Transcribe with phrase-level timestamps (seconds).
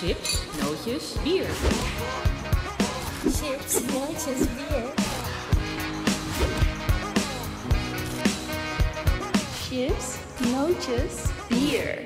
[0.00, 1.46] chips, nootjes, bier.
[3.36, 4.92] Chips, nootjes, bier.
[9.68, 10.16] Chips,
[10.52, 11.98] nootjes, bier.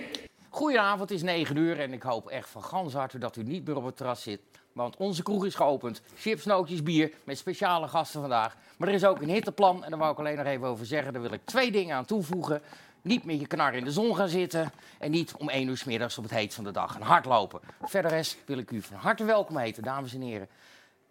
[0.48, 3.66] Goedenavond, het is 9 uur en ik hoop echt van gans harte dat u niet
[3.66, 4.40] meer op het terras zit.
[4.72, 6.02] Want onze kroeg is geopend.
[6.16, 8.56] Chips, nootjes, bier met speciale gasten vandaag.
[8.76, 11.12] Maar er is ook een hitteplan en daar wou ik alleen nog even over zeggen.
[11.12, 12.62] Daar wil ik twee dingen aan toevoegen.
[13.04, 15.84] Niet met je knar in de zon gaan zitten en niet om 1 uur 's
[15.84, 17.60] middags op het heet van de dag gaan hardlopen.
[17.82, 20.48] Verder rest wil ik u van harte welkom heten, dames en heren.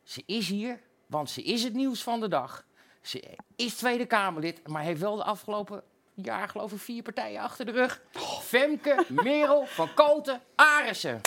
[0.04, 2.66] Ze is hier, want ze is het nieuws van de dag.
[3.02, 7.66] Ze is Tweede Kamerlid, maar heeft wel de afgelopen jaar geloof ik vier partijen achter
[7.66, 8.02] de rug.
[8.42, 11.22] Femke Merel van Koten Arissen.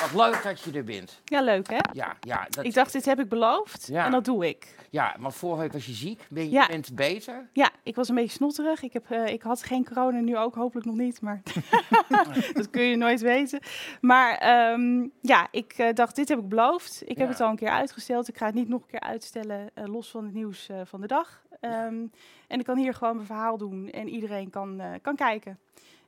[0.00, 1.20] Wat leuk dat je er bent.
[1.24, 1.78] Ja, leuk hè?
[1.92, 4.04] Ja, ja, dat, Ik dacht, dit heb ik beloofd Ja.
[4.04, 4.74] en dat doe ik.
[4.90, 6.26] ja, want vorige week was je ziek.
[6.30, 6.66] Ben je Ja.
[6.66, 7.48] bent beter.
[7.52, 8.82] Ja, ik was een beetje snotterig.
[8.82, 11.42] Ik, heb, eh, ik had geen corona, nu ook hopelijk nog niet, maar
[12.54, 13.60] dat kun je nooit weten.
[14.00, 17.02] Maar ehm, ja, ik eh, dacht, dit heb ik beloofd.
[17.06, 18.28] Ik heb het al een keer uitgesteld.
[18.28, 21.06] Ik ga het niet nog een keer uitstellen, eh, los van het nieuws van de
[21.06, 21.42] dag.
[21.60, 22.06] Ehm,
[22.48, 25.58] En ik kan hier gewoon mijn verhaal doen en iedereen kan, kan kijken.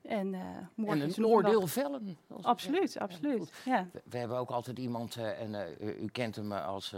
[0.03, 0.41] En, eh
[0.75, 2.19] morgen En een oordeel vellen.
[2.43, 2.93] Absoluut.
[2.93, 3.53] Ja, absoluut.
[3.65, 3.87] Ja.
[3.93, 6.95] We, we hebben ook altijd iemand, eh, en eh, u, u kent hem als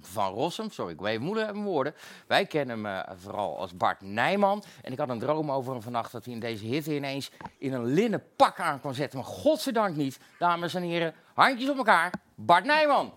[0.00, 0.70] Van Rossum.
[0.70, 1.94] Sorry, ik weet moeilijk mijn woorden.
[2.26, 4.62] Wij kennen hem vooral als Bart Nijman.
[4.82, 7.72] En ik had een droom over hem vannacht dat hij in deze hitte ineens in
[7.72, 9.18] een linnen pak aan kon zetten.
[9.18, 10.20] Maar godzijdank niet.
[10.38, 12.12] Dames en heren, handjes op elkaar.
[12.34, 13.12] Bart Nijman.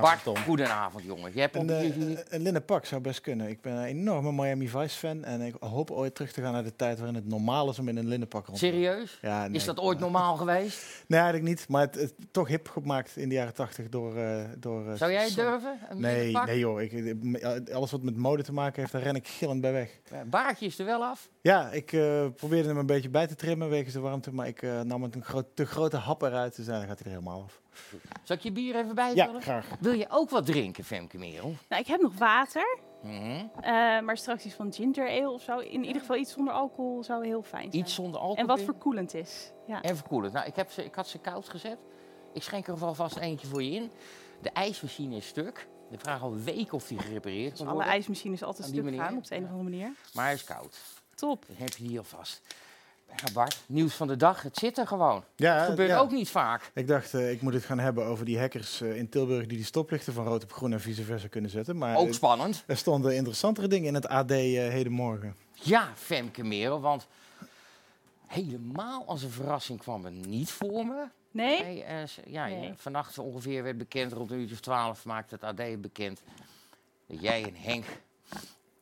[0.00, 0.36] Bart, Tom.
[0.36, 1.30] goedenavond jongen.
[1.34, 3.48] Je hebt Een, eh, een linnen pak zou best kunnen.
[3.48, 6.62] Ik ben een enorme Miami Vice fan en ik hoop ooit terug te gaan naar
[6.64, 8.64] de tijd waarin het normaal is om in een linnen pak rond te.
[8.66, 9.18] Serieus?
[9.22, 9.56] Ja, nee.
[9.56, 11.04] Is dat ooit normaal geweest?
[11.06, 11.68] Nee, eigenlijk niet.
[11.68, 14.16] Maar het, het toch hip gemaakt in de jaren tachtig door...
[14.16, 15.78] eh, door eh, Zou jij durven?
[15.88, 16.80] Een Nee, nee joh.
[16.80, 17.16] Ik,
[17.72, 19.98] alles wat met mode te maken heeft, daar ren ik gillend bij weg.
[20.10, 21.28] Eh, Baardje is er wel af.
[21.40, 24.62] Ja, ik eh, probeerde hem een beetje bij te trimmen wegens de warmte, maar ik
[24.62, 27.42] eh, nam het een groot, te grote hap eruit, dus dan gaat hij er helemaal
[27.42, 27.60] af.
[28.22, 29.66] Zal ik je bier even bij Ja, graag.
[29.80, 31.54] Wil je ook wat drinken, Femke Merel?
[31.68, 33.46] Nou, ik heb nog water, Mhm.
[33.60, 33.70] eh,
[34.00, 35.58] maar straks iets van ginger ale of zo.
[35.58, 37.82] In ieder geval iets zonder alcohol zou heel fijn zijn.
[37.82, 38.36] Iets zonder alcohol.
[38.42, 38.64] En wat in?
[38.64, 39.52] verkoelend is.
[39.66, 39.82] Ja.
[39.82, 40.32] En verkoelend.
[40.32, 41.78] Nou, ik, heb ze, ik had ze koud gezet.
[42.32, 43.90] Ik schenk er alvast eentje voor je in.
[44.42, 45.68] De ijsmachine is stuk.
[45.90, 47.92] Ik vraag al weken of die gerepareerd Dus kan alle worden.
[47.92, 49.46] ijsmachines altijd die stuk manier, gaan op de een ja.
[49.46, 49.92] of andere manier.
[50.14, 50.78] Maar hij is koud.
[51.14, 51.44] Top.
[51.46, 52.40] Dan heb je die alvast.
[53.16, 54.42] Ja, Bart, nieuws van de dag.
[54.42, 55.24] Het zit er gewoon.
[55.36, 55.98] Ja, Gebeurt ja.
[55.98, 56.70] ook niet vaak.
[56.74, 59.56] Ik dacht, eh, ik moet het gaan hebben over die hackers eh, in Tilburg die
[59.56, 61.78] die stoplichten van rood op groen en vice versa kunnen zetten.
[61.78, 62.64] Maar Ook spannend.
[62.66, 64.36] er stonden interessantere dingen in het AD eh,
[64.68, 65.36] hedenmorgen.
[65.52, 66.80] Ja, Femke Merel.
[66.80, 67.06] Want
[68.26, 71.04] helemaal als een verrassing kwam het niet voor me.
[71.30, 71.82] Nee?
[71.84, 72.72] Eh, ja, Nee.
[72.76, 76.22] vannacht ongeveer werd bekend, rond een uurtje of twaalf maakte het AD het bekend
[77.06, 77.84] dat jij en Henk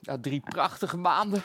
[0.00, 1.42] na drie prachtige maanden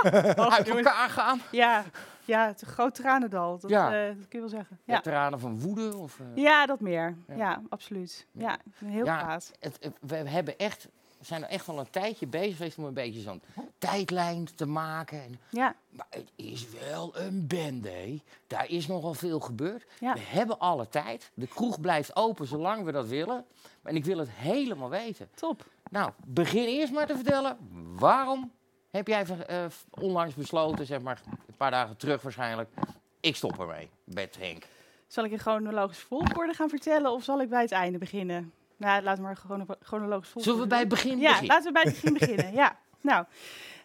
[0.56, 1.40] uit elkaar gaan.
[1.50, 1.84] Ja,
[2.24, 3.58] ja, het is een groot tranendal.
[3.58, 3.86] Dat, Ja.
[4.02, 4.78] eh, dat kun je wel zeggen.
[4.84, 5.96] Ja, Veteranen van woede.
[5.96, 7.16] Of, eh, ja dat meer.
[7.28, 7.34] Ja.
[7.36, 8.26] Ja, absoluut.
[8.32, 9.18] Ja, heel Ja.
[9.22, 9.50] kwaad.
[10.00, 10.88] we hebben echt,
[11.18, 13.42] we zijn er echt al een tijdje bezig geweest om een beetje zo'n
[13.78, 15.22] tijdlijn te maken.
[15.22, 18.20] En, Ja, maar het is wel een bende.
[18.46, 19.84] Daar is nogal veel gebeurd.
[20.00, 21.30] We hebben alle tijd.
[21.34, 23.44] De kroeg blijft open zolang we dat willen.
[23.82, 25.28] En ik wil het helemaal weten.
[25.34, 25.64] top.
[25.90, 27.56] Nou, begin eerst maar te vertellen.
[27.98, 28.52] Waarom
[28.92, 32.70] heb jij eh, onlangs besloten, zeg maar een paar dagen terug waarschijnlijk,
[33.20, 34.66] ik stop ermee met Henk.
[35.06, 38.52] Zal ik in chronologisch volgorde gaan vertellen of zal ik bij het einde beginnen?
[38.76, 41.46] Nou, laten we maar chrono chronologisch volgorde Zullen we bij het begin Ja, beginnen?
[41.46, 42.52] laten we bij het begin beginnen.
[42.52, 43.24] Ja, nou,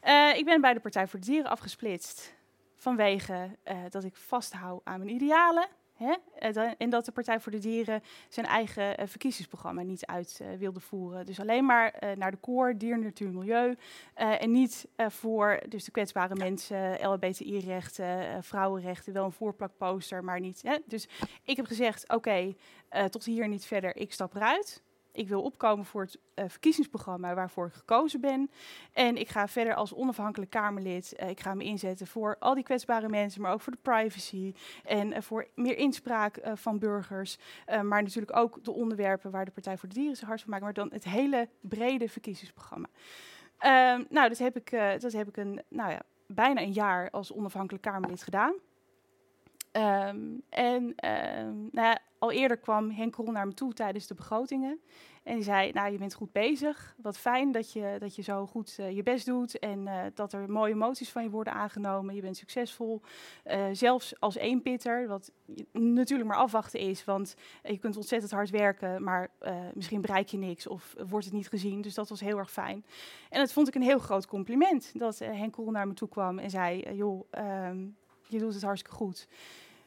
[0.01, 2.33] eh, ik ben bij de Partij voor de Dieren afgesplitst
[2.75, 5.67] vanwege eh, dat ik vasthoud aan mijn idealen.
[5.97, 6.13] Hè?
[6.39, 10.47] Eh, En dat de Partij voor de Dieren zijn eigen eh, verkiezingsprogramma niet uit eh,
[10.57, 11.25] wilde voeren.
[11.25, 13.75] Dus alleen maar naar de koor, dier, natuur, milieu.
[14.15, 19.13] en niet voor dus de kwetsbare mensen, LHBTI-rechten, eh, vrouwenrechten.
[19.13, 20.61] Wel een voorplakposter, maar niet.
[20.61, 20.77] Hè?
[20.85, 21.07] Dus
[21.43, 22.55] ik heb gezegd, oké,
[23.09, 24.83] tot hier niet verder, ik stap eruit.
[25.17, 28.51] Ik wil opkomen voor het eh, verkiezingsprogramma waarvoor ik gekozen ben.
[28.93, 31.15] En ik ga verder als onafhankelijk Kamerlid.
[31.15, 34.53] eh, ik ga me inzetten voor al die kwetsbare mensen, maar ook voor de privacy.
[34.83, 37.37] En eh, voor meer inspraak van burgers.
[37.65, 40.63] Maar natuurlijk ook de onderwerpen waar de Partij voor de Dieren zijn hard van maakt.
[40.63, 42.87] Maar dan het hele brede verkiezingsprogramma.
[43.57, 47.33] Ehm, nou, dat heb ik, dat heb ik een, nou ja, bijna een jaar als
[47.33, 48.53] onafhankelijk Kamerlid gedaan.
[49.71, 50.19] Ehm,
[50.49, 54.79] en ehm, nou ja, al eerder kwam Henk naar me toe tijdens de begrotingen.
[55.27, 56.95] En die zei, nou, je bent goed bezig.
[57.01, 59.59] Wat fijn dat je, dat je zo goed eh, je best doet.
[59.59, 62.15] En eh, dat er mooie emoties van je worden aangenomen.
[62.15, 63.01] Je bent succesvol.
[63.43, 67.05] Eh, zelfs als eenpitter, wat je natuurlijk maar afwachten is.
[67.05, 69.29] Want je kunt ontzettend hard werken, maar
[69.73, 71.81] misschien bereik je niks of wordt het niet gezien.
[71.81, 72.85] Dus dat was heel erg fijn.
[73.29, 74.91] En dat vond ik een heel groot compliment.
[74.99, 77.27] Dat Henk Krol naar me toe kwam en zei, joh...
[77.29, 77.85] ehm,
[78.27, 79.27] je doet het hartstikke goed.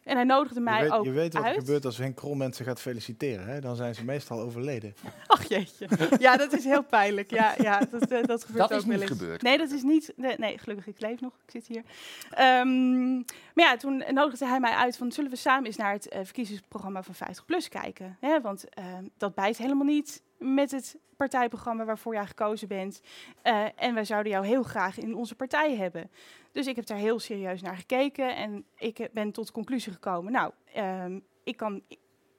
[0.05, 1.59] En hij nodigde mij je, weet, ook je weet wat er uit.
[1.59, 3.47] gebeurt als Henk Krol mensen gaat feliciteren.
[3.47, 3.61] Hè?
[3.61, 4.95] Dan zijn ze meestal overleden.
[5.27, 5.89] Ach jeetje.
[6.19, 7.31] Ja, dat is heel pijnlijk.
[7.31, 9.19] Ja, ja dat, eh, dat gebeurt Dat ook is wel niet eens.
[9.19, 9.43] gebeurd.
[9.43, 10.13] Nee, dat is niet.
[10.17, 11.33] Nee, nee, gelukkig, ik leef nog.
[11.45, 11.83] Ik zit hier.
[12.31, 16.09] Ehm, maar ja, toen nodigde hij mij uit van zullen we samen eens naar het
[16.09, 18.17] eh, verkiezingsprogramma van 50 plus kijken.
[18.21, 18.41] Hè?
[18.41, 23.01] Want ehm, dat bijt helemaal niet met het partijprogramma waarvoor jij gekozen bent.
[23.43, 26.11] Eh, en wij zouden jou heel graag in onze partij hebben.
[26.53, 29.93] Dus ik heb daar heel serieus naar gekeken en ik eh, ben tot de conclusie
[29.93, 30.33] gekomen.
[30.33, 31.83] Nou, ehm, ik kan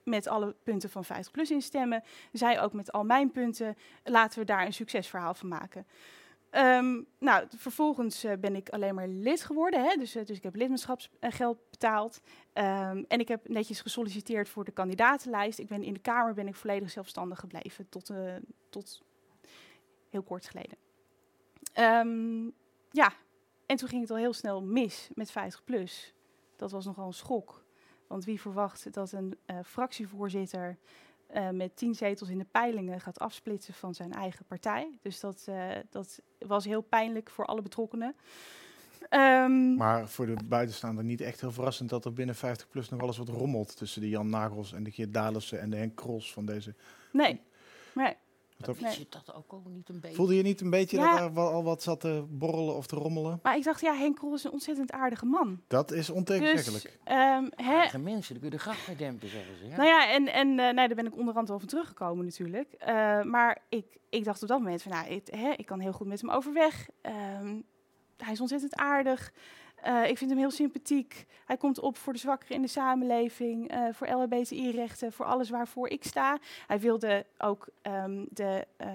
[0.03, 2.03] met alle punten van 50 plus instemmen.
[2.31, 3.77] Zij ook met al mijn punten.
[4.03, 5.85] Laten we daar een succesverhaal van maken.
[6.51, 9.83] Ehm, nou, vervolgens eh, ben ik alleen maar lid geworden.
[9.83, 9.95] Hè?
[9.95, 12.21] Dus, eh, dus ik heb lidmaatschapsgeld betaald.
[12.53, 15.59] Ehm, en ik heb netjes gesolliciteerd voor de kandidatenlijst.
[15.59, 18.35] Ik ben in de Kamer ben ik volledig zelfstandig gebleven tot, eh,
[18.69, 19.01] tot
[20.09, 20.77] heel kort geleden.
[21.73, 22.43] Ehm,
[22.89, 23.13] ja,
[23.65, 26.13] en toen ging het al heel snel mis met 50 plus.
[26.55, 27.65] Dat was nogal een schok.
[28.07, 30.77] Want wie verwacht dat een fractievoorzitter
[31.31, 34.97] eh, met tien zetels in de peilingen gaat afsplitsen van zijn eigen partij?
[35.01, 38.15] Dus dat, eh, dat was heel pijnlijk voor alle betrokkenen.
[39.09, 43.01] Ehm, Maar voor de buitenstaander niet echt heel verrassend dat er binnen 50 plus nog
[43.01, 46.33] alles wat rommelt tussen de Jan Nagels en de Geert Dalissen en de Henk Krols
[46.33, 46.75] van deze.
[47.11, 47.41] nee,
[47.93, 48.15] nee.
[48.65, 48.97] Dat- Nee.
[48.99, 50.15] je dat ook al niet een beetje?
[50.15, 51.19] Voelde je niet een beetje Ja.
[51.19, 53.39] dat er al wat zat te borrelen of te rommelen?
[53.43, 55.61] Maar ik dacht, ja, Henk Krol is een ontzettend aardige man.
[55.67, 56.99] Dat is Dus, ontegenzeggelijk.
[57.03, 59.67] ehm, hè, Eigen mensen, daar kun je de gracht mee dempen, zeggen ze.
[59.67, 59.75] Ja?
[59.75, 62.73] Nou ja, en, en eh, nee, daar ben ik onderhand wel van teruggekomen natuurlijk.
[62.73, 65.93] Eh, maar ik, ik dacht op dat moment van, nou, ik, hè, ik kan heel
[65.93, 66.87] goed met hem overweg.
[67.01, 67.55] Ehm,
[68.17, 69.31] hij is ontzettend aardig.
[69.81, 71.25] Eh, ik vind hem heel sympathiek.
[71.45, 75.89] Hij komt op voor de zwakkeren in de samenleving, eh, voor LHBTI-rechten, voor alles waarvoor
[75.89, 76.37] ik sta.
[76.67, 78.89] Hij wilde ook ehm, de, eh,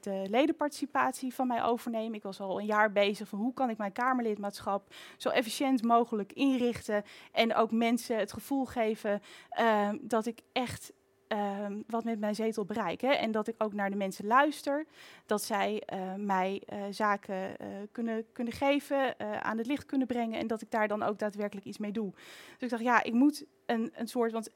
[0.00, 2.14] de ledenparticipatie van mij overnemen.
[2.14, 6.32] Ik was al een jaar bezig van hoe kan ik mijn Kamerlidmaatschap zo efficiënt mogelijk
[6.32, 10.92] inrichten en ook mensen het gevoel geven ehm, dat ik echt
[11.32, 13.00] ehm, wat met mijn zetel bereik.
[13.00, 13.08] Hè?
[13.08, 14.86] En dat ik ook naar de mensen luister.
[15.26, 20.38] Dat zij eh, mij eh, zaken eh, kunnen, kunnen geven, aan het licht kunnen brengen.
[20.38, 22.10] En dat ik daar dan ook daadwerkelijk iets mee doe.
[22.12, 24.32] Dus ik dacht, ja, ik moet een, een soort.
[24.32, 24.50] Want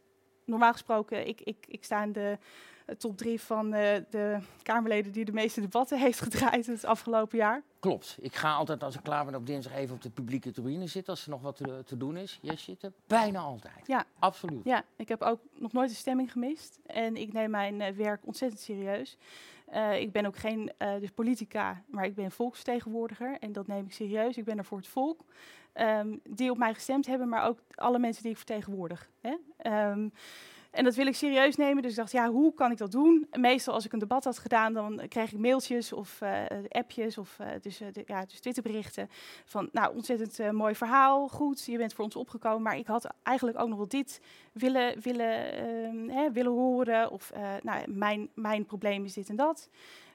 [0.44, 2.38] normaal gesproken, ik, ik, ik sta in de
[2.98, 7.62] top drie van eh, de Kamerleden die de meeste debatten heeft gedraaid het afgelopen jaar.
[7.80, 8.16] Klopt.
[8.20, 11.12] Ik ga altijd, als ik klaar ben op dinsdag, even op de publieke tribune zitten.
[11.12, 12.38] Als er nog wat te, te doen is.
[12.42, 13.86] Jij zit er bijna altijd.
[13.86, 14.04] Ja.
[14.18, 14.64] Absoluut.
[14.64, 16.78] Ja, ik heb ook nog nooit een stemming gemist.
[16.86, 19.18] En ik neem mijn eh, werk ontzettend serieus.
[19.66, 23.36] Eh, ik ben ook geen eh, dus politica, maar ik ben volksvertegenwoordiger.
[23.40, 24.36] En dat neem ik serieus.
[24.36, 25.24] Ik ben er voor het volk.
[25.72, 29.10] ehm, die op mij gestemd hebben, maar ook alle mensen die ik vertegenwoordig.
[29.20, 29.36] Hè?
[29.56, 30.08] Ehm,
[30.76, 31.82] en dat wil ik serieus nemen.
[31.82, 33.26] Dus ik dacht, ja, hoe kan ik dat doen?
[33.32, 37.38] Meestal als ik een debat had gedaan, dan kreeg ik mailtjes of eh, appjes of
[37.38, 39.08] eh, dus, de, ja, dus Twitterberichten.
[39.44, 42.62] Van, nou, ontzettend mooi verhaal, goed, je bent voor ons opgekomen.
[42.62, 44.20] Maar ik had eigenlijk ook nog wel dit
[44.52, 47.10] willen, willen, ehm, hè, willen horen.
[47.10, 47.32] Of,
[47.62, 49.68] nou, mijn, mijn probleem is dit en dat.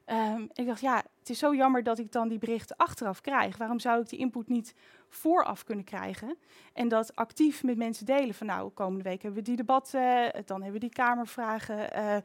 [0.05, 3.57] Ehm, ik dacht, ja, het is zo jammer dat ik dan die berichten achteraf krijg.
[3.57, 4.73] Waarom zou ik die input niet
[5.13, 6.37] vooraf kunnen krijgen?
[6.73, 8.33] En dat actief met mensen delen.
[8.35, 11.93] Van nou, komende week hebben we die debatten, eh, dan hebben we die kamervragen.
[11.93, 12.17] eh,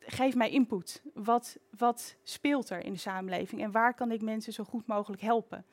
[0.00, 1.02] geef mij input.
[1.14, 3.62] Wat, wat speelt er in de samenleving?
[3.62, 5.66] En waar kan ik mensen zo goed mogelijk helpen?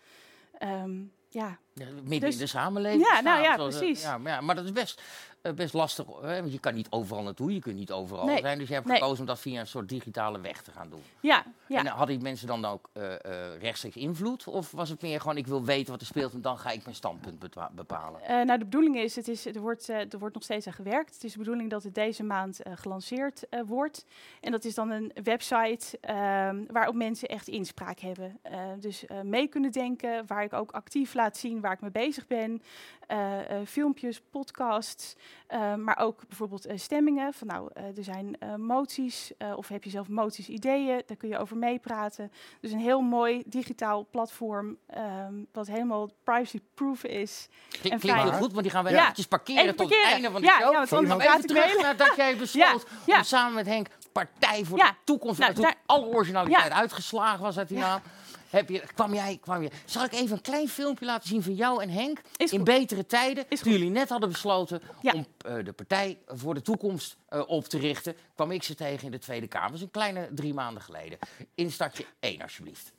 [0.57, 3.07] Ehm, ja, Ja, midden Dus- in de samenleving.
[3.07, 4.01] Ja, nou ja, precies.
[4.01, 5.01] Ja, maar, ja, maar dat is best,
[5.41, 6.05] eh, best lastig.
[6.21, 6.39] Hè?
[6.39, 7.53] Want je kan niet overal naartoe.
[7.53, 8.57] Je kunt niet overal Nee, zijn.
[8.57, 8.97] Dus je hebt nee.
[8.97, 11.01] gekozen om dat via een soort digitale weg te gaan doen.
[11.19, 11.79] ja, ja.
[11.79, 14.47] En hadden die mensen dan ook eh, eh, rechtstreeks invloed?
[14.47, 16.83] Of was het meer gewoon, ik wil weten wat er speelt en dan ga ik
[16.83, 17.39] mijn standpunt
[17.71, 18.21] bepalen?
[18.45, 21.13] Nou, de bedoeling is, het is er, wordt, er wordt nog steeds aan gewerkt.
[21.13, 24.05] Het is de bedoeling dat het deze maand gelanceerd wordt.
[24.41, 28.39] En dat is dan een website ehm, waarop mensen echt inspraak hebben.
[28.79, 32.61] Dus mee kunnen denken, waar ik ook actief laat zien waar ik mee bezig ben.
[33.07, 33.17] Eh,
[33.65, 35.15] filmpjes, podcasts,
[35.47, 37.33] eh, maar ook bijvoorbeeld stemmingen.
[37.33, 41.57] Van nou, er zijn moties of heb je zelf moties, ideeën, daar kun je over
[41.57, 42.31] meepraten.
[42.61, 47.47] Dus een heel mooi digitaal platform ehm, wat helemaal privacy-proof is.
[47.69, 49.01] Klink- En Klinkt heel goed, want die gaan we Ja.
[49.01, 50.13] eventjes parkeren Even tot het parkeren.
[50.13, 50.71] einde van de Ja, show.
[50.71, 53.17] ja, want anders even terug naar dat jij besloot ja.
[53.17, 57.67] om samen met Henk Partij voor de Toekomst, Nou, daar- alle originaliteit uitgeslagen was uit
[57.67, 58.01] die naam,
[58.49, 59.69] heb je, kwam, jij, kwam je...
[59.85, 62.67] Zal ik even een klein filmpje laten zien van jou en Henk Is in goed.
[62.67, 63.79] betere tijden, Is toen goed.
[63.79, 65.13] jullie net hadden besloten Ja.
[65.13, 69.05] om eh, de Partij voor de Toekomst eh, op te richten, kwam ik ze tegen
[69.05, 69.67] in de Tweede Kamer.
[69.67, 71.17] Dat is een kleine drie maanden geleden.
[71.55, 72.91] In startje 1, alsjeblieft.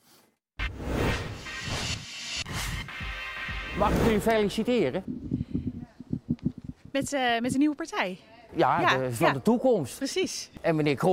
[3.78, 5.04] Mag ik jullie feliciteren?
[6.92, 8.18] Met, eh, met een nieuwe partij.
[8.54, 9.32] Ja, Ja, de, van ja.
[9.32, 9.96] de toekomst.
[9.96, 10.50] Precies.
[10.60, 10.96] En meneer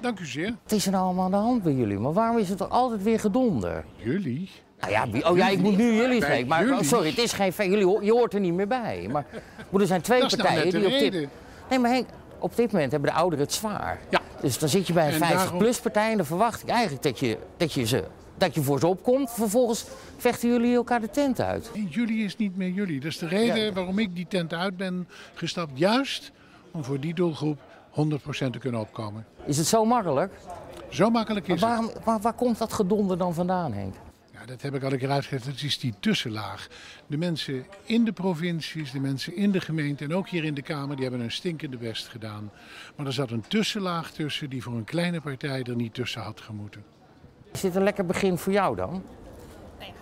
[0.00, 0.54] Dank u zeer.
[0.62, 1.98] Wat is er nou allemaal aan de hand bij jullie?
[1.98, 3.84] Maar waarom is het er altijd weer gedonder?
[3.96, 4.50] Jullie?
[4.80, 6.46] Nou ja, wie- oh ja, ik moet nu jullie spreken.
[6.48, 6.84] Maar jullie?
[6.84, 9.06] sorry, het is geen fe- jullie, ho- Je hoort er niet meer bij.
[9.10, 9.26] Maar
[9.80, 11.12] er zijn twee Dat is nou partijen net de die op dit...
[11.12, 11.30] reden.
[11.70, 13.98] Nee, maar Henk, op dit moment hebben de ouderen het zwaar.
[14.10, 14.20] Ja.
[14.40, 17.18] Dus dan zit je bij een En 50-plus partij en dan verwacht ik eigenlijk dat
[17.18, 18.04] je, dat, je ze,
[18.38, 19.30] dat je voor ze opkomt.
[19.30, 19.84] Vervolgens
[20.16, 21.70] vechten jullie elkaar de tent uit.
[21.88, 23.00] Jullie is niet meer jullie.
[23.00, 25.70] Dat is de reden waarom ik die tent uit ben gestapt.
[25.74, 26.32] Juist
[26.70, 27.58] om voor die doelgroep
[27.90, 29.26] 100% te kunnen opkomen.
[29.44, 30.32] Is het zo makkelijk?
[30.88, 31.62] Zo makkelijk Maar is
[31.94, 32.04] het.
[32.04, 33.94] waar, waar komt dat gedonder dan vandaan, Henk?
[34.32, 35.44] Ja, dat heb ik al een keer uitgelegd.
[35.44, 36.68] Dat is die tussenlaag.
[37.06, 40.62] De mensen in de provincies, de mensen in de gemeente en ook hier in de
[40.62, 42.50] Kamer, die hebben een stinkende best gedaan.
[42.96, 46.40] Maar er zat een tussenlaag tussen die voor een kleine partij er niet tussen had
[46.40, 46.84] gemoeten.
[47.52, 49.02] Is dit een lekker begin voor jou dan?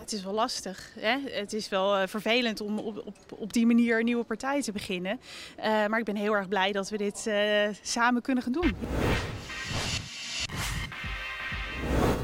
[0.09, 0.91] Het is wel lastig.
[0.99, 1.19] Hè?
[1.31, 4.73] Het is wel eh, vervelend om op, op, op die manier een nieuwe partij te
[4.73, 5.21] beginnen.
[5.57, 8.77] Eh, maar ik ben heel erg blij dat we dit eh, samen kunnen gaan doen.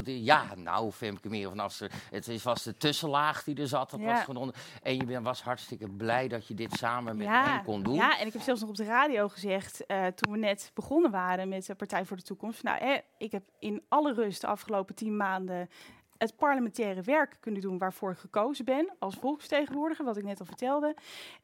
[0.05, 1.89] Ja, nou, Femke meer vanaf ze.
[2.11, 3.89] Het is, was de tussenlaag die er zat.
[3.89, 4.05] Dat Ja.
[4.05, 4.55] was gedonder.
[4.83, 7.95] En je was hartstikke blij dat je dit samen met ja, hen kon doen.
[7.95, 11.11] ja, en ik heb zelfs nog op de radio gezegd, eh, toen we net begonnen
[11.11, 12.63] waren met de Partij voor de Toekomst.
[12.63, 15.69] Nou, hè, ik heb in alle rust de afgelopen tien maanden
[16.17, 20.45] het parlementaire werk kunnen doen waarvoor ik gekozen ben als volksvertegenwoordiger, wat ik net al
[20.45, 20.95] vertelde.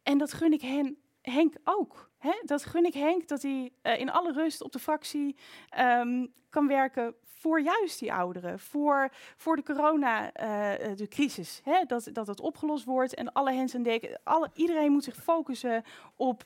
[0.04, 2.10] En dat gun ik hen, Henk ook.
[2.18, 2.34] Hè?
[2.46, 5.36] Dat gun ik Henk dat hij eh, in alle rust op de fractie
[5.70, 11.88] ehm, kan werken voor juist die ouderen, voor, voor de corona, eh, eh?
[11.88, 15.84] Dat, dat het opgelost wordt en alle hens en deken, alle, iedereen moet zich focussen
[16.16, 16.44] op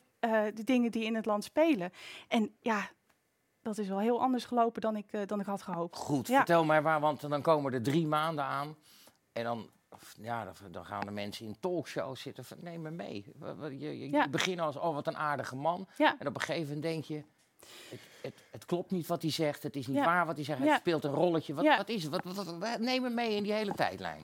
[0.53, 1.91] de dingen die in het land spelen.
[2.27, 2.89] En ja,
[3.65, 5.97] dat is wel heel anders gelopen dan ik, eh, dan ik had gehoopt.
[5.97, 6.35] Goed, Ja.
[6.37, 8.75] vertel mij waar, want dan komen er drie maanden aan.
[9.33, 9.69] En dan,
[10.21, 12.45] ja, dan, gaan de mensen in talkshows zitten.
[12.45, 13.25] Van, neem me mee.
[13.69, 14.23] Je, je, Ja.
[14.23, 15.87] je begint als, oh wat een aardige man.
[15.97, 16.15] Ja.
[16.19, 17.23] En op een gegeven moment denk je,
[17.89, 19.63] het, het, het klopt niet wat hij zegt.
[19.63, 20.05] Het is niet Ja.
[20.05, 20.63] waar wat hij zegt.
[20.63, 20.77] Ja.
[20.77, 21.53] speelt een rolletje.
[21.53, 21.77] Wat, Ja.
[21.77, 22.11] wat is het?
[22.11, 24.21] Wat, wat, wat- wat- neem me mee in die hele tijdlijn.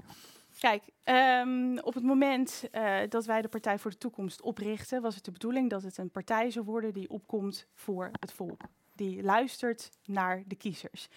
[0.60, 5.16] Kijk, ehm, op het moment eh, dat wij de Partij voor de Toekomst oprichten, was
[5.16, 8.62] het de bedoeling dat het een partij zou worden die opkomt voor het volk.
[9.02, 11.08] Die luistert naar de kiezers.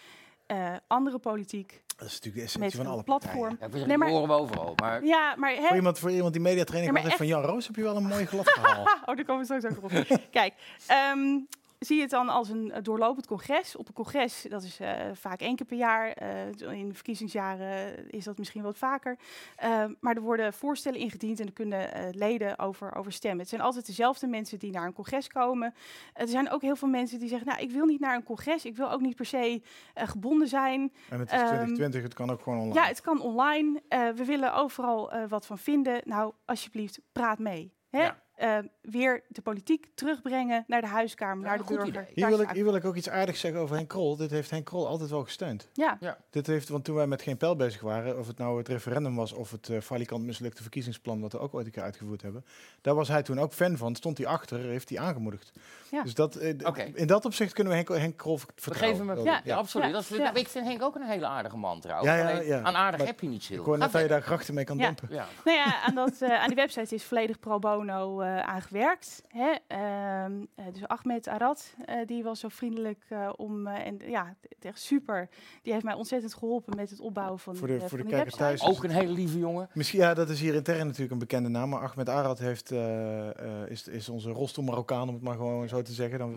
[0.46, 3.56] Eh, andere politiek Dat is natuurlijk de essentie van alle een platform.
[3.60, 4.72] Ja, we Nee, maar- horen we overal.
[4.76, 7.66] Maar Ja, maar hè, Voor iemand, voor iemand die mediatraining Ja, maar van Jan Roos
[7.66, 8.82] heb je wel een mooi glad verhaal.
[8.82, 10.20] Oh, daar komen we straks ook op.
[10.30, 10.54] Kijk,
[10.86, 11.38] ehm,
[11.84, 13.76] zie je het dan als een eh, doorlopend congres.
[13.76, 16.08] Op een congres, dat is eh, vaak één keer per jaar.
[16.12, 19.18] eh, in verkiezingsjaren is dat misschien wat vaker.
[19.56, 23.40] Ehm, maar er worden voorstellen ingediend en er kunnen eh, leden over, over stemmen.
[23.40, 25.74] Het zijn altijd dezelfde mensen die naar een congres komen.
[26.14, 28.64] er zijn ook heel veel mensen die zeggen, nou, ik wil niet naar een congres.
[28.64, 29.62] Ik wil ook niet per se
[29.94, 30.92] eh, gebonden zijn.
[31.08, 32.80] En het is Ehm, 2020, het kan ook gewoon online.
[32.80, 33.82] Ja, het kan online.
[33.88, 36.00] Eh, we willen overal eh, wat van vinden.
[36.04, 37.72] Nou, alsjeblieft, praat mee.
[37.88, 38.02] Hè?
[38.02, 38.22] Ja.
[38.34, 41.88] Eh, weer de politiek terugbrengen naar de huiskamer, Ja, naar de burger.
[41.88, 42.04] idee.
[42.14, 44.16] Hier wil, ik, hier wil ik ook iets aardigs zeggen over Henk Krol.
[44.16, 45.68] Dit heeft Henk Krol altijd wel gesteund.
[45.72, 45.98] Ja,
[46.30, 49.16] Dit heeft, want toen wij met geen pijl bezig waren, of het nou het referendum
[49.16, 52.44] was of het eh falikant mislukte verkiezingsplan, wat we ook ooit een keer uitgevoerd hebben,
[52.80, 53.94] daar was hij toen ook fan van.
[53.94, 55.52] Stond hij achter, heeft hij aangemoedigd.
[55.90, 56.02] Ja.
[56.02, 56.82] Dus dat, Oké.
[56.94, 58.98] in dat opzicht kunnen we Henk, Henk Krol we vertrouwen.
[58.98, 59.24] geven hem...
[59.24, 59.56] Dat- Ja, Ja.
[59.56, 59.86] absoluut.
[59.86, 59.92] Ja.
[59.92, 60.34] Dat is, Ja.
[60.34, 62.10] ik vind Henk ook een hele aardige man trouwens.
[62.10, 62.62] Ja, ja, Alleen, ja.
[62.62, 63.58] Aan aardig Maar heb je niet veel.
[63.58, 64.76] Ik hoor net dat je daar grachten mee kan.
[64.78, 64.94] Ja.
[65.08, 65.26] nou
[65.58, 69.22] ja, aan, dat, eh, aan die website is volledig pro bono eh, aangewerkt.
[69.28, 69.54] Hè?
[69.66, 73.66] Ehm, eh, dus Ahmed Arad, eh, die was zo vriendelijk eh, om...
[73.66, 75.28] eh, en ja, het echt super.
[75.62, 78.34] Die heeft mij ontzettend geholpen met het opbouwen van, Voor de- voor van de kijkers
[78.36, 78.62] thuis.
[78.62, 79.68] Ook een hele lieve jongen.
[79.74, 83.28] Misschien, ja, dat is hier intern natuurlijk een bekende naam, maar Ahmed Arad heeft, eh,
[83.62, 86.18] eh, is, is onze rolstoel Marokkaan, om het maar gewoon zo te zeggen.
[86.18, 86.32] Dan.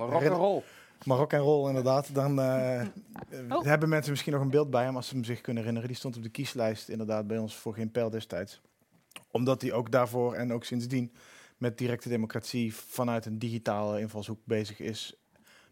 [1.06, 2.16] Marok en roll, inderdaad.
[2.16, 2.40] Dan
[3.50, 3.64] Oh.
[3.64, 5.88] hebben mensen misschien nog een beeld bij hem, als ze hem zich kunnen herinneren.
[5.90, 8.62] Die stond op de kieslijst inderdaad bij ons voor geen pijl destijds.
[9.32, 11.12] Omdat hij ook daarvoor en ook sindsdien
[11.58, 15.16] met directe democratie vanuit een digitale invalshoek bezig is.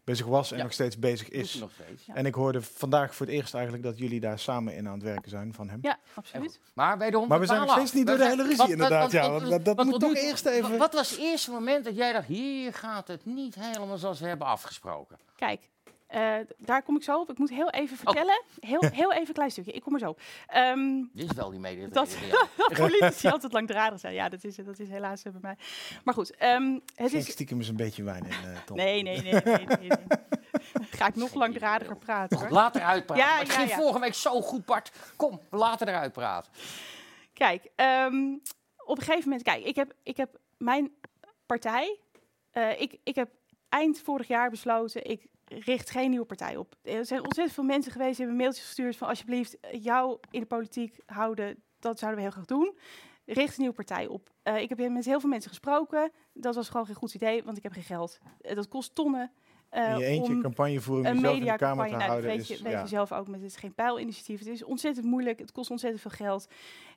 [0.04, 0.62] Bezig was en Ja.
[0.62, 1.52] nog steeds bezig is.
[1.52, 2.06] hij nog steeds.
[2.06, 2.14] Ja.
[2.14, 5.02] En ik hoorde vandaag voor het eerst eigenlijk dat jullie daar samen in aan het
[5.02, 5.78] werken zijn van hem.
[5.82, 6.60] Ja, absoluut.
[6.74, 9.12] Maar wederom, Maar we zijn nog steeds niet door de hele ruzie inderdaad.
[9.12, 10.78] Ja, want- dat, moet toch nu eerst even...
[10.78, 14.26] Wat was het eerste moment dat jij dacht, hier gaat het niet helemaal zoals we
[14.26, 15.18] hebben afgesproken?
[15.36, 15.68] Kijk,
[16.06, 17.30] eh, daar kom ik zo op.
[17.30, 17.80] Ik moet heel Oh.
[17.80, 18.42] even vertellen.
[18.60, 19.72] Heel, heel even een klein stukje.
[19.72, 20.20] Ik kom er zo op.
[20.46, 21.86] Ehm, Dit is wel die media.
[22.00, 22.16] Dat-
[22.56, 24.14] dat politici altijd langdradig zijn.
[24.14, 25.56] Ja, dat is, dat is helaas eh, bij mij.
[26.04, 27.32] Maar goed, ehm, het Schenk is...
[27.32, 28.76] stiekem eens een beetje wijn in, eh Tom.
[28.76, 29.32] Nee, nee, nee.
[29.32, 29.90] nee, nee, nee.
[30.98, 32.48] Ga ik nog langdradiger praten hoor.
[32.50, 33.24] Laat eruit praten.
[33.24, 33.76] Ja, het ja, ging ja.
[33.76, 34.92] vorige week zo goed, Bart.
[35.16, 36.52] Kom, we laten eruit praten.
[37.32, 38.32] Kijk, ehm,
[38.84, 40.92] op een gegeven moment, kijk, ik heb, ik heb mijn
[41.46, 41.98] partij,
[42.50, 43.30] eh, ik, ik heb
[43.68, 46.74] eind vorig jaar besloten, ik richt geen nieuwe partij op.
[46.82, 50.46] Er zijn ontzettend veel mensen geweest die hebben mailtjes gestuurd van alsjeblieft, jou in de
[50.46, 52.76] politiek houden, dat zouden we heel graag doen.
[53.24, 54.30] Richt een nieuwe partij op.
[54.42, 56.10] Eh, ik heb met heel veel mensen gesproken.
[56.32, 58.18] Dat was gewoon geen goed idee, want ik heb geen geld.
[58.40, 59.32] Eh, dat kost tonnen.
[59.70, 62.48] In je eentje om campagnevoering een jezelf in de Kamer te nou, houden weet, is...
[62.48, 62.80] je, weet ja.
[62.80, 64.38] je zelf ook met het Geen Pijl-initiatief.
[64.38, 66.48] Het is ontzettend moeilijk, het kost ontzettend veel geld.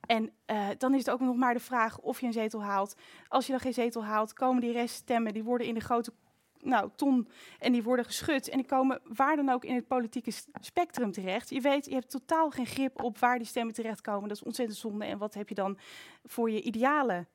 [0.06, 0.32] En
[0.77, 2.96] dan is het ook nog maar de vraag of je een zetel haalt.
[3.27, 6.13] Als je dan geen zetel haalt, komen die reststemmen, die worden in de grote
[6.62, 8.50] nou, ton en die worden geschud.
[8.50, 11.50] En die komen waar dan ook in het politieke spectrum terecht.
[11.50, 14.28] Je weet, je hebt totaal geen grip op waar die stemmen terechtkomen.
[14.28, 15.06] Dat is ontzettend zonde.
[15.06, 15.78] En wat heb je dan
[16.25, 17.28] voor je idealen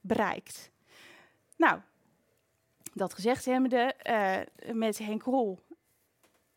[0.00, 0.70] bereikt?
[1.56, 1.80] Nou,
[2.94, 4.40] dat gezegd hebbende, eh
[4.72, 5.64] met Henk Rol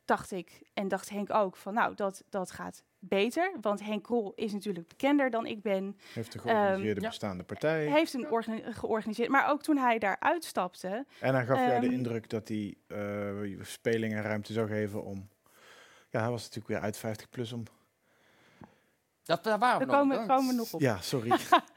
[0.05, 3.51] dacht ik, en dacht Henk ook, van nou, dat, dat gaat beter.
[3.61, 5.97] Want Henk Rol is natuurlijk bekender dan ik ben.
[6.13, 7.07] Heeft de georganiseerde Ehm, ja.
[7.09, 7.85] bestaande partij.
[7.85, 9.29] Heeft een organi- georganiseerd.
[9.29, 12.75] Maar ook toen hij daar uitstapte, En hij gaf jou de Ehm, indruk dat hij
[12.87, 15.29] eh speling en ruimte zou geven om...
[16.09, 17.63] Ja, hij was natuurlijk weer uit 50 plus om...
[19.23, 20.81] Dat, daar waren we nog komen, komen we nog op.
[20.81, 21.29] Ja, sorry.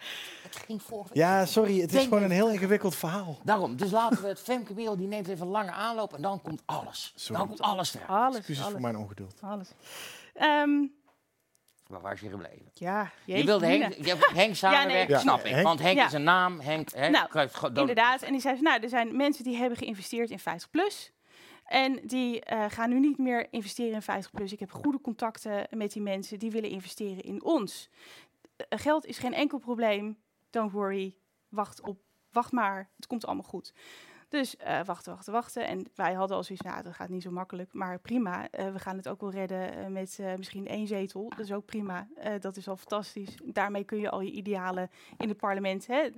[0.42, 1.80] Het ging vorige ja, sorry.
[1.80, 3.38] Het is gewoon een heel ingewikkeld verhaal.
[3.44, 6.42] Daarom, dus laten we het Femke Merel, die neemt even een lange aanloop en dan
[6.42, 7.12] komt alles.
[7.16, 7.38] Sorry.
[7.38, 8.06] Dan komt alles er.
[8.06, 9.34] Alles, Excuses alles, voor mijn ongeduld.
[9.40, 9.70] alles.
[10.34, 10.86] Ehm,
[11.92, 12.70] Waar was je gebleven?
[12.74, 13.66] ja, Je wilde.
[13.66, 15.50] Henk, je Henk samenwerken, Ja, snap ik.
[15.52, 16.06] Henk- Want Henk Ja.
[16.06, 16.60] is een naam.
[16.60, 18.22] Henk, hè, Nou, Inderdaad.
[18.22, 21.12] En die zei nou, er zijn mensen die hebben geïnvesteerd in 50 plus.
[21.66, 24.52] En die eh, gaan nu niet meer investeren in 50 plus.
[24.52, 27.88] Ik heb goede contacten met die mensen die willen investeren in ons.
[28.56, 30.18] Eh, geld is geen enkel probleem.
[30.50, 31.16] Don't worry.
[31.48, 31.98] Wacht op.
[32.30, 32.90] Wacht maar.
[32.96, 33.72] Het komt allemaal goed.
[34.32, 35.66] Dus eh, wachten, wachten, wachten.
[35.66, 37.72] En wij hadden al zoiets, nou, dat gaat niet zo makkelijk.
[37.72, 41.28] Maar prima, eh, we gaan het ook wel redden eh, met misschien één zetel.
[41.28, 42.08] Dat is ook prima.
[42.40, 43.36] Dat is al fantastisch.
[43.44, 45.86] Daarmee kun je al je idealen in het parlement...
[45.86, 46.10] Hè,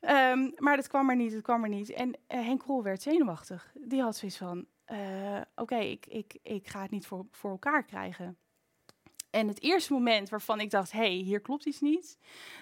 [0.00, 1.90] Ehm, maar dat kwam er niet, het kwam er niet.
[1.90, 3.72] En Henk Krol werd zenuwachtig.
[3.74, 4.66] Die had zoiets van,
[5.54, 8.38] oké, ik, ik, ik ga het niet voor, voor elkaar krijgen.
[9.30, 12.18] En het eerste moment waarvan ik dacht, hé, hey, hier klopt iets niet,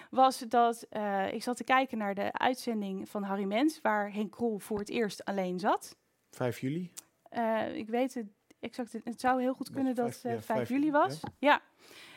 [0.09, 4.31] was dat eh, ik zat te kijken naar de uitzending van Harry Mens, waar Henk
[4.31, 5.95] Krol voor het eerst alleen zat.
[6.31, 6.91] 5 juli.
[7.29, 8.27] Eh, ik weet het
[8.59, 11.19] exact, het zou heel goed kunnen dat vijf- het ja, 5 vijf juli was.
[11.39, 11.61] Ja.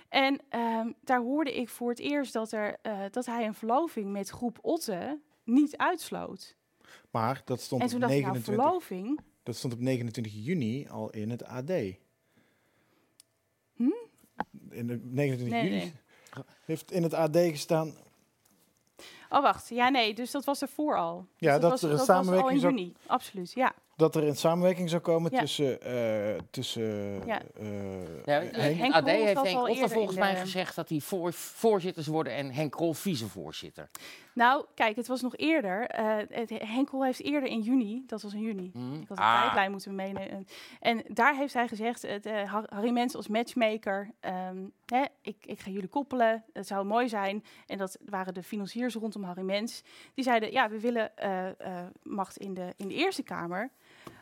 [0.09, 4.13] En ehm, daar hoorde ik voor het eerst dat, er, eh, dat hij een verloving
[4.13, 6.57] met groep Otte niet uitsloot.
[7.11, 9.21] Maar dat stond, En op toen dacht ik, nou, 29, verloving?
[9.43, 11.71] dat stond op 29 juni al in het AD.
[14.71, 15.93] In de 29 Nee, juli nee.
[16.65, 17.95] heeft in het AD gestaan.
[19.31, 19.69] Oh, wacht.
[19.69, 21.19] Ja, nee, dus dat was ervoor al.
[21.19, 22.95] Dus Ja, dat was, er een dat was al in juni.
[23.07, 23.73] Absoluut, ja.
[24.01, 25.41] Dat er een samenwerking zou komen Ja.
[25.41, 27.41] tussen, eh, tussen Ja.
[27.59, 31.01] eh, Ja, Henk- Henk AD Krol heeft Henk Otter volgens mij de- gezegd dat hij
[31.01, 33.89] voor, voorzitter zou worden en Henk Krol vicevoorzitter.
[34.35, 35.87] Nou, kijk, het was nog eerder.
[35.87, 38.95] eh het, Henkel heeft eerder in juni, dat was in juni, Hm?
[38.95, 40.47] ik had een Ah, tijdlijn moeten meenemen.
[40.81, 42.07] En daar heeft hij gezegd,
[42.69, 47.45] Harry Mens als matchmaker, ehm, hè, ik, ik ga jullie koppelen, het zou mooi zijn.
[47.67, 49.83] En dat waren de financiers rondom Harry Mens.
[50.15, 53.71] Die zeiden, ja, we willen eh, eh, macht in de, in de Eerste Kamer,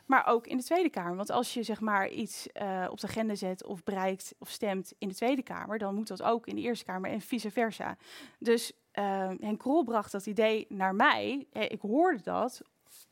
[0.08, 1.16] maar ook in de Tweede Kamer.
[1.16, 4.94] Want als je zeg maar iets eh, op de agenda zet of bereikt of stemt
[4.98, 7.96] in de Tweede Kamer, dan moet dat ook in de Eerste Kamer en vice versa.
[8.38, 11.46] Dus eh, Henk Krol bracht dat idee naar mij.
[11.52, 12.62] Eh, ik hoorde dat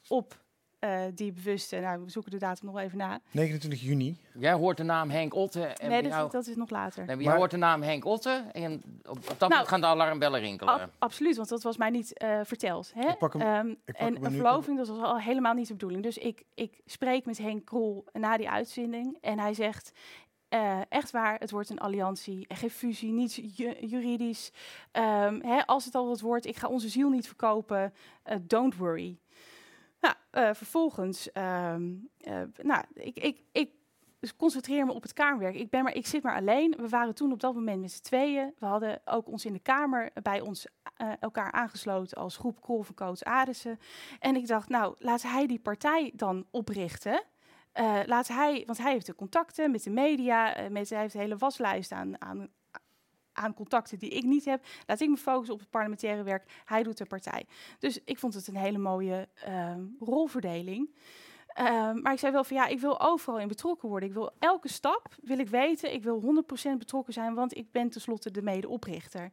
[0.09, 0.44] op
[0.87, 3.20] eh, die bewuste, nou, we zoeken de datum nog even na.
[3.31, 4.16] 29 juni.
[4.38, 5.62] Jij hoort de naam Henk Otte.
[5.64, 6.99] En nee, dat, jou, dat is nog later.
[6.99, 9.68] nee, maar Maar- jij hoort de naam Henk Otte en op, op dat Nou, moment
[9.68, 10.72] gaan de alarmbellen rinkelen.
[10.81, 12.92] Ab- absoluut, want dat was mij niet eh, verteld.
[12.94, 13.09] Hè?
[13.09, 14.37] Ik pak hem- Ehm, pak en hem een nu.
[14.37, 16.03] verloving, dat was al helemaal niet de bedoeling.
[16.03, 19.92] Dus ik, ik spreek met Henk Krol na die uitzending en hij zegt...
[20.49, 24.53] eh, echt waar, het wordt een alliantie, en geen fusie, niets ju- juridisch.
[24.92, 28.77] Ehm, hè, als het al wat wordt, ik ga onze ziel niet verkopen, eh, don't
[28.77, 29.18] worry.
[30.06, 33.70] Nou, eh, vervolgens, ehm, eh, nou, ik, ik, ik
[34.36, 35.54] concentreer me op het kamerwerk.
[35.54, 36.74] Ik, ben maar, ik zit maar alleen.
[36.78, 38.54] We waren toen op dat moment met z'n tweeën.
[38.58, 40.66] We hadden ook ons in de kamer bij ons
[40.96, 43.78] eh, elkaar aangesloten als groep Kolvencoach Arissen.
[44.18, 47.22] En ik dacht, nou, laat hij die partij dan oprichten.
[48.06, 51.36] Laat hij, want hij heeft de contacten met de media, met, hij heeft een hele
[51.36, 52.48] waslijst aan, aan,
[53.37, 54.64] aan contacten die ik niet heb.
[54.87, 56.62] Laat ik me focussen op het parlementaire werk.
[56.64, 57.46] Hij doet de partij.
[57.79, 60.94] Dus ik vond het een hele mooie ehm, rolverdeling.
[61.46, 64.09] Ehm, maar ik zei wel van ja, ik wil overal in betrokken worden.
[64.09, 65.92] Ik wil elke stap wil ik weten.
[65.92, 69.33] Ik wil 100% betrokken zijn, want ik ben tenslotte de medeoprichter.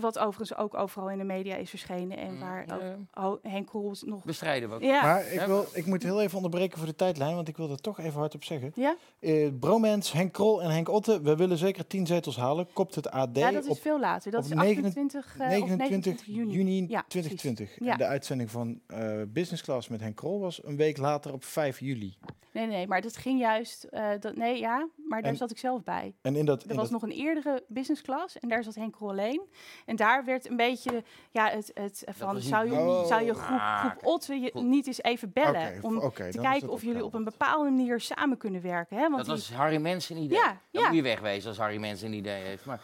[0.00, 3.66] Wat overigens ook overal in de media is verschenen en Mm, waar ja, ook Henk
[3.66, 4.24] Krol nog.
[4.24, 4.82] Bestrijden we ook.
[4.82, 7.70] Ja, Maar ik, wil, ik moet heel even onderbreken voor de tijdlijn, want ik wil
[7.70, 8.72] er toch even hard op zeggen.
[8.74, 8.96] ja?
[9.20, 12.66] Eh Bromance, Henk Krol en Henk Otte, we willen zeker 10 zetels halen.
[12.72, 14.30] Kopt het AD ja, dat is op veel later.
[14.30, 16.52] Dat is 29 28, eh, 29 of 29 juni.
[16.52, 17.76] juni, Ja, 2020.
[17.78, 17.96] Ja.
[17.96, 21.80] De uitzending van eh, Business Class met Henk Krol was een week later op 5
[21.80, 22.16] juli.
[22.52, 25.58] nee, nee, maar dat ging juist, eh, dat, nee, ja, maar daar En- zat ik
[25.58, 26.14] zelf bij.
[26.22, 28.74] En in dat, Er in was dat nog een eerdere business class en daar zat
[28.74, 29.42] Henk Krol alleen.
[29.88, 33.58] En daar werd een beetje, ja, het, het van, zou je, niet- zou je groep,
[33.58, 37.24] Ah, groep Otte je niet eens even bellen om te kijken of jullie op een
[37.24, 38.96] bepaalde manier samen kunnen werken.
[38.96, 39.02] Hè?
[39.02, 40.38] Want Dat was Harry Mensen een idee.
[40.38, 40.86] Ja, Dan ja.
[40.86, 42.64] moet je wegwezen als Harry Mensen een idee heeft.
[42.64, 42.80] Maar,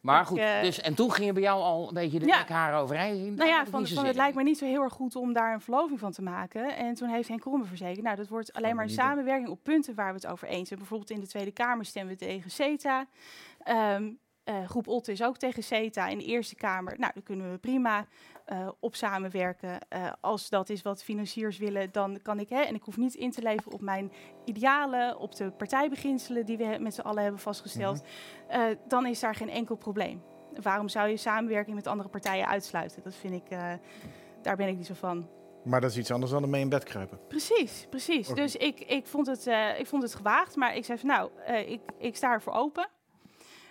[0.00, 2.26] maar Ik, goed, eh, dus, en toen ging je bij jou al een beetje de
[2.26, 2.38] Ja.
[2.38, 3.34] nekharen overeind zien.
[3.34, 5.60] Nou ja, van, van het lijkt me niet zo heel erg goed om daar een
[5.60, 6.76] verloving van te maken.
[6.76, 9.58] En toen heeft Henk Krol me verzekerd, nou dat wordt alleen maar een samenwerking op
[9.62, 10.78] punten waar we het over eens zijn.
[10.78, 13.06] Bijvoorbeeld in de Tweede Kamer stemmen we tegen CETA.
[13.62, 14.10] Ehm,
[14.50, 16.98] eh, groep Otte is ook tegen CETA in de Eerste Kamer.
[16.98, 18.06] Nou, daar kunnen we prima
[18.50, 19.88] eh, op samenwerken.
[19.88, 22.48] Eh, als dat is wat financiers willen, dan kan ik.
[22.48, 24.12] Hè, en ik hoef niet in te leveren op mijn
[24.44, 28.02] idealen, op de partijbeginselen die we met z'n allen hebben vastgesteld.
[28.48, 30.22] Eh, dan is daar geen enkel probleem.
[30.62, 33.02] Waarom zou je samenwerking met andere partijen uitsluiten?
[33.02, 33.50] Dat vind ik,
[34.42, 35.28] daar ben ik niet zo van.
[35.64, 37.20] Maar dat is iets anders dan ermee in bed kruipen.
[37.28, 38.28] Precies, precies.
[38.28, 39.46] Dus ik, ik, vond het,
[39.78, 41.30] ik vond het gewaagd, maar ik zei van nou,
[41.66, 42.88] ik, ik sta ervoor open.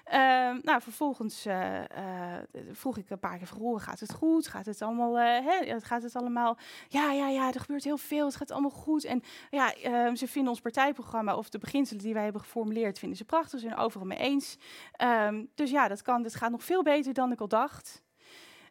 [0.10, 2.42] Ehm, nou, vervolgens eh, eh,
[2.72, 4.48] vroeg ik een paar keer van, "Roel, gaat het goed?
[4.48, 8.26] Gaat het allemaal, eh, hè, gaat het allemaal, ja, ja, ja, er gebeurt heel veel,
[8.26, 9.04] het gaat allemaal goed.
[9.04, 13.18] En ja, ehm, ze vinden ons partijprogramma of de beginselen die wij hebben geformuleerd, vinden
[13.18, 14.58] ze prachtig, ze zijn overal mee eens.
[14.92, 18.04] Ehm, dus ja, dat kan, dat gaat nog veel beter dan ik al dacht.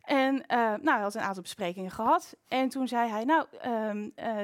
[0.02, 2.36] En eh, nou, hij had een aantal besprekingen gehad.
[2.48, 3.46] En toen zei hij, nou,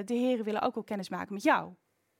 [0.04, 1.74] de heren willen ook wel kennis maken met jou.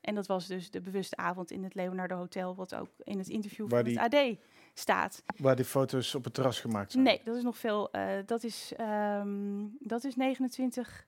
[0.05, 3.29] En dat was dus de bewuste avond in het Leonardo Hotel, wat ook in het
[3.29, 4.37] interview Waar van het AD
[4.75, 5.23] staat.
[5.37, 7.05] Waar die foto's op het terras gemaakt zijn.
[7.05, 7.91] Nee, dat is nog veel.
[7.91, 11.07] eh, dat, is, ehm, dat is 29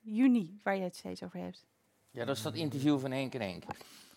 [0.00, 1.66] juni, waar je het steeds over hebt.
[2.10, 3.64] Ja, dat is dat interview van Henk en Henk.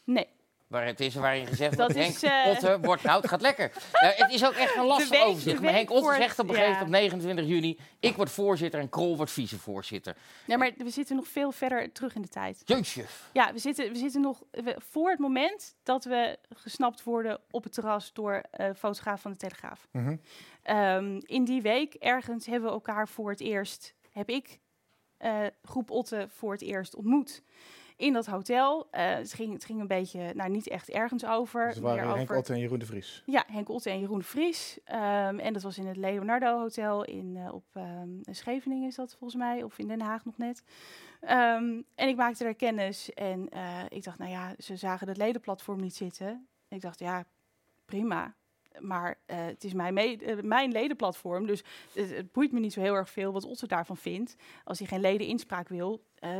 [0.04, 0.28] Nee,
[0.72, 3.72] Waar het is waarin gezegd Dat wordt, Henk Otte wordt, nou het gaat lekker.
[3.92, 5.62] Ja, het is ook echt een lastig week- overzicht.
[5.62, 7.16] Maar Henk Otte zegt op een gegeven moment ja.
[7.16, 10.16] op 29 juni, ik word voorzitter en Krol wordt vicevoorzitter.
[10.46, 12.62] nee, maar we zitten nog veel verder terug in de tijd.
[12.66, 13.06] Jeetje.
[13.34, 17.64] Ja, we zitten, we zitten nog we- voor het moment dat we gesnapt worden op
[17.64, 19.88] het terras door eh fotograaf van de Telegraaf.
[19.92, 20.16] Mhm.
[20.64, 24.60] Ehm, in die week ergens hebben we elkaar voor het eerst, heb ik
[25.18, 27.42] eh, groep Otte voor het eerst ontmoet.
[28.02, 28.88] In dat hotel.
[28.92, 31.66] Eh, het, ging, het ging een beetje, nou niet echt ergens over.
[31.66, 33.24] Dus het waren Henk over Otte en Jeroen de Vries.
[33.26, 34.80] ja, Henk Otte en Jeroen de Vries.
[34.84, 39.16] Ehm, en dat was in het Leonardo Hotel in, eh, op ehm, Scheveningen is dat
[39.20, 40.64] volgens mij, of in Den Haag nog net.
[41.20, 45.18] Ehm, en ik maakte daar kennis en eh, ik dacht, nou ja, ze zagen het
[45.18, 46.48] ledenplatform niet zitten.
[46.68, 47.26] Ik dacht, ja,
[47.86, 48.36] prima.
[48.80, 52.82] Maar eh, het is mijn, eh, mijn ledenplatform, dus het, het boeit me niet zo
[52.82, 54.36] heel erg veel wat Otte daarvan vindt.
[54.64, 56.40] Als hij geen ledeninspraak wil, eh,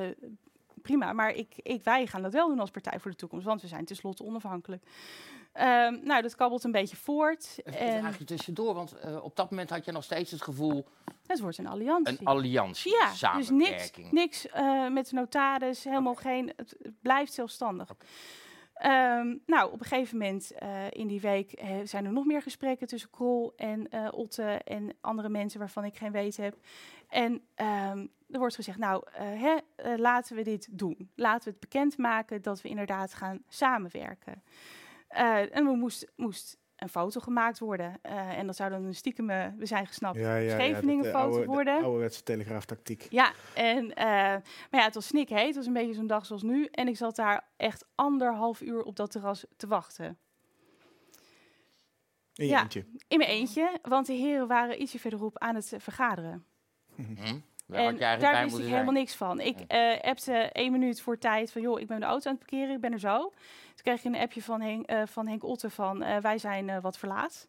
[0.82, 1.14] prima.
[1.14, 3.68] Maar ik, ik, wij gaan dat wel doen als Partij voor de Toekomst, want we
[3.68, 4.84] zijn tenslotte onafhankelijk.
[5.54, 7.60] Ehm, nou, dat kabbelt een beetje voort.
[7.64, 10.88] Even En vraagje tussendoor, want eh, op dat moment had je nog steeds het gevoel,
[11.28, 12.20] het wordt een alliantie.
[12.20, 14.12] een alliantie, ja, dus niks, samenwerking.
[14.12, 16.54] niks eh, met de notaris, helemaal geen.
[16.56, 17.90] Het, het blijft zelfstandig.
[18.74, 22.88] Ehm, nou, op een gegeven moment eh, in die week zijn er nog meer gesprekken
[22.88, 26.56] tussen Krol en Otte en andere mensen waarvan ik geen weet heb.
[27.10, 31.12] En ehm, er wordt gezegd, nou, eh, hè, eh, laten we dit doen.
[31.16, 34.44] Laten we het bekendmaken dat we inderdaad gaan samenwerken.
[35.08, 38.00] Eh, en er moest, moest een foto gemaakt worden.
[38.02, 41.40] Eh, en dat zou dan een stiekem, eh, we zijn gesnapt, Scheveningen dat, foto oude,
[41.40, 41.84] de worden.
[41.84, 43.08] ouderwetse telegraaftactiek.
[43.10, 44.42] Ja, en, eh, maar
[44.72, 45.46] ja, het was snikheet.
[45.46, 46.66] Het was een beetje zo'n dag zoals nu.
[46.66, 50.18] En ik zat daar echt anderhalf uur op dat terras te wachten.
[52.36, 52.62] In je Ja.
[52.62, 52.86] eentje.
[53.08, 56.46] In mijn eentje, want de heren waren ietsje verderop aan het vergaderen.
[56.96, 57.14] Hm?
[57.16, 57.42] Daar
[57.72, 58.94] en daar wist ik helemaal zijn.
[58.94, 59.40] niks van.
[59.40, 62.48] Ik eh appte één minuut voor tijd van, joh, ik ben de auto aan het
[62.48, 63.20] parkeren, ik ben er zo.
[63.20, 66.82] Toen kreeg ik een appje van Henk, eh, van Henk Otte van, eh, wij zijn
[66.82, 67.48] wat verlaat.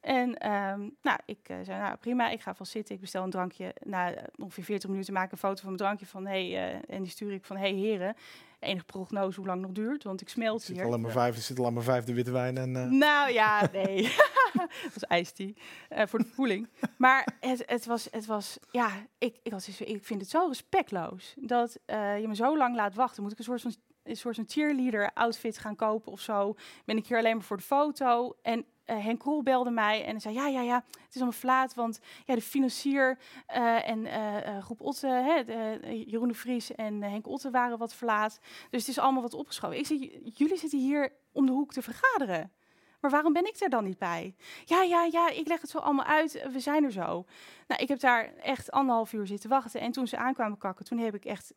[0.00, 2.94] En ehm, nou, ik zei, nou prima, ik ga vast zitten.
[2.94, 3.74] Ik bestel een drankje.
[3.82, 7.10] Na ongeveer 40 minuten maak ik een foto van mijn drankje van, hey, en die
[7.10, 8.16] stuur ik van, hey heren,
[8.62, 10.84] enige prognose hoe lang het nog duurt, want ik smelt zit hier.
[10.84, 12.56] al aan mijn vijf, er zit al aan mijn vijfde witte wijn.
[12.58, 14.02] En, eh, Nou ja, nee.
[14.52, 15.56] dat was ijstie.
[15.88, 16.68] eh voor de voeling.
[16.96, 20.46] Maar het, het, was, het was, ja, ik, ik, zoiets van, ik vind het zo
[20.48, 23.22] respectloos dat eh, je me zo lang laat wachten.
[23.22, 26.54] Moet ik een soort van een soort van cheerleader outfit gaan kopen of zo?
[26.84, 28.36] Ben ik hier alleen maar voor de foto?
[28.42, 31.74] En eh, Henk Krol belde mij en zei: Ja, ja, ja, het is allemaal flaat.
[31.74, 36.74] Want ja, de financier eh, en eh, eh, groep Otte, hè, de, Jeroen de Vries
[36.74, 38.38] en Henk Otte waren wat verlaat.
[38.70, 39.78] Dus het is allemaal wat opgeschoven.
[39.78, 42.52] Ik zeg: "J- Jullie zitten hier om de hoek te vergaderen.
[43.00, 44.34] Maar waarom ben ik er dan niet bij?
[44.64, 46.46] Ja, ja, ja, ik leg het zo allemaal uit.
[46.52, 47.24] We zijn er zo.
[47.66, 49.80] Nou, ik heb daar echt anderhalf uur zitten wachten.
[49.80, 51.54] En toen ze aankwamen kakken, toen heb ik echt...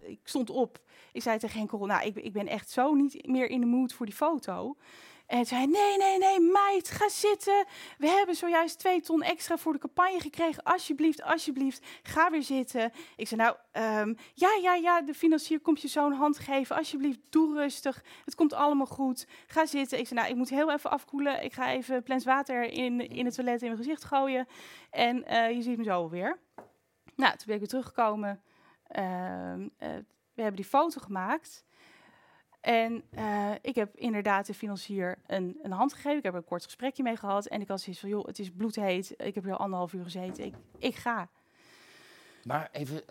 [0.00, 0.78] ik stond op.
[1.12, 3.92] Ik zei tegen Henk nou, ik, ik ben echt zo niet meer in de mood
[3.92, 4.76] voor die foto.
[5.26, 7.64] En zei nee, nee, nee, meid, ga zitten.
[7.98, 10.62] We hebben zojuist twee ton extra voor de campagne gekregen.
[10.62, 12.92] Alsjeblieft, alsjeblieft, ga weer zitten.
[13.16, 16.76] Ik zei, nou, ehm, ja, ja, ja, de financier komt je zo'n hand geven.
[16.76, 18.04] Alsjeblieft, doe rustig.
[18.24, 19.26] Het komt allemaal goed.
[19.46, 19.98] Ga zitten.
[19.98, 21.44] Ik zei, nou, ik moet heel even afkoelen.
[21.44, 24.46] Ik ga even plens water in, in het toilet in mijn gezicht gooien.
[24.90, 26.38] En eh, je ziet me zo weer.
[27.14, 28.42] Nou, toen ben ik weer teruggekomen.
[28.86, 29.88] Ehm, eh,
[30.34, 31.65] we hebben die foto gemaakt.
[32.66, 36.16] En eh, ik heb inderdaad de financier een, een hand gegeven.
[36.18, 37.46] Ik heb er een kort gesprekje mee gehad.
[37.46, 39.14] En ik had zoiets van, joh, het is bloedheet.
[39.16, 40.44] Ik heb hier al anderhalf uur gezeten.
[40.44, 41.28] Ik, ik ga.
[42.44, 43.02] Maar even,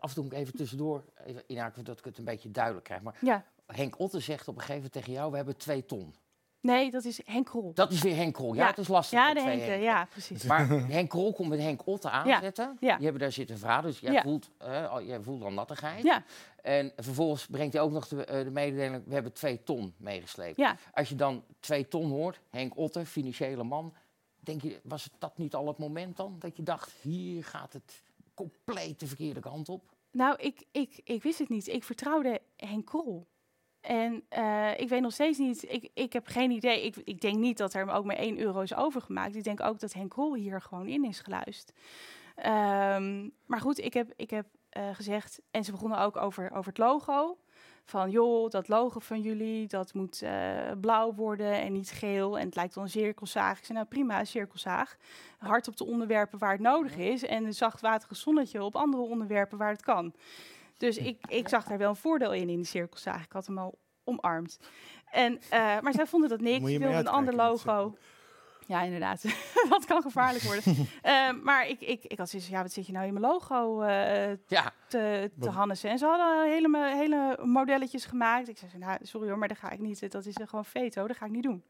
[0.00, 2.84] af en toe moet ik even tussendoor, even inhaken, dat ik het een beetje duidelijk
[2.84, 3.02] krijg.
[3.02, 6.14] Maar Ja, Henk Otte zegt op een gegeven moment tegen jou, we hebben twee ton.
[6.60, 7.70] nee, dat is Henk Krol.
[7.74, 8.54] Dat is weer Henk Krol.
[8.54, 8.68] Ja, Ja.
[8.68, 9.18] het is lastig.
[9.18, 10.44] Ja, de Henk, ja, precies.
[10.44, 12.76] Maar Henk Krol komt met Henk Otte aanzetten.
[12.80, 12.94] ja.
[12.94, 13.82] Die hebben daar zitten vragen.
[13.84, 14.22] Dus jij, Ja.
[14.22, 14.50] voelt,
[14.90, 16.02] al- jij voelt al nattigheid.
[16.02, 16.22] Ja,
[16.62, 20.56] En vervolgens brengt hij ook nog de, eh, de mededeling, we hebben twee ton meegesleept.
[20.56, 20.76] ja.
[20.94, 23.94] Als je dan twee ton hoort, Henk Otte, financiële man.
[24.40, 26.36] Denk je, was het dat niet al het moment dan?
[26.38, 28.02] Dat je dacht, hier gaat het
[28.34, 29.92] compleet de verkeerde kant op?
[30.10, 31.68] Nou, ik, ik, ik wist het niet.
[31.68, 33.26] Ik vertrouwde Henk Krol.
[33.80, 36.84] En eh, ik weet nog steeds niet, ik, ik heb geen idee.
[36.84, 39.34] Ik, ik denk niet dat er ook maar 1 euro is overgemaakt.
[39.34, 41.78] Ik denk ook dat Henk Krol hier gewoon in is geluisterd.
[42.36, 46.68] Ehm, maar goed, ik heb, ik heb eh, gezegd, en ze begonnen ook over, over
[46.68, 47.38] het logo.
[47.84, 52.38] Van joh, dat logo van jullie, dat moet eh, blauw worden en niet geel.
[52.38, 53.58] En het lijkt wel een cirkelzaag.
[53.58, 54.96] Ik zei, nou prima, een cirkelzaag.
[55.38, 57.24] Hard op de onderwerpen waar het nodig is.
[57.24, 60.14] En een zachtwaterig zonnetje op andere onderwerpen waar het kan.
[60.76, 63.24] Dus ik, ik zag daar wel een voordeel in, in die cirkelzaag.
[63.24, 64.58] Ik had hem al omarmd.
[65.10, 66.70] En, eh, maar zij vonden dat niks.
[66.70, 67.96] Ze wilden een ander logo.
[68.72, 69.22] Ja, inderdaad.
[69.68, 70.62] dat kan gevaarlijk worden.
[71.02, 73.80] Ehm, maar ik, ik, ik had zoiets ja, wat zit je nou in mijn logo
[73.80, 75.88] eh, Ja, te, te?
[75.88, 78.48] En ze hadden hele, hele modelletjes gemaakt.
[78.48, 80.12] Ik zei, nou, sorry hoor, maar dat ga ik niet.
[80.12, 81.64] Dat is gewoon veto, dat ga ik niet doen.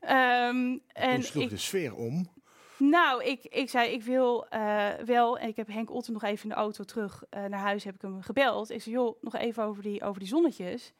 [0.00, 2.28] Ehm, en sloeg ik, de sfeer om?
[2.76, 6.42] nou, ik, ik zei, ik wil eh, wel, en ik heb Henk Otten nog even
[6.42, 8.70] in de auto terug eh, naar huis, heb ik hem gebeld.
[8.70, 10.92] Ik zei, joh, nog even over die, over die zonnetjes.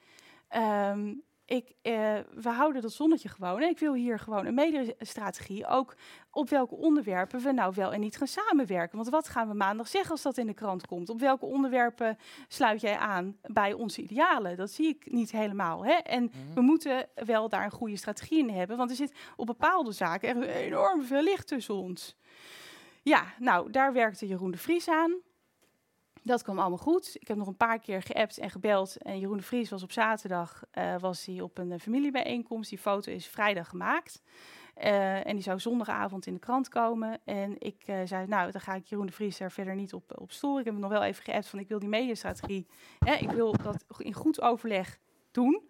[0.48, 1.12] Ehm,
[1.50, 3.62] ik, eh, we houden dat zonnetje gewoon.
[3.62, 5.66] En ik wil hier gewoon een medestrategie.
[5.66, 5.96] Ook
[6.30, 8.96] op welke onderwerpen we nou wel en niet gaan samenwerken.
[8.96, 11.08] Want wat gaan we maandag zeggen als dat in de krant komt?
[11.08, 14.56] Op welke onderwerpen sluit jij aan bij onze idealen?
[14.56, 15.84] Dat zie ik niet helemaal.
[15.84, 15.92] Hè?
[15.92, 18.76] En we moeten wel daar een goede strategie in hebben.
[18.76, 22.16] Want er zit op bepaalde zaken echt enorm veel licht tussen ons.
[23.02, 25.12] Ja, nou, daar werkte Jeroen de Vries aan.
[26.22, 27.16] Dat kwam allemaal goed.
[27.20, 28.96] Ik heb nog een paar keer geappt en gebeld.
[28.96, 32.70] En Jeroen de Vries was op zaterdag eh, was hij op een eh, familiebijeenkomst.
[32.70, 34.22] Die foto is vrijdag gemaakt.
[34.74, 37.20] Eh, en die zou zondagavond in de krant komen.
[37.24, 40.32] En ik zei, nou, dan ga ik Jeroen de Vries er verder niet op, op
[40.32, 40.58] storen.
[40.58, 42.66] Ik heb hem nog wel even geappt van, ik wil die mediastrategie.
[42.98, 44.98] Hè, ik wil dat in goed overleg
[45.30, 45.68] doen.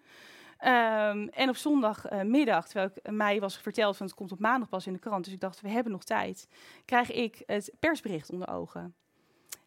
[0.58, 4.86] Ehm, en op zondagmiddag, terwijl ik mij was verteld van het komt op maandag pas
[4.86, 6.48] in de krant, dus ik dacht we hebben nog tijd,
[6.84, 8.94] krijg ik het persbericht onder ogen.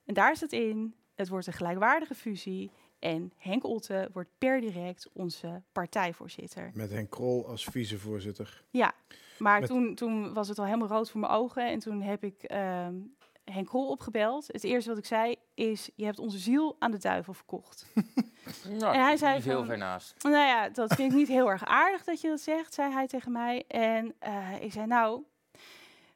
[0.05, 5.09] En daar staat in, het wordt een gelijkwaardige fusie en Henk Otte wordt per direct
[5.13, 6.71] onze partijvoorzitter.
[6.73, 8.63] Met Henk Krol als vicevoorzitter.
[8.69, 8.91] Ja,
[9.39, 12.23] maar Met- toen, toen was het al helemaal rood voor mijn ogen en toen heb
[12.23, 12.95] ik ehm,
[13.43, 14.47] Henk Krol opgebeld.
[14.47, 17.85] Het eerste wat ik zei is, je hebt onze ziel aan de duivel verkocht.
[18.79, 20.23] nou, En hij zei niet heel van- ver naast.
[20.23, 23.07] Nou ja, dat vind ik niet heel erg aardig dat je dat zegt, zei hij
[23.07, 23.63] tegen mij.
[23.67, 25.23] En eh, ik zei, nou,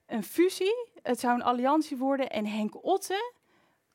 [0.06, 3.34] een fusie, het zou een alliantie worden en Henk Otte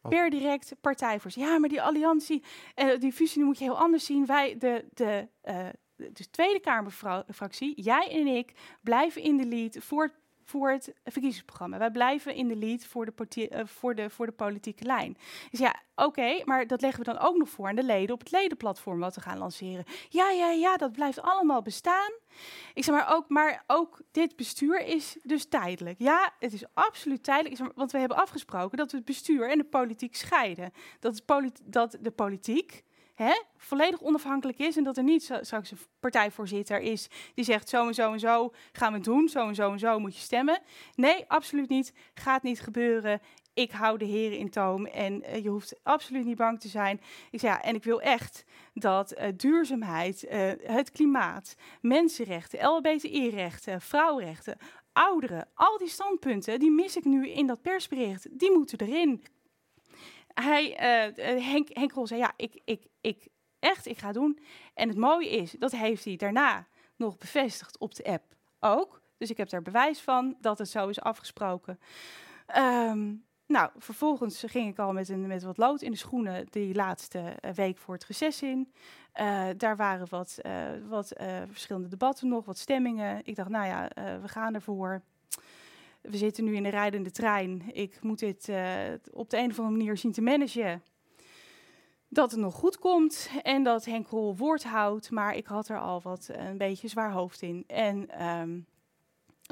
[0.08, 1.52] per direct partijvoorzitter.
[1.52, 2.42] Ja, maar die alliantie,
[2.74, 4.26] eh, die fusie moet je heel anders zien.
[4.26, 10.10] Wij, de, de, eh, de Tweede Kamerfractie, jij en ik, blijven in de lead voor,
[10.44, 11.78] voor het verkiezingsprogramma.
[11.78, 15.16] Wij blijven in de lead voor de, eh, voor de, voor de politieke lijn.
[15.50, 18.20] Dus ja, oké, maar dat leggen we dan ook nog voor aan de leden op
[18.20, 19.84] het ledenplatform wat we gaan lanceren.
[20.08, 22.12] Ja, ja, ja, dat blijft allemaal bestaan.
[22.74, 25.98] Ik zeg maar ook, maar ook dit bestuur is dus tijdelijk.
[25.98, 27.72] Ja, het is absoluut tijdelijk.
[27.74, 30.72] Want we hebben afgesproken dat we het bestuur en de politiek scheiden.
[31.00, 31.22] Dat,
[31.64, 37.08] dat de politiek hè, volledig onafhankelijk is en dat er niet straks een partijvoorzitter is
[37.34, 39.78] die zegt zo en zo en zo gaan we het doen, zo en zo en
[39.78, 40.60] zo moet je stemmen.
[40.94, 41.94] Nee, absoluut niet.
[42.14, 43.20] Gaat niet gebeuren.
[43.54, 47.00] Ik hou de heren in toom en eh, je hoeft absoluut niet bang te zijn.
[47.30, 48.44] Ik ja, en ik wil echt
[48.74, 54.58] dat eh, duurzaamheid, eh, het klimaat, mensenrechten, LBTI-rechten, vrouwenrechten,
[54.92, 58.38] ouderen, al die standpunten, die mis ik nu in dat persbericht.
[58.38, 59.22] Die moeten erin.
[60.34, 64.38] Hij, eh, Henk, Henk zei, ja, ik, ik, ik, echt, ik ga doen.
[64.74, 66.66] En het mooie is, dat heeft hij daarna
[66.96, 68.24] nog bevestigd op de app
[68.60, 69.02] ook.
[69.16, 71.78] Dus ik heb daar bewijs van dat het zo is afgesproken.
[72.46, 73.14] Ehm,
[73.46, 77.18] nou, vervolgens ging ik al met, een, met wat lood in de schoenen die laatste
[77.18, 78.72] eh, week voor het reces in.
[79.56, 80.38] Daar waren wat,
[80.88, 81.12] wat
[81.50, 83.20] verschillende debatten nog, wat stemmingen.
[83.24, 83.88] Ik dacht, nou ja,
[84.20, 85.02] we gaan ervoor.
[86.02, 87.62] We zitten nu in de rijdende trein.
[87.72, 90.82] Ik moet dit eh, op de een of andere manier zien te managen.
[92.08, 95.10] Dat het nog goed komt en dat Henk Rol woord houdt.
[95.10, 97.64] Maar ik had er al wat eh, een beetje zwaar hoofd in.
[97.66, 98.60] En ehm,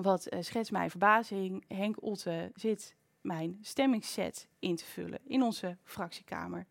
[0.03, 1.65] wat eh, schetst mijn verbazing.
[1.69, 6.67] Henk Otte zit mijn stemmingsset in te vullen in onze fractiekamer.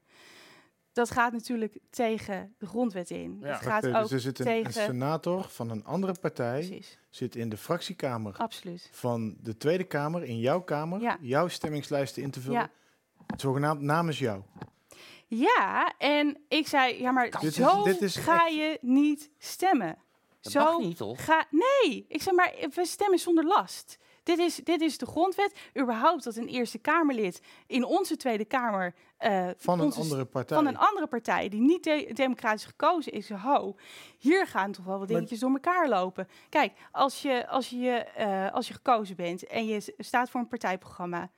[0.93, 3.38] Dat gaat natuurlijk tegen de grondwet in.
[3.41, 3.47] Ja.
[3.47, 4.65] Het gaat ook dus er zit een, tegen...
[4.65, 8.89] een senator van een andere partij, Precies, zit in de fractiekamer absoluut.
[8.91, 11.17] van de Tweede Kamer, in jouw kamer, Ja.
[11.21, 12.60] jouw stemmingslijsten in te vullen.
[12.60, 12.69] Ja.
[13.38, 14.41] Zogenaamd namens jou.
[15.28, 19.30] Ja, en ik zei, ja, maar Dit is- zo dit is ga echt- je niet
[19.38, 19.97] stemmen.
[20.41, 21.25] Dat zo mag niet, toch?
[21.25, 23.97] Ga, nee, ik zeg maar, we stemmen zonder last.
[24.23, 25.55] Dit is, dit is de grondwet.
[25.79, 28.93] Überhaupt dat een Eerste Kamerlid in onze Tweede Kamer...
[29.17, 30.58] eh, Van een andere partij.
[30.58, 33.29] van een andere partij die niet de- democratisch gekozen is.
[33.29, 33.75] Ho,
[34.17, 36.27] hier gaan toch wel wat Maar- dingetjes door elkaar lopen.
[36.49, 40.47] Kijk, als je, als je, eh, als je gekozen bent en je staat voor een
[40.47, 41.29] partijprogramma,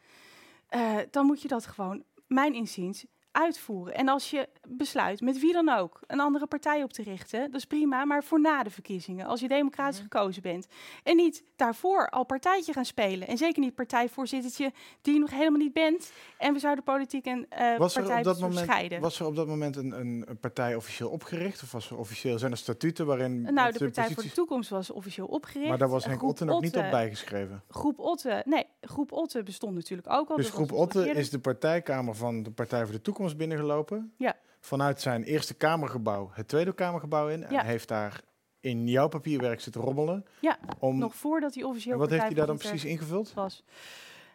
[0.67, 3.93] eh, dan moet je dat gewoon, mijn inziens, uitvoeren.
[3.95, 7.59] En als je besluit met wie dan ook een andere partij op te richten, dat
[7.59, 10.09] is prima, maar voor na de verkiezingen, als je democratisch Mhm.
[10.11, 10.67] gekozen bent.
[11.03, 13.27] En niet daarvoor al partijtje gaan spelen.
[13.27, 16.11] En zeker niet partijvoorzittertje die je nog helemaal niet bent.
[16.37, 18.99] En we zouden politiek en eh Was er, op dat moment, scheiden.
[19.01, 21.63] was er op dat moment een, een, een partij officieel opgericht?
[21.63, 23.41] Of was er officieel, zijn er statuten waarin...
[23.41, 25.69] Nou, de Partij voor de Toekomst was officieel opgericht.
[25.69, 27.63] Maar daar was Henk Otten nog niet op bijgeschreven.
[27.69, 30.35] Groep Otte, nee, Groep Otte bestond natuurlijk ook al.
[30.35, 31.15] Dus was groep ons Otte eerder.
[31.17, 34.13] is de partijkamer van de Partij voor de Toekomst binnengelopen.
[34.17, 34.35] Ja.
[34.59, 37.43] Vanuit zijn eerste kamergebouw het tweede kamergebouw in.
[37.43, 37.63] En Ja.
[37.63, 38.21] heeft daar
[38.59, 40.25] in jouw papierwerk zitten rommelen.
[40.39, 43.33] Ja, Om, nog voordat hij officieel en wat heeft hij daar dan precies ingevuld?
[43.33, 43.63] was.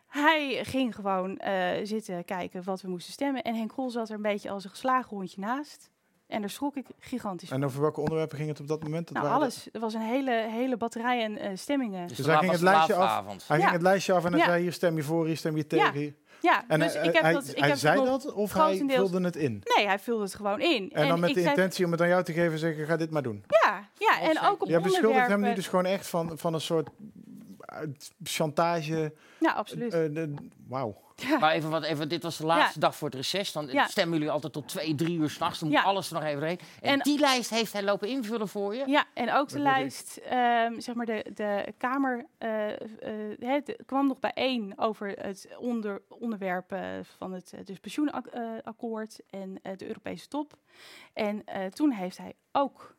[0.06, 3.42] Hij ging gewoon eh, zitten kijken wat we moesten stemmen.
[3.42, 5.90] En Henk Krol zat er een beetje als een geslagen hondje naast.
[6.26, 7.56] En daar schrok ik gigantisch van.
[7.58, 9.04] En over welke onderwerpen ging het op dat moment?
[9.06, 9.68] Dat Nou, waren alles.
[9.72, 12.06] Er was een hele, hele batterij en eh, stemmingen.
[12.08, 13.08] Dus, Dus hij ging het lijstje af.
[13.08, 13.48] avond.
[13.48, 13.62] Hij Ja.
[13.62, 14.46] ging het lijstje af en hij Ja.
[14.46, 16.00] zei hier stem je voor, hier stem je tegen.
[16.00, 16.10] Ja,
[16.68, 17.48] En dus hij, ik heb hij, dat...
[17.48, 19.62] Ik hij heb zei dat of hij vulde het in?
[19.76, 20.92] Nee, hij vulde het gewoon in.
[20.92, 22.86] En, dan met ik de zei- intentie om het aan jou te geven en zeggen,
[22.86, 23.44] ga dit maar doen.
[23.48, 26.60] Ja, ja en ook op Jij beschuldigt hem nu dus gewoon echt van, van een
[26.60, 26.88] soort
[27.58, 27.78] eh,
[28.22, 29.12] chantage.
[29.38, 29.92] Ja, absoluut.
[29.92, 30.34] Eh, de-
[31.28, 31.38] Wauw.
[31.38, 33.52] Maar even, wat, even, dit was de laatste dag voor het reces.
[33.52, 33.86] Dan Ja.
[33.86, 35.58] stemmen jullie altijd tot twee, drie uur s'nachts.
[35.58, 35.82] Dan moet Ja.
[35.84, 36.58] alles er nog even heen.
[36.80, 38.84] En, En- die lijst heeft hij lopen invullen voor je.
[38.86, 44.72] Ja, en ook de lijst, ehm, zeg maar, de, de Kamer de- kwam nog bijeen
[44.78, 50.56] over het onder, onderwerp eh, van het dus pensioenakkoord en de Europese top.
[51.12, 52.94] En toen heeft hij ook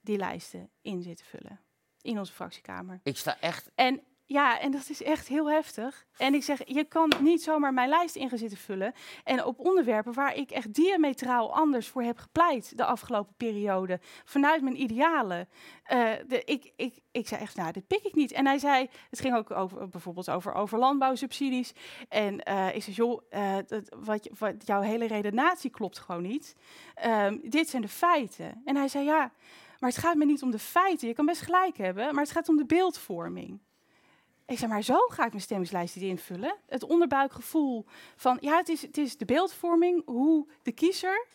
[0.00, 1.60] die lijsten in zitten vullen
[2.00, 3.00] in onze fractiekamer.
[3.02, 3.70] Ik sta echt...
[3.74, 4.00] En
[4.32, 6.06] ja, en dat is echt heel heftig.
[6.16, 8.92] En ik zeg, je kan niet zomaar mijn lijst in gaan zitten vullen.
[9.24, 14.00] En op onderwerpen waar ik echt diametraal anders voor heb gepleit de afgelopen periode.
[14.24, 15.48] Vanuit mijn idealen.
[15.82, 18.32] Eh, de, ik, ik, ik zei echt, nou, dit pik ik niet.
[18.32, 21.72] En hij zei, het ging ook over, bijvoorbeeld over, landbouwsubsidies.
[22.08, 24.28] En eh, ik zei, joh, eh, dat, wat,
[24.64, 26.56] jouw hele redenatie klopt gewoon niet.
[26.94, 28.62] Ehm, dit zijn de feiten.
[28.64, 29.32] En hij zei, ja,
[29.78, 31.08] maar het gaat me niet om de feiten.
[31.08, 33.60] Je kan best gelijk hebben, maar het gaat om de beeldvorming.
[34.46, 36.54] Ik zeg, maar zo ga ik mijn stemmingslijst niet invullen.
[36.68, 37.84] Het onderbuikgevoel
[38.16, 41.26] van, ja, het is, het is de beeldvorming, hoe de kiezer,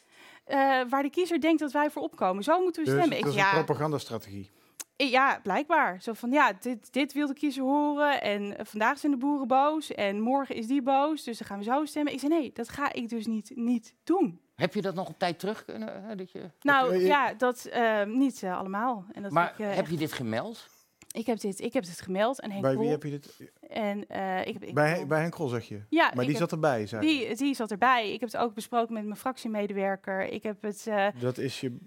[0.46, 0.58] eh,
[0.90, 2.44] waar de kiezer denkt dat wij voor opkomen.
[2.44, 3.18] Zo moeten we Dus stemmen.
[3.18, 4.50] het is Ik, een ja, propagandastrategie.
[4.96, 6.02] eh, ja, blijkbaar.
[6.02, 9.48] Zo van, ja, dit, dit wil de kiezer horen en eh, vandaag zijn de boeren
[9.48, 12.14] boos en morgen is die boos, dus dan gaan we zo stemmen.
[12.14, 14.42] Ik zei, nee, dat ga ik dus niet, niet doen.
[14.56, 16.04] Heb je dat nog op tijd terug kunnen?
[16.04, 16.50] hè, dat je...
[16.62, 19.06] Nou je- ja, dat eh, niet allemaal.
[19.12, 20.68] En dat Maar ik, heb echt- je dit gemeld?
[21.12, 23.52] Ik, heb dit, ik heb dit gemeld en Henk Bij wie heb je dit?
[23.70, 25.82] En eh, ik heb, ik Bij, bij Henk Krol zeg je.
[25.90, 27.02] ja, Maar die heb- zat erbij, zei.
[27.08, 28.14] Die, die zat erbij.
[28.14, 30.22] Ik heb het ook besproken met mijn fractiemedewerker.
[30.26, 30.88] Ik heb het.
[30.88, 31.78] eh, Dat is je...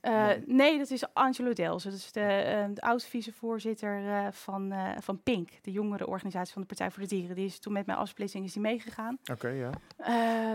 [0.00, 1.82] eh, nee, dat is Angelo Dels.
[1.84, 7.08] Dat is de, de oud-vicevoorzitter van, van PINK, de jongerenorganisatie van de Partij voor de
[7.08, 7.36] Dieren.
[7.36, 9.18] Die is toen met mijn afsplitsing is die meegegaan.
[9.32, 9.70] Oké, ja.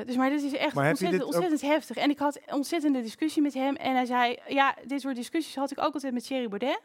[0.03, 1.97] Dus maar dit is echt Maar ontzettend, ontzettend heftig.
[1.97, 3.75] En ik had een ontzettende discussie met hem.
[3.75, 6.81] En hij zei, ja, dit soort discussies had ik ook altijd met Thierry Baudet.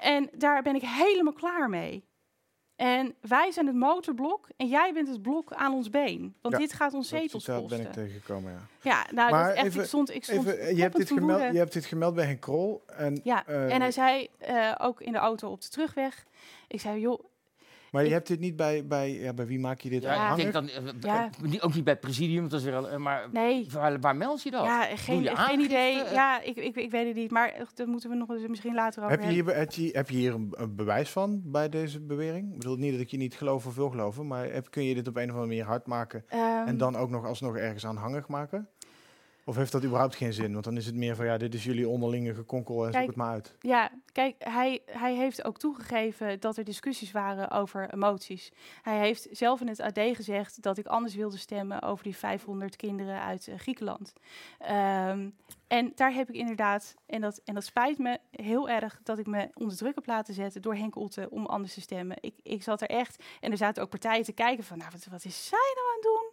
[0.00, 2.08] En daar ben ik helemaal klaar mee.
[2.76, 6.34] En wij zijn het motorblok en jij bent het blok aan ons been.
[6.42, 7.66] Want Ja, dit gaat ons Dat zetels kosten.
[7.68, 8.58] ben ik tegengekomen, ja.
[8.82, 11.52] Ja, nou, Maar dat echt, even- ik stond, ik stond Even, je, hebt dit gemeld,
[11.52, 12.82] je hebt dit gemeld bij Henk Krol.
[12.86, 16.24] En, Ja, eh, en hij zei eh, ook in de auto op de terugweg.
[16.68, 17.24] Ik zei, joh,
[17.90, 20.30] Maar je hebt dit niet bij, bij, ja, bij wie maak je dit Ja, aan?
[20.30, 21.24] ik denk dan, eh, Ja.
[21.42, 23.66] eh, niet- ook niet bij het presidium, dat is weer, een- eh, maar Nee.
[23.72, 24.64] waar, waar meld je dat?
[24.64, 25.94] Ja, Doe geen, je geen idee.
[25.94, 27.30] Ja, ik, ik, ik weet het niet.
[27.30, 29.52] Maar daar moeten we nog eens misschien later over Heb je, hebben.
[29.54, 32.52] hier, heb, je, heb je hier een, een bewijs van bij deze bewering?
[32.52, 34.94] Ik bedoel niet dat ik je niet geloof of wil geloven, maar heb, kun je
[34.94, 37.86] dit op een of andere manier hard maken Ehm, en dan ook nog alsnog ergens
[37.86, 38.68] aanhangig maken?
[39.50, 40.52] Of heeft dat überhaupt geen zin?
[40.52, 43.06] Want dan is het meer van ja, dit is jullie onderlinge gekonkel en zoek Kijk,
[43.06, 43.56] het maar uit.
[43.60, 48.52] Ja, kijk, hij, hij heeft ook toegegeven dat er discussies waren over emoties.
[48.82, 52.76] Hij heeft zelf in het AD gezegd dat ik anders wilde stemmen over die 500
[52.76, 54.12] kinderen uit eh, Griekenland.
[54.58, 55.28] Ehm,
[55.66, 59.26] en daar heb ik inderdaad, en dat, en dat spijt me heel erg, dat ik
[59.26, 62.16] me onder druk heb laten zetten door Henk Otte om anders te stemmen.
[62.20, 65.06] Ik, ik zat er echt, en er zaten ook partijen te kijken van, nou, wat,
[65.10, 66.29] wat is zij nou aan het doen?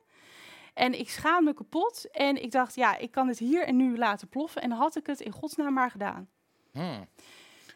[0.77, 3.97] En ik schaamde me kapot en ik dacht, ja, ik kan het hier en nu
[3.97, 4.61] laten ploffen.
[4.61, 6.29] En dan had ik het in godsnaam maar gedaan.
[6.71, 7.07] hmm.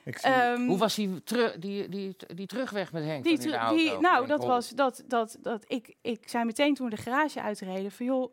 [0.03, 3.23] Ik zie, Ehm, Hoe was die, teru- die, die, die terugweg met Henk?
[3.23, 3.77] die, dan in de tru- auto?
[3.77, 7.41] die, nou, dat was dat, dat, dat ik, ik zei meteen toen we de garage
[7.41, 8.31] uitreden van joh,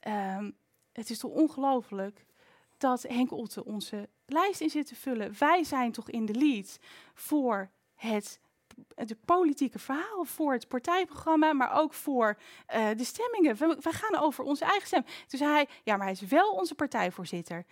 [0.00, 0.50] ehm,
[0.92, 2.24] het is toch ongelooflijk
[2.78, 5.34] dat Henk Otte onze lijst in zit te vullen.
[5.38, 6.78] Wij zijn toch in de lead
[7.14, 8.40] voor het
[8.94, 13.56] het politieke verhaal, voor het partijprogramma, maar ook voor eh, de stemmingen.
[13.56, 15.04] We, we gaan over onze eigen stem.
[15.26, 17.64] Zei hij, ja, maar hij is wel onze partijvoorzitter.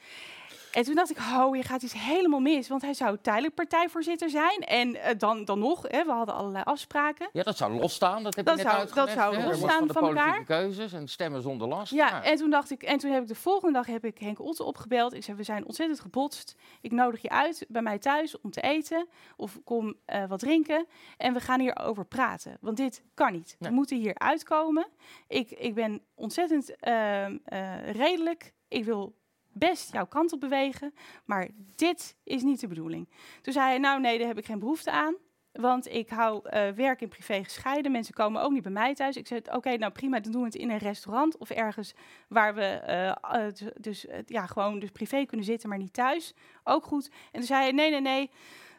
[0.75, 2.69] En toen dacht ik, oh, je gaat iets helemaal mis.
[2.69, 4.59] Want hij zou tijdelijk partijvoorzitter zijn.
[4.61, 7.29] En eh, dan, dan nog, hè, we hadden allerlei afspraken.
[7.33, 9.47] Ja, dat zou losstaan, dat heb Dat je net zou- dat zou hè?
[9.47, 10.45] losstaan Los van de van politieke elkaar.
[10.45, 11.93] keuzes en stemmen zonder last.
[11.93, 14.41] Ja, en toen dacht ik, en toen heb ik de volgende dag heb ik Henk
[14.41, 15.13] Otte opgebeld.
[15.15, 16.55] Ik zei, we zijn ontzettend gebotst.
[16.81, 19.07] Ik nodig je uit bij mij thuis om te eten
[19.37, 20.87] of kom eh, wat drinken.
[21.17, 23.57] En we gaan hierover praten, want dit kan niet.
[23.59, 23.71] Nee.
[23.71, 24.87] We moeten hier uitkomen.
[25.29, 28.53] Ik, ik ben ontzettend ehm, eh, redelijk.
[28.69, 29.15] Ik wil
[29.55, 30.95] best jouw kant op bewegen,
[31.25, 33.09] maar dit is niet de bedoeling.
[33.43, 35.15] Toen zei hij, nou nee, daar heb ik geen behoefte aan.
[35.53, 37.93] Want ik hou eh, werk en privé gescheiden.
[37.93, 39.17] Mensen komen ook niet bij mij thuis.
[39.17, 41.95] Ik zei, oké, nou prima, dan doen we het in een restaurant of ergens
[42.29, 46.35] waar we eh, eh, dus eh, ja, gewoon dus privé kunnen zitten, maar niet thuis.
[46.65, 47.07] Ook goed.
[47.09, 48.31] En toen zei hij, nee, nee, nee.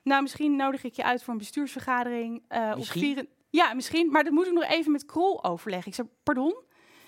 [0.04, 2.44] Nou, misschien nodig ik je uit voor een bestuursvergadering.
[2.78, 4.12] op vieren- Ja, misschien.
[4.12, 5.88] Maar dat moet ik nog even met Krol overleggen.
[5.88, 6.56] Ik zei, pardon?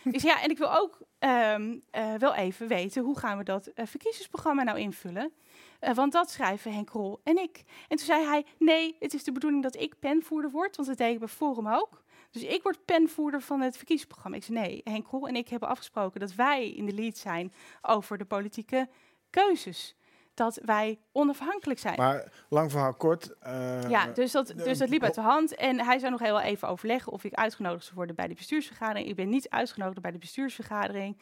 [0.04, 3.44] ik zei, ja, en ik wil ook ehm, eh, wel even weten, hoe gaan we
[3.44, 5.32] dat eh, verkiezingsprogramma nou invullen?
[5.80, 7.64] Eh, want dat schrijven Henk Krol en ik.
[7.88, 10.98] En toen zei hij, nee, het is de bedoeling dat ik penvoerder word, want dat
[10.98, 12.04] deed ik bij Forum ook.
[12.32, 14.38] Dus ik word penvoerder van het verkiezingsprogramma.
[14.38, 17.54] Ik zei, nee, Henk Krol en ik hebben afgesproken dat wij in de lead zijn
[17.82, 18.90] over de politieke
[19.30, 19.96] keuzes.
[20.38, 21.96] Dat wij onafhankelijk zijn.
[21.98, 23.38] Maar lang verhaal kort.
[23.40, 25.56] eh, Ja, dus dat, dus dat liep uit de hand.
[25.56, 29.08] En hij zou nog heel even overleggen of ik uitgenodigd zou worden bij de bestuursvergadering.
[29.08, 31.18] Ik ben niet uitgenodigd bij de bestuursvergadering.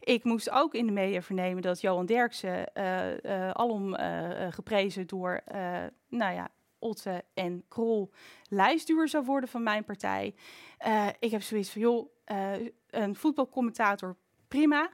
[0.00, 3.94] Ik moest ook in de media vernemen dat Johan Derksen, eh, eh, alom
[4.50, 5.40] geprezen door,
[6.08, 6.48] nou ja,
[6.78, 8.10] Otte en Krol,
[8.48, 10.34] lijstduur zou worden van mijn partij.
[11.18, 12.10] Ik heb zoiets van, joh,
[12.90, 14.16] een voetbalcommentator,
[14.48, 14.90] prima.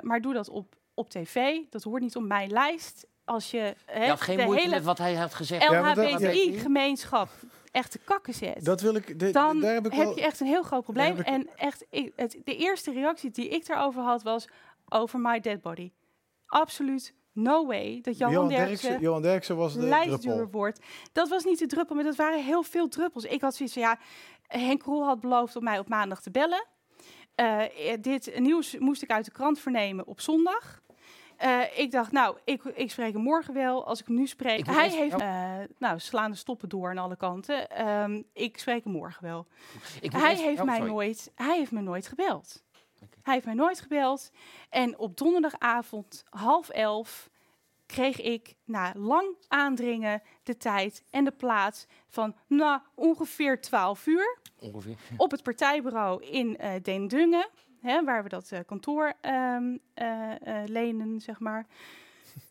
[0.00, 1.58] maar doe dat op, op tv.
[1.70, 3.06] Dat hoort niet op mijn lijst.
[3.24, 5.68] Als je, hè, je had geen de moeite hele met wat hij had gezegd.
[5.68, 7.28] LHBTI-gemeenschap
[7.70, 9.18] echt te kakken zet, Dat wil ik.
[9.18, 10.14] de- dan daar heb ik wel.
[10.16, 11.06] je echt een heel groot probleem.
[11.16, 14.48] heb ik- En echt, ik, het, de eerste reactie die ik daarover had was
[14.88, 15.92] over my dead body.
[16.46, 20.50] Absoluut no way dat Johan, Johan Derksen Johan Derksen was de lijstduur druppel.
[20.50, 20.80] wordt.
[21.12, 23.24] Dat was niet de druppel, maar dat waren heel veel druppels.
[23.24, 23.98] Ik had zoiets van, ja,
[24.46, 26.66] Henk Krol had beloofd om mij op maandag te bellen.
[27.34, 30.82] Eh, eh, dit nieuws moest ik uit de krant vernemen op zondag.
[31.42, 33.86] Eh, ik dacht, nou, ik, ik spreek hem morgen wel.
[33.86, 34.58] Als ik hem nu spreek...
[34.58, 37.70] Ik Hij heeft, eh, nou, slaande stoppen door aan alle kanten.
[37.70, 39.46] Ehm, ik spreek hem morgen wel.
[40.00, 40.90] Ik Hij heeft, oh, mij sorry.
[40.90, 42.62] nooit, hij heeft me nooit gebeld.
[43.22, 44.30] Hij heeft mij nooit gebeld.
[44.70, 47.30] En op donderdagavond, half elf,
[47.92, 54.38] kreeg ik na lang aandringen de tijd en de plaats van nou, ongeveer 12 uur
[54.58, 54.96] Ongeveer.
[55.16, 57.48] op het partijbureau in eh Deendungen,
[57.80, 60.32] hè, waar we dat eh, kantoor ehm, eh,
[60.66, 61.66] lenen, zeg maar,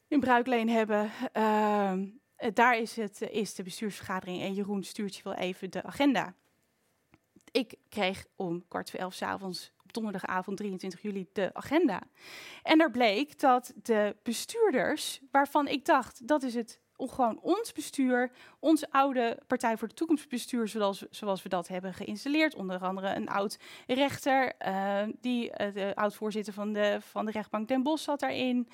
[0.07, 1.11] in bruikleen hebben.
[1.31, 5.83] Ehm, eh, daar is, het, is de bestuursvergadering en Jeroen stuurt je wel even de
[5.83, 6.33] agenda.
[7.51, 12.01] Ik kreeg om kwart voor elf 's avonds op donderdagavond 23 juli de agenda.
[12.63, 16.79] En er bleek dat de bestuurders, waarvan ik dacht dat is het
[17.09, 21.93] gewoon ons bestuur, ons oude Partij voor de Toekomst bestuur, zoals, zoals we dat hebben
[21.93, 22.55] geïnstalleerd.
[22.55, 27.67] Onder andere een oud rechter, eh, die eh, de oud-voorzitter van de, van de rechtbank
[27.67, 28.67] Den Bosch zat daarin.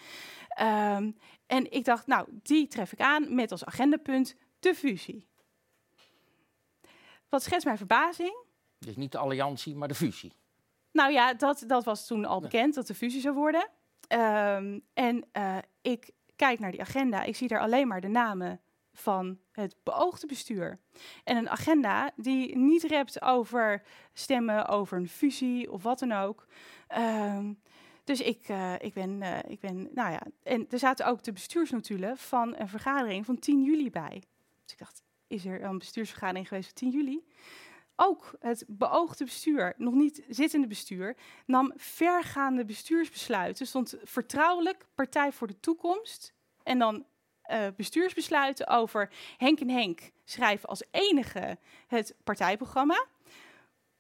[0.48, 1.12] Ehm,
[1.46, 5.28] en ik dacht, nou, die tref ik aan met als agendapunt de fusie.
[7.30, 8.46] Wat schetst mijn verbazing?
[8.80, 10.34] Dus niet de alliantie, maar de fusie.
[10.98, 13.68] Nou ja, dat, dat was toen al bekend dat de fusie zou worden.
[14.08, 17.24] Ehm, en eh, ik kijk naar die agenda.
[17.24, 18.62] Ik zie daar alleen maar de namen
[18.94, 20.80] van het beoogde bestuur.
[21.24, 23.84] En een agenda die niet rept over
[24.14, 26.48] stemmen over een fusie of wat dan ook.
[26.88, 27.54] Ehm,
[28.04, 31.32] dus ik, eh, ik, ben, eh, ik ben, nou ja, en er zaten ook de
[31.32, 34.24] bestuursnotulen van een vergadering van 10 juli bij.
[34.64, 37.24] Dus ik dacht, is er een bestuursvergadering geweest van 10 juli?
[38.00, 43.68] Ook het beoogde bestuur, nog niet zittende bestuur, nam vergaande bestuursbesluiten.
[43.68, 46.34] Stond vertrouwelijk Partij voor de Toekomst
[46.64, 47.06] en dan
[47.42, 53.06] eh, bestuursbesluiten over Henk en Henk schrijven als enige het partijprogramma.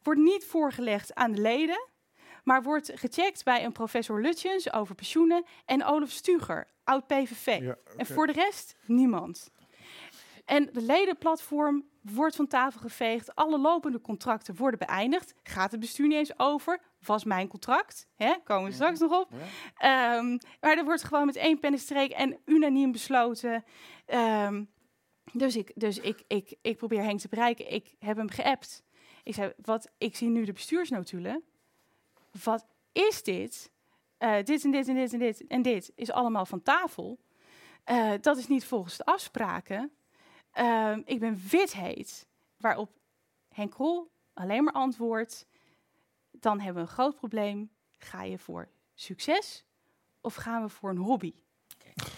[0.04, 1.88] Wordt niet voorgelegd aan de leden,
[2.43, 7.60] maar wordt gecheckt bij een professor Lutjens over pensioenen en Olaf Stuger, oud PVV.
[7.62, 9.52] Ja, En voor de rest niemand.
[10.45, 13.36] En de ledenplatform wordt van tafel geveegd.
[13.36, 15.34] Alle lopende contracten worden beëindigd.
[15.43, 16.80] Gaat het bestuur niet eens over?
[17.05, 18.08] Was mijn contract?
[18.16, 18.34] Hè?
[18.43, 19.32] Komen we straks nog op.
[19.78, 23.64] Ehm, maar er wordt gewoon met één pennenstreek en unaniem besloten.
[24.05, 24.64] Ehm,
[25.34, 27.74] dus ik, dus ik, ik, ik probeer Henk te bereiken.
[27.74, 28.84] Ik heb hem geappt.
[29.24, 31.43] Ik zei, wat, ik zie nu de bestuursnotulen.
[32.43, 33.72] Wat is dit?
[34.18, 37.20] Eh, dit en dit en dit en dit en dit is allemaal van tafel.
[37.84, 39.91] Eh, dat is niet volgens de afspraken.
[40.58, 42.28] Ehm, ik ben wit heet.
[42.58, 42.89] Waarop
[43.53, 45.45] Henk Krol alleen maar antwoordt.
[46.32, 47.70] Dan hebben we een groot probleem.
[47.97, 49.64] Ga je voor succes
[50.22, 51.34] of gaan we voor een hobby?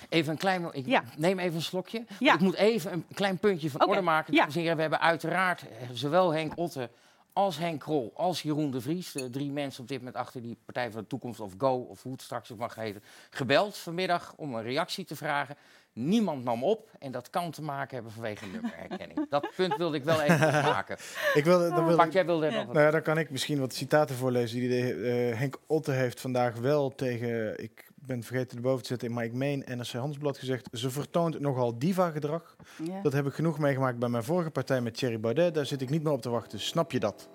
[0.10, 1.04] Even een klein, ik Ja.
[1.18, 2.06] neem even een slokje.
[2.20, 2.34] Ja.
[2.34, 4.34] Ik moet even een klein puntje van orde maken.
[4.34, 4.48] ja.
[4.48, 6.90] We hebben uiteraard eh, zowel Henk Otte
[7.34, 10.58] als Henk Krol als Jeroen de Vries, de drie mensen op dit moment achter die
[10.66, 14.34] Partij voor de Toekomst of Go of hoe het straks ook mag heten, gebeld vanmiddag
[14.38, 15.56] om een reactie te vragen.
[15.94, 19.30] Niemand nam op en dat kan te maken hebben vanwege nummerherkenning.
[19.30, 20.98] dat punt wilde ik wel even maken.
[21.34, 22.58] Ik wil, dan wil Maar ik, jij wilde er Ja.
[22.58, 24.94] nog nou ja, dan kan ik misschien wat citaten voorlezen die de,
[25.32, 29.34] eh, Henk Otte heeft vandaag wel tegen, ik ben vergeten erboven te zetten, maar ik
[29.34, 32.55] meen NRC Handelsblad gezegd, ze vertoont nogal diva-gedrag.
[32.84, 33.01] Ja.
[33.01, 35.53] Dat heb ik genoeg meegemaakt bij mijn vorige partij met Thierry Baudet.
[35.53, 36.60] Daar zit ik niet meer op te wachten.
[36.60, 37.30] Snap je dat?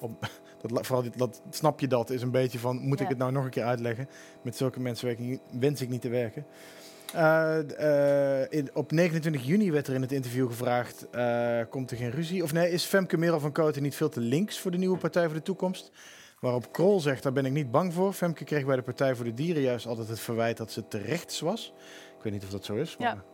[0.00, 0.28] Op,
[0.62, 3.32] dat vooral dit, dat, snap je dat is een beetje van, moet ik het nou
[3.32, 4.08] nog een keer uitleggen?
[4.42, 6.46] Met zulke mensen werk ik niet- wens ik niet te werken.
[7.14, 11.96] Eh, eh, in, op 29 juni werd er in het interview gevraagd, eh, komt er
[11.96, 12.42] geen ruzie?
[12.42, 15.24] Of nee, is Femke Merel van Koten niet veel te links voor de nieuwe Partij
[15.24, 15.90] voor de Toekomst?
[16.40, 18.12] Waarop Krol zegt, daar ben ik niet bang voor.
[18.12, 20.98] Femke kreeg bij de Partij voor de Dieren juist altijd het verwijt dat ze te
[20.98, 21.72] rechts was.
[22.16, 23.24] Ik weet niet of dat zo is, maar...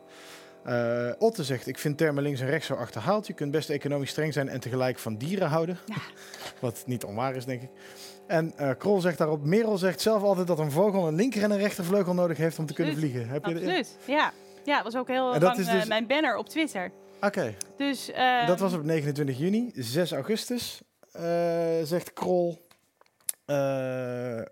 [0.64, 3.26] Eh, Otte zegt, ik vind termen links en rechts zo achterhaald.
[3.26, 5.78] Je kunt best economisch streng zijn en tegelijk van dieren houden.
[5.86, 5.96] Ja.
[6.60, 7.70] Wat niet onwaar is, denk ik.
[8.26, 11.50] En eh, Krol zegt daarop, Merel zegt zelf altijd dat een vogel een linker en
[11.50, 13.28] een rechtervleugel nodig heeft om te kunnen vliegen.
[13.28, 14.32] Heb je Absoluut, ja.
[14.64, 16.92] Ja, dat was ook heel lang eh, dus- mijn banner op Twitter.
[17.20, 19.70] Oké, Dus, ehm, dat was op 29 juni.
[19.74, 20.82] 6 augustus
[21.82, 22.63] zegt Krol...
[23.44, 24.46] eh, eh,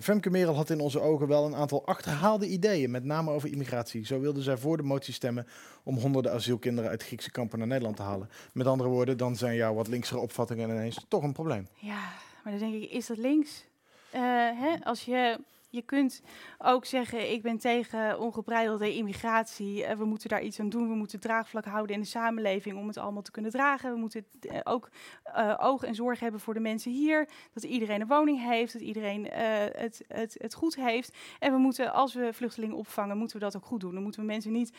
[0.00, 4.06] Femke Merel had in onze ogen wel een aantal achterhaalde ideeën, met name over immigratie.
[4.06, 5.46] Zo wilde zij voor de motie stemmen
[5.82, 8.30] om honderden asielkinderen uit Griekse kampen naar Nederland te halen.
[8.52, 11.68] Met andere woorden, dan zijn jouw wat linksere opvattingen ineens toch een probleem.
[11.74, 12.12] Ja,
[12.44, 13.64] maar dan denk ik, is dat links?
[14.10, 14.20] Eh,
[14.60, 14.74] hè?
[14.82, 15.38] Als je,
[15.70, 16.22] je kunt
[16.58, 19.84] ook zeggen, ik ben tegen ongebreidelde immigratie.
[19.84, 20.88] Eh, we moeten daar iets aan doen.
[20.88, 23.92] We moeten draagvlak houden in de samenleving om het allemaal te kunnen dragen.
[23.92, 24.88] We moeten eh, ook
[25.22, 27.28] eh, oog en zorg hebben voor de mensen hier.
[27.52, 31.16] Dat iedereen een woning heeft, dat iedereen het, het, het goed heeft.
[31.38, 33.94] En we moeten, als we vluchtelingen opvangen, moeten we dat ook goed doen.
[33.94, 34.76] Dan moeten we mensen niet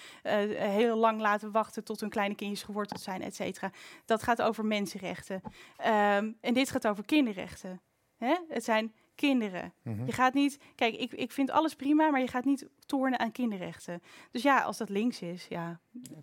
[0.55, 3.71] heel lang laten wachten tot hun kleine kindjes geworteld zijn, et cetera.
[4.05, 5.41] Dat gaat over mensenrechten.
[5.77, 7.81] Ehm, en dit gaat over kinderrechten.
[8.17, 8.35] Hè?
[8.47, 9.73] Het zijn kinderen.
[9.81, 10.05] Mhm.
[10.05, 13.31] Je gaat niet, kijk, ik, ik vind alles prima, maar je gaat niet tornen aan
[13.31, 14.01] kinderrechten.
[14.31, 15.79] Dus ja, als dat links is, ja,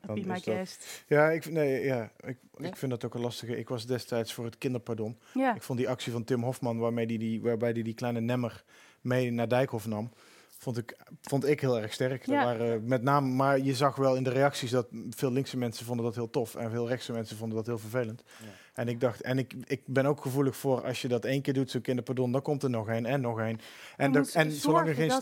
[0.06, 1.04] be my guest.
[1.08, 2.68] Ja, ik, nee, ja ik, Nee?
[2.70, 3.58] ik vind dat ook een lastige.
[3.58, 5.18] Ik was destijds voor het kinderpardon.
[5.34, 8.20] Ja, Ik vond die actie van Tim Hofman, waarmee die, die, waarbij hij die kleine
[8.20, 8.64] nemmer
[9.00, 10.10] mee naar Dijkhoff nam,
[10.58, 12.26] vond ik, vond ik heel erg sterk.
[12.26, 12.44] Er Ja.
[12.44, 16.04] waren met name, maar je zag wel in de reacties dat veel linkse mensen vonden
[16.04, 18.22] dat heel tof en veel rechtse mensen vonden dat heel vervelend.
[18.42, 18.46] Ja.
[18.76, 21.54] En ik dacht, en ik, ik ben ook gevoelig voor als je dat één keer
[21.54, 23.60] doet, zo'n kinderpardon, dan komt er nog een en nog een.
[23.96, 25.12] En, dat- en zolang er geen,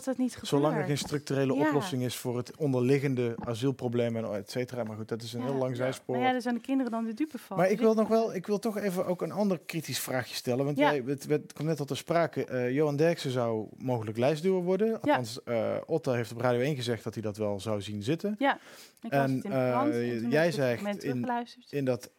[0.41, 1.67] zolang er geen structurele Ja.
[1.67, 4.83] oplossing is voor het onderliggende asielprobleem en et cetera.
[4.83, 5.45] Maar goed, dat is een Ja.
[5.45, 6.17] heel lang zijspoor.
[6.17, 7.57] Ja, daar zijn de kinderen dan de dupe van.
[7.57, 10.35] Maar Dus ik wil nog wel, ik wil toch even ook een ander kritisch vraagje
[10.35, 10.65] stellen.
[10.65, 10.91] Want Ja.
[10.93, 12.45] jij, het, het kwam net al te sprake.
[12.45, 14.93] eh, Johan Derksen zou mogelijk lijstduwer worden.
[15.01, 18.35] Althans, eh Otta heeft op Radio 1 gezegd dat hij dat wel zou zien zitten.
[18.37, 18.59] Ja,
[19.01, 19.79] ik en, in de eh,
[20.23, 21.25] en jij zegt in-.
[21.69, 22.09] In dat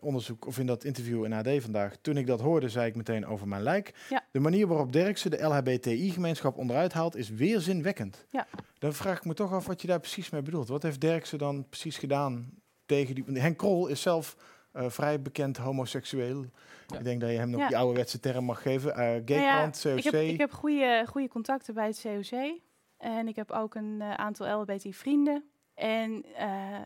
[0.00, 1.96] onderzoek of in dat interview in AD vandaag.
[2.00, 3.94] Toen ik dat hoorde, zei ik meteen over mijn lijk.
[4.08, 4.24] Ja.
[4.30, 8.26] De manier waarop Derksen de LHBTI-gemeenschap onderuit haalt, is weerzinwekkend.
[8.30, 8.46] Ja.
[8.78, 10.68] Dan vraag ik me toch af wat je daar precies mee bedoelt.
[10.68, 12.50] Wat heeft Derksen dan precies gedaan
[12.86, 13.24] tegen die...
[13.40, 14.36] Henk Krol is zelf
[14.72, 16.44] eh, vrij bekend homoseksueel.
[16.86, 16.98] Ja.
[16.98, 17.68] Ik denk dat je hem nog Ja.
[17.68, 18.94] die ouderwetse term mag geven.
[18.94, 19.96] Eh Nou ja, COC.
[19.96, 22.60] Ik heb, ik heb goede, goede contacten bij het COC.
[22.98, 25.44] En ik heb ook een eh, aantal LHBT-vrienden.
[25.74, 26.80] En eh,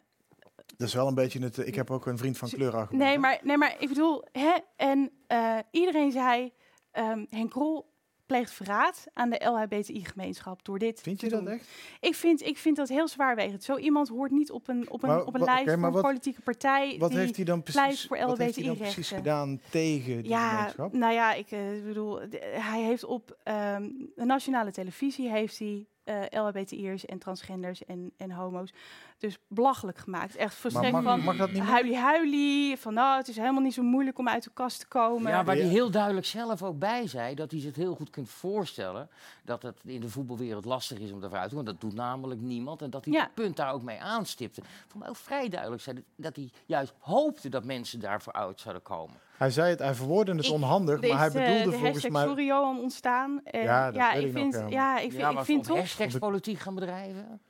[0.76, 1.58] Dat is wel een beetje het...
[1.58, 3.08] Ik heb ook een vriend van kleur argument.
[3.08, 6.52] Nee maar, nee, maar ik bedoel, hè, en eh, iedereen zei,
[6.90, 7.94] ehm Henk Krol
[8.26, 11.68] pleegt verraad aan de LHBTI-gemeenschap door dit Vind je dat echt?
[12.00, 13.64] Ik vind, ik vind dat heel zwaarwegend.
[13.64, 16.40] Zo iemand hoort niet op een, op een, Maar op een lijst van een politieke
[16.40, 16.96] partij.
[16.98, 20.28] Wat die, heeft hij dan precies, voor wat heeft hij dan precies gedaan tegen die
[20.28, 20.92] ja, gemeenschap?
[20.92, 23.82] nou ja, ik eh, bedoel, hij heeft op ehm,
[24.14, 28.72] de nationale televisie heeft hij eh LHBTI'ers en transgenders en, en homo's
[29.18, 30.36] dus belachelijk gemaakt.
[30.36, 31.68] Echt volstrekt mag, van mag dat niet meer?
[31.70, 34.86] huilie huilie, van nou, het is helemaal niet zo moeilijk om uit de kast te
[34.86, 35.30] komen.
[35.32, 35.62] Ja, waar Ja.
[35.62, 39.08] hij heel duidelijk zelf ook bij zei dat hij zich heel goed kunt voorstellen
[39.44, 41.72] dat het in de voetbalwereld lastig is om daarvoor uit te komen.
[41.72, 42.82] Dat doet namelijk niemand.
[42.82, 43.20] En dat hij Ja.
[43.22, 44.62] dat punt daar ook mee aanstipte.
[44.86, 48.60] Voor mij ook vrij duidelijk zei dat- dat hij juist hoopte dat mensen daarvoor uit
[48.60, 49.16] zouden komen.
[49.38, 52.10] Hij zei het, hij verwoordde het Ik- onhandig, maar hij eh, bedoelde de volgens hashtag
[52.10, 52.26] mij...
[52.26, 53.40] Sorry Johan ontstaan.
[53.44, 54.68] En Ja, ja, dat weet ik ik nog, vind, ja.
[54.68, 57.40] ja, ik vind, ja, ik vind toch, hashtags politiek gaan bedrijven?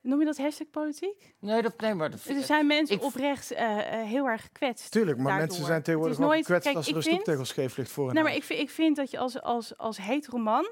[0.00, 1.34] noem je dat hashtag politiek?
[1.38, 4.90] Nee, dat, nee maar dat, Er zijn mensen oprecht eh, eh, heel erg gekwetst.
[4.90, 5.46] Tuurlijk, maar daardoor.
[5.46, 8.34] mensen zijn tegenwoordig nooit- gekwetst kijk, als er een stoeptegel scheef ligt voor Nou, maar
[8.34, 10.70] ik vind, ik vind dat je als, als, als hetero man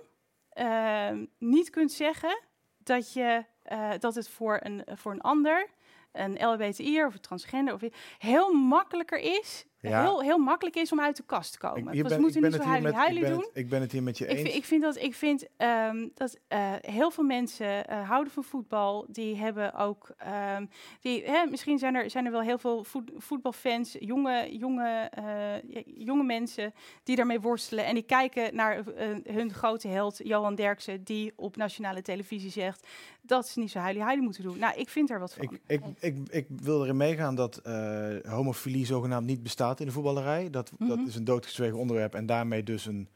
[0.50, 2.40] ehm, niet kunt zeggen
[2.78, 5.68] dat, je, eh, dat het voor een, voor een ander,
[6.12, 7.80] een LHBTI'er of een transgender, of,
[8.18, 10.02] heel makkelijker is, Ja.
[10.02, 11.78] heel, heel makkelijk is om uit de kast te komen.
[11.78, 13.40] Ik, ben, ik, moeten niet zo huilie ben doen.
[13.40, 14.40] het, ik ben het hier met je eens.
[14.40, 18.44] vind, ik vind dat, ik vind, ehm, dat eh, heel veel mensen eh, houden van
[18.44, 19.06] voetbal.
[19.08, 20.10] Die hebben ook.
[20.16, 20.66] ehm,
[21.00, 25.82] die, hè, misschien zijn er, zijn er wel heel veel voet- voetbalfans, jonge, jonge, eh,
[25.84, 27.84] jonge mensen die daarmee worstelen.
[27.84, 28.82] En die kijken naar
[29.24, 32.86] hun grote held, Johan Derksen, die op nationale televisie zegt
[33.22, 34.58] dat ze niet zo huilie huilie moeten doen.
[34.58, 35.42] Nou, ik vind er wat van.
[35.44, 39.92] Ik, ik, ik, ik wil erin meegaan dat eh, homofilie zogenaamd niet bestaat in de
[39.92, 40.50] voetballerij.
[40.50, 41.06] Dat, dat Mhm.
[41.06, 43.08] is een doodgezwegen onderwerp en daarmee dus een...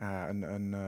[0.00, 0.80] ja, een, een eh,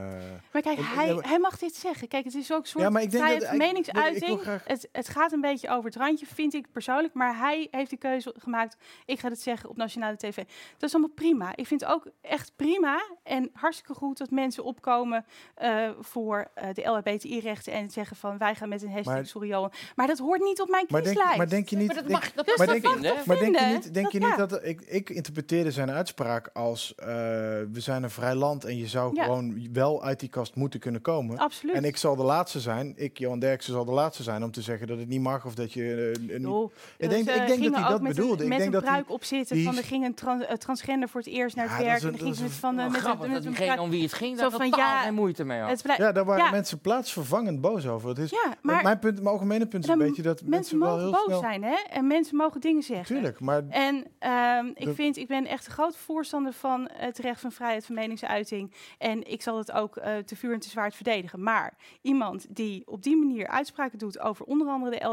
[0.51, 2.07] Maar kijk, hij, ja, maar- hij mag dit zeggen.
[2.07, 4.21] Kijk, het is ook een soort Ja, maar ik denk dat- ik- meningsuiting.
[4.21, 7.13] ik wil graag- het, het gaat een beetje over het randje, vind ik persoonlijk.
[7.13, 8.77] Maar hij heeft de keuze gemaakt.
[9.05, 10.35] Ik ga het zeggen op nationale tv.
[10.77, 11.55] Dat is allemaal prima.
[11.55, 16.67] Ik vind het ook echt prima en hartstikke goed dat mensen opkomen eh, voor eh,
[16.73, 19.71] de LHBTI-rechten en zeggen van wij gaan met een hashtag Maar- sorry Johan.
[19.95, 21.37] Maar dat hoort niet op mijn maar, denk, kieslijst.
[21.37, 21.85] maar denk je niet...
[21.87, 23.15] maar dat denk- mag, dat Dus maar je denk- vinden.
[23.25, 24.45] Maar denk je niet, denk je dat- niet ja.
[24.45, 24.65] dat...
[24.65, 26.95] Ik, ik interpreteerde zijn uitspraak als...
[26.95, 29.23] eh, we zijn een vrij land en je zou Ja.
[29.23, 31.37] gewoon wel uit die kast moeten kunnen komen.
[31.37, 31.75] Absoluut.
[31.75, 34.61] En ik zal de laatste zijn, ik, Johan Derksen, zal de laatste zijn om te
[34.61, 36.11] zeggen dat het niet mag of dat je...
[36.19, 38.37] niet- Joh, Ik dus, denk- eh, ik denk dat hij dat met bedoelde.
[38.37, 40.55] Een, Ik met denk een dat hij- op zitten die van er ging een eh,
[40.55, 41.97] transgender voor het eerst naar Ja, het dat werk.
[41.97, 43.53] is En een- dan ging ze met van, eh, Wel met, een- grappig met een
[43.53, 45.69] pruik- om wie het ging Zo daar van, ja, geen moeite mee had.
[45.83, 46.51] Het Ja, daar waren Ja.
[46.51, 48.09] mensen plaatsvervangend boos over.
[48.09, 50.79] Het is, ja, maar mijn, punt, mijn algemene punt is een beetje dat mensen mensen
[50.79, 51.75] wel mogen heel boos zijn, hè?
[51.89, 53.05] En mensen mogen dingen zeggen.
[53.05, 57.39] Tuurlijk, maar En ehm, ik, vind, ik ben echt een groot voorstander van het recht
[57.41, 58.71] van vrijheid van meningsuiting.
[58.97, 61.43] En ik zal het ook eh, te vuur en te zwaard verdedigen.
[61.43, 65.05] Maar iemand die op die manier uitspraken doet over onder andere de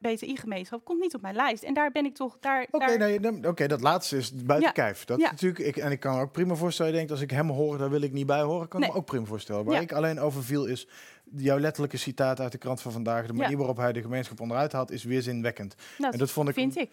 [0.00, 1.62] LBTI-gemeenschap, komt niet op mijn lijst.
[1.62, 2.36] En daar ben ik toch.
[2.40, 4.70] Daar, Oké, daar, nee, dat laatste is buiten Ja.
[4.74, 5.04] kijf.
[5.04, 5.30] Dat Ja.
[5.30, 7.90] natuurlijk, ik, en ik kan ook prima voorstellen, je denkt, als ik hem hoor, daar
[7.90, 8.94] wil ik niet bij horen, kan ik Nee.
[8.94, 9.64] me ook prima voorstellen.
[9.64, 9.80] Waar Ja.
[9.80, 10.88] ik alleen over viel is,
[11.36, 14.72] jouw letterlijke citaat uit de krant van vandaag, de manier waarop hij de gemeenschap onderuit
[14.72, 15.74] haalt, is weerzinwekkend.
[15.98, 16.54] nou, en dat vond ik...
[16.54, 16.90] vind ik.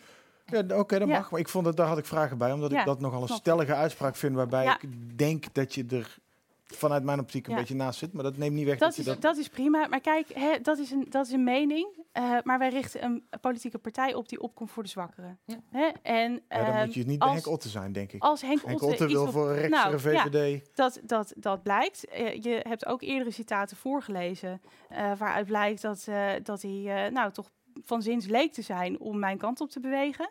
[0.52, 1.18] Ja, oké, dat Ja.
[1.18, 3.20] mag, maar ik vond dat daar had ik vragen bij, omdat Ja, ik dat nogal
[3.22, 3.42] een klopt.
[3.42, 4.78] stellige uitspraak vind, waarbij Ja.
[4.82, 6.18] ik denk dat je er
[6.66, 7.60] vanuit mijn optiek een Ja.
[7.60, 9.22] beetje naast zit, maar dat neemt niet weg dat, Dat je is, dat...
[9.22, 9.88] dat is prima.
[9.88, 11.88] Maar kijk, hè, dat, is een, dat is een mening.
[12.12, 15.40] eh, maar wij richten een politieke partij op die opkomt voor de zwakkeren.
[15.46, 15.56] Ja.
[15.72, 15.88] Hè?
[16.02, 18.24] En, ja, dan ehm, moet je niet bij als, Henk Otte zijn, denk ik.
[18.24, 19.98] als Henk, Henk Otte, wil voor een rechtse Nou, ja.
[20.30, 20.70] VVD.
[20.76, 22.06] Dat, dat, dat blijkt.
[22.08, 24.62] Eh, je hebt ook eerdere citaten voorgelezen.
[24.90, 27.50] eh, waaruit blijkt dat, eh, dat hij eh, nou, toch
[27.86, 30.30] van zins leek te zijn om mijn kant op te bewegen.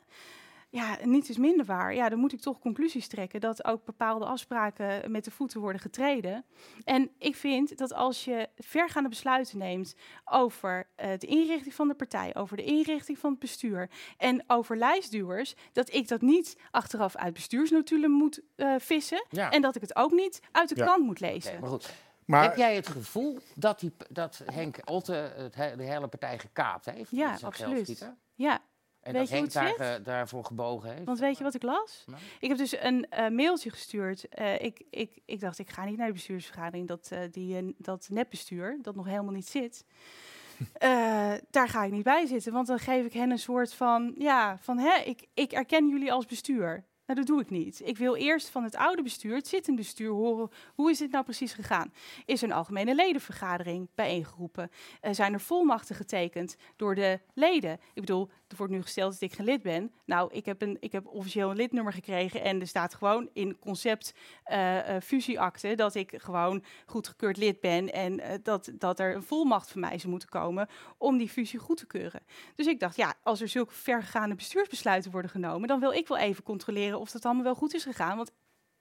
[0.70, 1.94] Ja, niets is minder waar.
[1.94, 5.80] Ja, dan moet ik toch conclusies trekken dat ook bepaalde afspraken met de voeten worden
[5.80, 6.44] getreden.
[6.84, 9.94] En ik vind dat als je vergaande besluiten neemt
[10.24, 14.76] over eh, de inrichting van de partij, over de inrichting van het bestuur en over
[14.76, 19.24] lijstduwers, dat ik dat niet achteraf uit bestuursnotulen moet eh, vissen.
[19.30, 19.50] Ja.
[19.50, 20.84] En dat ik het ook niet uit de Ja.
[20.84, 21.60] krant moet lezen.
[21.60, 21.94] Maar goed.
[22.28, 26.38] Maar Heb jij het gevoel dat, die, dat Henk Otte het, he- de hele partij
[26.38, 27.10] gekaapt heeft?
[27.10, 28.12] Ja, met zijn absoluut.
[28.34, 28.60] Ja,
[29.00, 31.04] En Weet dat Henk daar, daarvoor gebogen heeft?
[31.04, 32.04] want weet je wat ik las?
[32.06, 32.22] Nou?
[32.40, 34.28] Ik heb dus een eh, mailtje gestuurd.
[34.28, 36.88] Eh, ik, ik, ik dacht, ik ga niet naar de bestuursvergadering.
[36.88, 39.84] Dat, eh, die, dat nepbestuur, dat nog helemaal niet zit.
[40.72, 42.52] Eh, daar ga ik niet bij zitten.
[42.52, 44.14] Want dan geef ik hen een soort van...
[44.18, 46.84] Ja, van hè, ik, ik erken jullie als bestuur.
[47.08, 47.80] Nou, dat doe ik niet.
[47.84, 51.24] Ik wil eerst van het oude bestuur, het zittende bestuur, horen hoe is dit nou
[51.24, 51.92] precies gegaan.
[52.26, 54.70] Is er een algemene ledenvergadering bijeengeroepen?
[55.00, 57.72] Eh, zijn er volmachten getekend door de leden?
[57.72, 59.92] Ik bedoel, er wordt nu gesteld dat ik geen lid ben.
[60.04, 63.58] Nou, ik heb, een, ik heb officieel een lidnummer gekregen en er staat gewoon in
[63.58, 69.22] concept eh, eh, fusieakte dat ik gewoon goedgekeurd lid ben en dat, dat er een
[69.22, 72.22] volmacht van mij zou moeten komen om die fusie goed te keuren.
[72.54, 76.18] Dus ik dacht, ja, als er zulke vergaande bestuursbesluiten worden genomen, dan wil ik wel
[76.18, 78.16] even controleren of dat allemaal wel goed is gegaan.
[78.16, 78.32] Want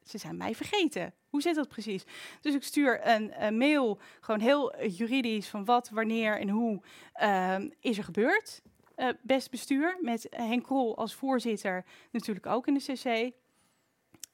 [0.04, 1.14] ze zijn mij vergeten.
[1.30, 2.04] Hoe zit dat precies?
[2.42, 6.82] Dus ik stuur een, mail, gewoon heel juridisch, van wat, wanneer en hoe
[7.14, 8.62] ehm, is er gebeurd.
[8.96, 13.34] Eh, best bestuur, met Henk Krol als voorzitter, natuurlijk ook in de CC.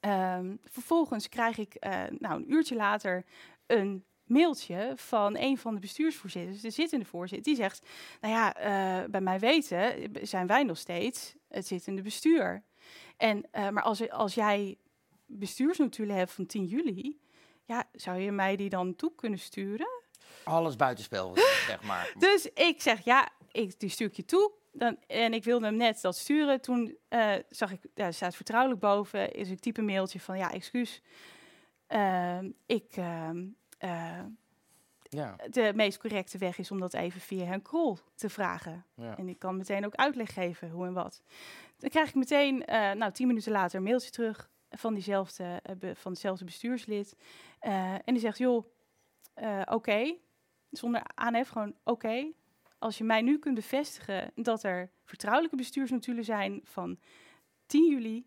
[0.00, 3.24] Ehm, vervolgens krijg ik eh, nou, een uurtje later
[3.66, 7.86] een mailtje van een van de bestuursvoorzitters, de zittende voorzitter, die zegt:
[8.20, 12.62] Nou ja, eh, bij mij weten zijn wij nog steeds het zittende bestuur.
[13.16, 14.78] En, eh, maar als, als jij
[15.26, 17.20] bestuursnotulen hebt van 10 juli,
[17.64, 19.88] ja, zou je mij die dan toe kunnen sturen?
[20.44, 21.32] Alles buitenspel,
[21.68, 22.12] zeg maar.
[22.18, 24.52] Dus ik zeg, ja, ik, die stuur ik je toe.
[24.72, 26.60] Dan, en ik wilde hem net dat sturen.
[26.60, 30.38] Toen eh, zag ik, ja, er staat vertrouwelijk boven, is ik type een mailtje van,
[30.38, 31.02] ja, excuus.
[31.86, 33.46] Ehm, ik, ehm,
[33.78, 34.24] eh,
[35.14, 38.84] Ja, de meest correcte weg is om dat even via Henk Krol te vragen.
[38.94, 39.16] ja.
[39.16, 41.22] En ik kan meteen ook uitleg geven hoe en wat.
[41.78, 45.76] Dan krijg ik meteen, eh, nou, tien minuten later, een mailtje terug van, diezelfde, eh,
[45.76, 47.16] be- van hetzelfde bestuurslid.
[47.60, 48.64] Eh, en die zegt, joh,
[49.64, 50.14] oké,
[50.70, 52.26] zonder aanhef, gewoon oké.
[52.78, 56.98] Als je mij nu kunt bevestigen dat er vertrouwelijke bestuursnotulen zijn van
[57.66, 58.26] 10 juli,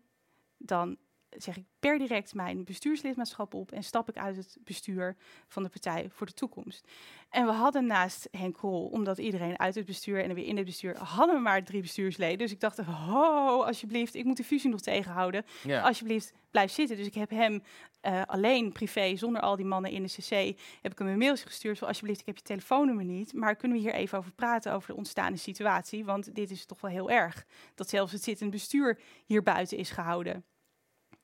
[0.56, 0.96] dan
[1.36, 5.16] zeg ik per direct mijn bestuurslidmaatschap op en stap ik uit het bestuur
[5.48, 6.88] van de Partij voor de Toekomst.
[7.30, 10.56] En we hadden naast Henk Krol, omdat iedereen uit het bestuur en er weer in
[10.56, 12.38] het bestuur, hadden we maar drie bestuursleden.
[12.38, 15.44] Dus ik dacht, ho, alsjeblieft, ik moet de fusie nog tegenhouden.
[15.62, 15.80] ja.
[15.80, 16.96] Alsjeblieft, blijf zitten.
[16.96, 17.62] Dus ik heb hem
[18.00, 21.46] eh, alleen privé, zonder al die mannen in de cc, heb ik hem een mailtje
[21.46, 24.72] gestuurd van alsjeblieft, ik heb je telefoonnummer niet, maar kunnen we hier even over praten,
[24.72, 28.50] over de ontstaande situatie, want dit is toch wel heel erg, dat zelfs het zittend
[28.50, 30.44] bestuur hier buiten is gehouden.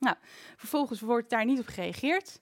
[0.04, 0.16] Nou,
[0.56, 2.40] vervolgens wordt daar niet op gereageerd.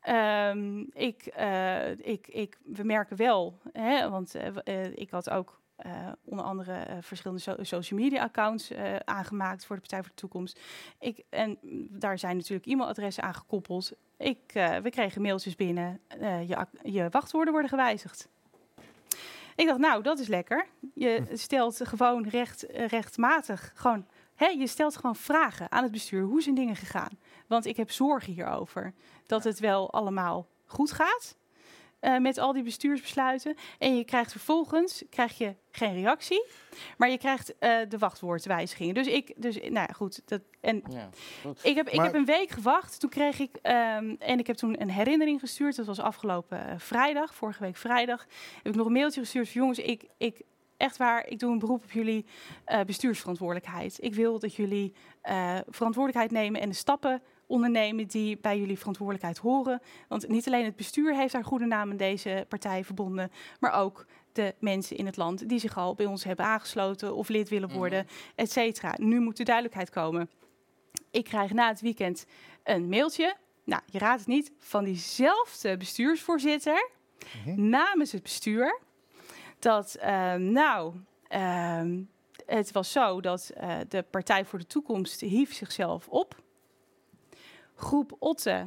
[0.00, 5.58] Ehm, ik, eh, ik, ik, we merken wel, hè, want eh, eh, ik had ook
[6.24, 8.72] onder andere verschillende so- social media accounts
[9.04, 10.60] aangemaakt voor de Partij voor de Toekomst.
[10.98, 11.58] Ik, en
[11.90, 13.92] daar zijn natuurlijk e-mailadressen aan gekoppeld.
[14.16, 14.40] Ik,
[14.82, 18.28] we kregen mailtjes binnen, je, je wachtwoorden worden gewijzigd.
[19.56, 20.66] Ik dacht, nou, dat is lekker.
[20.94, 24.06] Je stelt gewoon recht, rechtmatig, gewoon,
[24.40, 26.22] hè, je stelt gewoon vragen aan het bestuur.
[26.22, 27.18] Hoe zijn dingen gegaan?
[27.46, 28.94] Want ik heb zorgen hierover
[29.26, 31.36] dat het wel allemaal goed gaat
[32.00, 33.56] eh, met al die bestuursbesluiten.
[33.78, 36.46] En je krijgt vervolgens krijg je geen reactie,
[36.96, 38.94] maar je krijgt eh, de wachtwoordwijzigingen.
[38.94, 40.22] Dus ik, dus nou ja, goed.
[40.24, 41.08] Dat, en ja.
[41.42, 41.64] Goed.
[41.64, 43.00] ik heb, ik Maar- heb een week gewacht.
[43.00, 45.76] Toen kreeg ik, ehm, en ik heb toen een herinnering gestuurd.
[45.76, 48.26] Dat was afgelopen eh, vrijdag, vorige week vrijdag.
[48.56, 50.40] Heb ik nog een mailtje gestuurd van jongens, ik, ik,
[50.80, 52.24] echt waar, ik doe een beroep op jullie
[52.64, 53.98] eh, bestuursverantwoordelijkheid.
[54.00, 59.38] Ik wil dat jullie eh, verantwoordelijkheid nemen en de stappen ondernemen die bij jullie verantwoordelijkheid
[59.38, 59.80] horen.
[60.08, 64.06] Want niet alleen het bestuur heeft daar goede naam aan deze partij verbonden, maar ook
[64.32, 67.70] de mensen in het land die zich al bij ons hebben aangesloten of lid willen
[67.72, 68.94] worden, et cetera.
[68.96, 70.30] Nu moet de duidelijkheid komen.
[71.10, 72.26] Ik krijg na het weekend
[72.64, 73.34] een mailtje.
[73.64, 76.90] Nou, je raadt het niet, van diezelfde bestuursvoorzitter
[77.44, 77.68] Mhm.
[77.68, 78.80] namens het bestuur.
[79.60, 80.94] Dat, ehm, nou,
[81.28, 82.02] ehm,
[82.46, 86.42] het was zo dat eh, de Partij voor de Toekomst hief zichzelf op.
[87.74, 88.66] Groep Otte,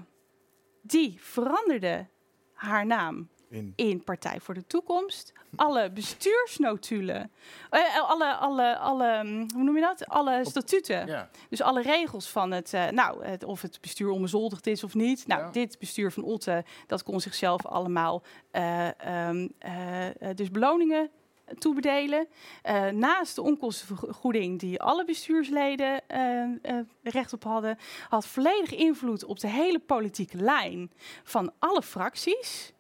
[0.82, 2.08] die veranderde
[2.54, 3.74] haar naam In.
[3.76, 5.34] in Partij voor de Toekomst.
[5.56, 7.32] Alle bestuursnotulen,
[7.70, 10.08] eh, alle, alle, alle, mm, hoe noem je dat?
[10.08, 11.08] Alle statuten.
[11.08, 11.30] Ja.
[11.50, 15.28] Dus alle regels van het, eh, nou, het, of het bestuur onbezoldigd is of niet.
[15.28, 15.50] Nou, Ja.
[15.52, 21.10] dit bestuur van Otte, dat kon zichzelf allemaal eh, ehm, eh, eh, dus beloningen
[21.58, 22.28] toebedelen.
[22.62, 27.78] Eh, naast de onkostenvergoeding die alle bestuursleden eh, eh, recht op hadden,
[28.10, 30.92] had volledig invloed op de hele politieke lijn
[31.24, 32.74] van alle fracties.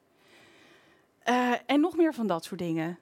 [1.23, 2.97] Eh, en nog meer van dat soort dingen.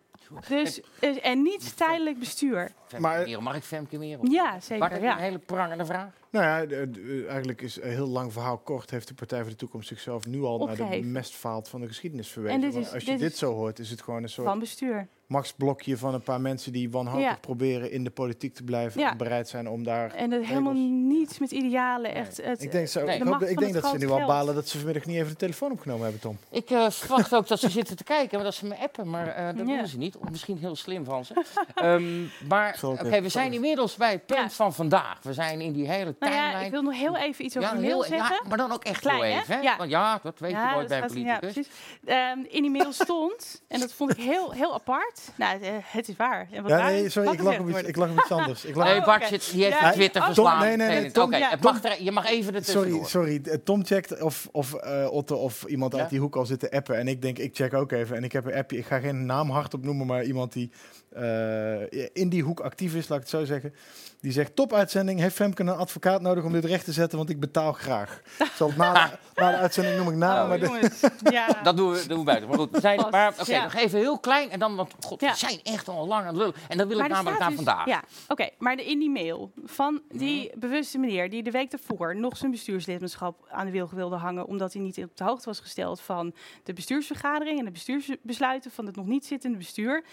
[0.47, 2.71] Dus, eh, en niet tijdelijk bestuur.
[2.99, 4.25] Maar- mag ik Femke meer op?
[4.27, 5.01] Ja, zeker.
[5.01, 5.11] Ja.
[5.15, 6.07] een hele prangende vraag?
[6.29, 8.89] Nou ja, de- de- eigenlijk is een heel lang verhaal kort.
[8.89, 12.27] Heeft de Partij voor de Toekomst zichzelf nu al naar de mestvaalt van de geschiedenis
[12.27, 12.61] verwezen.
[12.73, 15.07] is- als je dit dit zo hoort, is het gewoon een soort Van bestuur.
[15.31, 17.37] Machtsblokje van een paar mensen die wanhopig Ja.
[17.41, 19.01] proberen in de politiek te blijven.
[19.01, 19.11] Ja.
[19.11, 20.13] En bereid zijn om daar...
[20.13, 22.13] En het helemaal niets met idealen.
[22.15, 23.17] Echt, het, Ik denk, zo, Nee.
[23.17, 25.71] ik hoop, denk dat ze nu al balen dat ze vanmiddag niet even de telefoon
[25.71, 26.37] opgenomen hebben, Tom.
[26.49, 29.09] Ik eh, verwacht ook dat ze zitten te kijken, maar dat ze me appen.
[29.09, 29.77] Maar eh, dat Ja.
[29.77, 30.17] doen ze niet.
[30.17, 31.33] Of misschien heel slim van ze.
[31.75, 34.49] Ehm, maar oké, we zijn inmiddels bij het punt Ja.
[34.49, 35.19] van vandaag.
[35.21, 36.65] We zijn in die hele nou timeline.
[36.65, 38.47] ik wil nog heel even iets over de mail zeggen.
[38.47, 39.39] maar dan ook echt Klein, heel hè?
[39.41, 39.55] even.
[39.55, 39.61] Hè?
[39.61, 39.77] Ja.
[39.77, 41.67] Want ja, dat weet je nooit bij een politicus.
[42.05, 45.20] Ehm, in die mail stond, en dat vond ik heel, heel apart.
[45.35, 46.47] Nou, eh, het is waar.
[46.51, 48.65] En wat Ja, nee, sorry, ik op iets, ik op iets anders.
[48.65, 50.59] Ik lag nee, Bart zit, die heeft Ja, Twitter verslaan.
[50.59, 51.11] nee, nee, nee.
[51.11, 53.41] Tom- ja, het Tom- mag er- je mag even de Sorry, sorry.
[53.63, 55.99] Tom checkt of, of eh, Otto of iemand Ja?
[56.01, 56.97] uit die hoek al zit te appen.
[56.97, 58.15] En ik denk, ik check ook even.
[58.15, 58.77] En ik heb een appje.
[58.77, 60.71] Ik ga geen naam hardop noemen, maar iemand die
[61.09, 63.73] eh, in die hoek actief is, laat ik het zo zeggen.
[64.21, 65.19] Die zegt, top uitzending.
[65.19, 67.17] Heeft Femke een advocaat nodig om dit recht te zetten?
[67.17, 68.21] Want ik betaal graag.
[68.39, 68.99] Ik zal het na, de,
[69.41, 70.41] na de uitzending noem ik naam.
[70.43, 70.99] Oh, maar jongens.
[71.23, 71.47] Ja.
[71.63, 72.49] Dat doen we, doen we buiten.
[72.49, 73.63] Maar goed, we zijn, maar oké, ja.
[73.63, 74.49] nog even heel klein.
[74.49, 75.31] En dan, want god, Ja.
[75.31, 76.53] we zijn echt al lang aan het lullen.
[76.67, 77.85] En dan wil ik Maar namelijk naar dus- vandaag.
[77.85, 78.49] Ja, oké.
[78.57, 80.59] maar de, in die mail van die Mhm.
[80.59, 84.73] bewuste meneer die de week daarvoor nog zijn bestuurslidmaatschap aan de wilg wilde hangen, omdat
[84.73, 88.95] hij niet op de hoogte was gesteld van de bestuursvergadering en de bestuursbesluiten van het
[88.95, 90.03] nog niet zittende bestuur.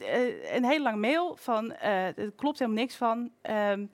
[0.00, 3.30] Eh, een hele lange mail van eh er klopt helemaal niks van.
[3.44, 3.86] Ehm,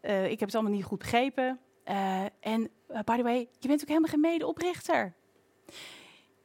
[0.00, 1.60] eh, ik heb het allemaal niet goed begrepen.
[1.84, 5.14] Eh, en eh, by the way, je bent ook helemaal geen medeoprichter.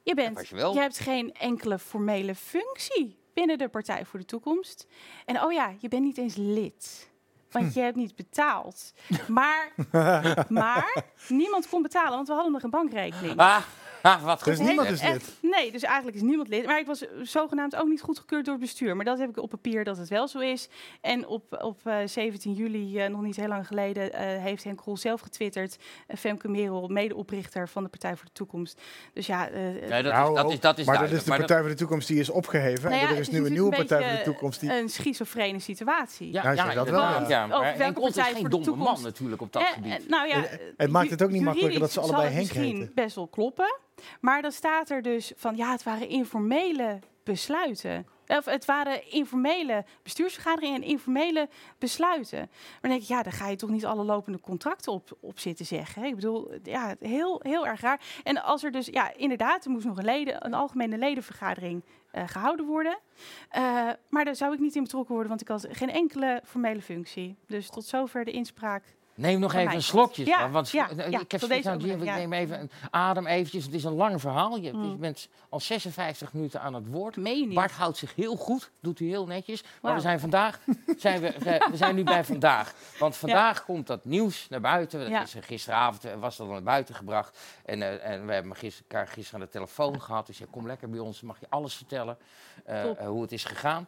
[0.03, 4.87] Je, bent, je hebt geen enkele formele functie binnen de Partij voor de Toekomst.
[5.25, 7.09] En oh ja, je bent niet eens lid.
[7.51, 8.93] Want je hebt niet betaald.
[9.27, 9.73] Maar,
[10.49, 13.37] maar niemand kon betalen, want we hadden nog een bankrekening.
[13.37, 13.63] Ah,
[14.01, 15.23] ah, wat Dus niemand is lid.
[15.41, 16.65] Nee, dus eigenlijk is niemand lid.
[16.65, 18.95] Maar ik was zogenaamd ook niet goedgekeurd door het bestuur.
[18.95, 20.69] Maar dat heb ik op papier dat het wel zo is.
[21.01, 24.77] En op, op eh, 17 juli, eh, nog niet heel lang geleden, eh, heeft Henk
[24.77, 25.77] Krol zelf getwitterd.
[26.07, 28.81] eh, Femke Merel, medeoprichter van de Partij voor de Toekomst.
[29.13, 31.37] Dus ja, eh, dat, Nou, is, dat, is, dat is maar dat is de Maar
[31.37, 32.89] Partij voor de Toekomst die is opgeheven.
[32.89, 34.59] nou ja, en er is nu een nieuwe Partij voor de Toekomst.
[34.59, 34.73] Die...
[34.73, 36.31] Een schizofrene situatie.
[36.31, 37.45] Ja, Ja, ja, zeg dat wel, inderdaad, ja.
[37.47, 39.03] Maar Henk Olt is partij geen voor de domme man toekomst?
[39.03, 39.91] natuurlijk op dat Eh, gebied.
[39.91, 42.63] eh, nou ja, Eh, het maakt het ook niet makkelijker dat ze allebei Henk misschien
[42.77, 42.91] heten.
[42.95, 43.77] best wel kloppen.
[44.21, 48.07] Maar dan staat er dus van, ja, het waren informele besluiten.
[48.27, 52.39] Of het waren informele bestuursvergaderingen en informele besluiten.
[52.39, 55.39] Maar dan denk ik, ja, dan ga je toch niet alle lopende contracten op, op
[55.39, 56.03] zitten zeggen.
[56.03, 58.01] Ik bedoel, ja, heel, heel erg raar.
[58.23, 62.27] En als er dus, ja, inderdaad, er moest nog een, leden, een algemene ledenvergadering eh,
[62.27, 62.99] gehouden worden.
[63.49, 66.81] Eh, maar daar zou ik niet in betrokken worden, want ik had geen enkele formele
[66.81, 67.35] functie.
[67.47, 68.83] Dus tot zover de inspraak.
[69.19, 70.25] Neem nog even een slokje.
[70.25, 73.27] Ja, want ja, eh, ja, ik heb deze aan ook, ik neem even een adem
[73.27, 73.65] eventjes.
[73.65, 74.55] Het is een lang verhaal.
[74.55, 74.99] Je, je Mm.
[74.99, 77.15] bent al 56 minuten aan het woord.
[77.15, 77.53] Meen?
[77.53, 79.63] Bart houdt zich heel goed, doet hij heel netjes.
[79.81, 80.59] Maar we zijn vandaag,
[80.97, 81.33] zijn we,
[81.71, 82.73] we zijn nu bij vandaag.
[82.99, 85.11] Want vandaag komt dat nieuws naar buiten.
[85.11, 87.37] Dat is, eh, gisteravond eh, was dat naar buiten gebracht.
[87.65, 90.27] En, en we hebben gister, elkaar gisteren aan de telefoon gehad.
[90.27, 92.17] Dus je kom lekker bij ons, mag je alles vertellen
[93.05, 93.87] hoe het is gegaan.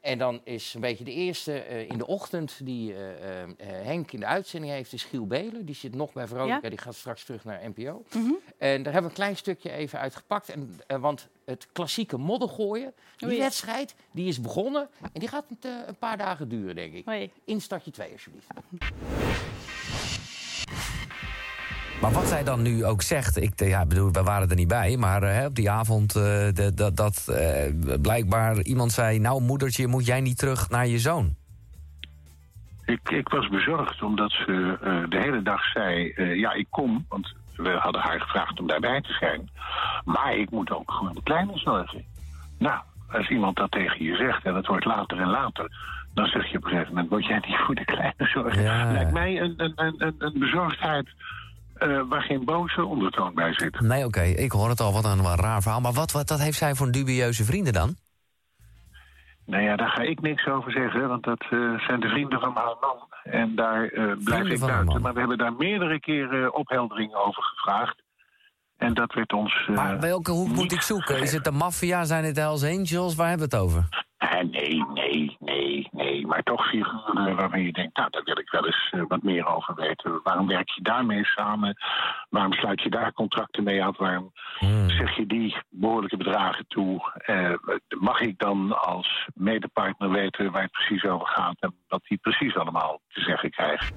[0.00, 4.12] En dan is een beetje de eerste eh, in de ochtend die eh, eh, Henk
[4.12, 5.64] in de uitzending heeft, is Giel Belen.
[5.64, 6.68] Die zit nog bij Veronica, Ja.
[6.68, 8.04] die gaat straks terug naar NPO.
[8.14, 8.32] Mhm.
[8.58, 10.48] En daar hebben we een klein stukje even uitgepakt.
[10.48, 13.38] En, want het klassieke moddergooien, die Oei.
[13.38, 14.88] wedstrijd, die is begonnen.
[15.12, 17.04] En die gaat een, paar dagen duren, denk ik.
[17.04, 17.30] Hoi.
[17.44, 18.46] Instartje 2, alsjeblieft.
[22.00, 24.96] Maar wat zij dan nu ook zegt, ik ja, bedoel, we waren er niet bij,
[24.96, 29.40] maar eh, hè, op die avond eh, de- dat dat eh, blijkbaar iemand zei: Nou,
[29.42, 31.34] moedertje, moet jij niet terug naar je zoon?
[32.84, 37.04] Ik, ik was bezorgd omdat ze eh, de hele dag zei: eh, Ja, ik kom.
[37.08, 39.50] Want we hadden haar gevraagd om daarbij te zijn.
[40.04, 42.04] Maar ik moet ook voor de kleine zorgen.
[42.58, 42.80] Nou,
[43.12, 45.70] als iemand dat tegen je zegt en het wordt later en later.
[46.14, 48.62] dan zeg je op een gegeven moment: Word jij niet voor de kleine zorgen?
[48.62, 48.92] Ja.
[48.92, 51.08] Lijkt mij een, een, een, een bezorgdheid.
[51.80, 53.80] Eh, waar geen boze ondertoon bij zit.
[53.80, 55.80] Nee, oké, ik hoor het al, wat een wat raar verhaal.
[55.80, 57.94] Maar wat, wat dat heeft zij voor dubieuze vrienden dan?
[59.46, 62.52] Nou ja, daar ga ik niks over zeggen, want dat eh, zijn de vrienden van
[62.52, 63.08] mijn man.
[63.22, 65.02] En daar eh, blijf ik haar buiten.
[65.02, 68.02] Maar we hebben daar meerdere keren opheldering over gevraagd.
[68.76, 69.68] En dat werd ons...
[69.74, 71.20] Maar welke hoek moet ik zoeken?
[71.20, 72.04] Is het de maffia?
[72.04, 73.14] Zijn het de Hells Angels?
[73.14, 73.88] Waar hebben we het over?
[74.60, 76.26] Nee, nee, nee, nee.
[76.26, 79.46] Maar toch figuren waarvan je denkt, nou, daar wil ik wel eens eh, wat meer
[79.46, 80.20] over weten.
[80.22, 81.76] Waarom werk je daarmee samen?
[82.28, 83.96] Waarom sluit je daar contracten mee af?
[83.96, 84.90] Waarom Hmm.
[84.90, 87.12] zeg je die behoorlijke bedragen toe?
[87.14, 87.52] Eh,
[87.98, 92.56] mag ik dan als medepartner weten waar het precies over gaat en wat hij precies
[92.56, 93.92] allemaal te zeggen krijgt?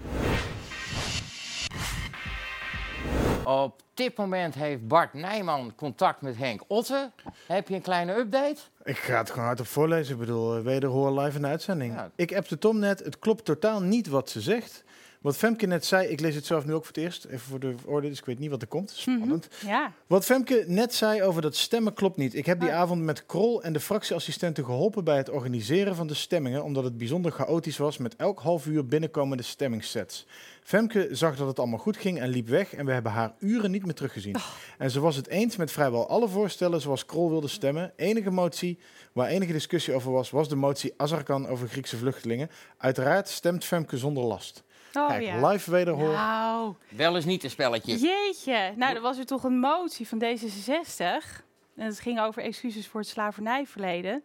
[3.46, 7.12] Op dit moment heeft Bart Nijman contact met Henk Otte.
[7.48, 8.62] Heb je een kleine update?
[8.84, 10.14] Ik ga het gewoon hardop voorlezen.
[10.14, 11.94] Ik bedoel, eh, wederhoor live in de uitzending.
[11.94, 12.12] Ja.
[12.16, 14.84] Ik appte Tom net, het klopt totaal niet wat ze zegt.
[15.24, 17.60] Wat Femke net zei, ik lees het zelf nu ook voor het eerst, even voor
[17.60, 18.92] de orde, dus ik weet niet wat er komt.
[18.92, 19.48] Spannend.
[19.66, 19.94] Ja.
[20.08, 22.36] Wat Femke net zei over dat stemmen klopt niet.
[22.36, 22.76] Ik heb die Oh.
[22.76, 26.98] avond met Krol en de fractieassistenten geholpen bij het organiseren van de stemmingen, omdat het
[26.98, 30.26] bijzonder chaotisch was met elk half uur binnenkomende stemmingssets.
[30.64, 33.72] Femke zag dat het allemaal goed ging en liep weg en we hebben haar uren
[33.72, 34.36] niet meer teruggezien.
[34.78, 37.92] En ze was het eens met vrijwel alle voorstellen zoals Krol wilde stemmen.
[37.96, 38.80] Enige motie
[39.14, 42.50] waar enige discussie over was, was de motie Azarkan over Griekse vluchtelingen.
[42.78, 44.64] Uiteraard stemt Femke zonder last.
[44.98, 45.48] Oh Kijk, ja.
[45.50, 46.14] live wederhoor.
[46.14, 47.98] Nou, Wel eens niet een spelletje.
[47.98, 48.74] jeetje.
[48.76, 51.42] Nou, er was er toch een motie van D66.
[51.76, 54.24] En het ging over excuses voor het slavernijverleden.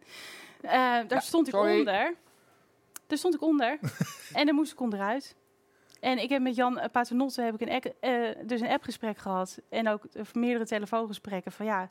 [0.60, 0.70] Eh,
[1.08, 1.78] daar stond ik sorry.
[1.78, 2.14] onder.
[3.06, 3.78] Daar stond ik onder.
[4.32, 5.36] en daar moest ik onderuit.
[6.00, 9.18] En ik heb met Jan eh, Paternotte heb ik een, ek- eh, dus een appgesprek
[9.18, 9.58] gehad.
[9.68, 10.02] En ook
[10.32, 11.88] meerdere telefoongesprekken van ja,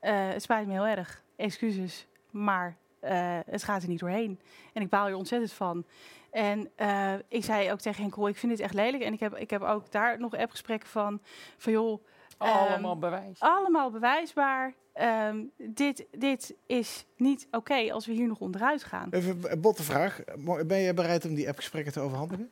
[0.00, 1.22] eh, het spijt me heel erg.
[1.36, 2.06] Excuses.
[2.30, 4.40] Maar eh, het gaat er niet doorheen.
[4.72, 5.84] En ik baal er ontzettend van.
[6.30, 9.02] En eh, ik zei ook tegen Henkel, ik vind dit echt lelijk.
[9.02, 11.20] En ik heb, ik heb ook daar nog appgesprekken van,
[11.56, 12.02] van joh,
[12.38, 13.40] ehm, Allemaal bewijs.
[13.40, 14.74] allemaal bewijsbaar.
[14.92, 19.08] Ehm, dit, dit is niet oké als we hier nog onderuit gaan.
[19.10, 20.20] Even een botte vraag.
[20.66, 22.50] Ben je bereid om die appgesprekken te overhandigen?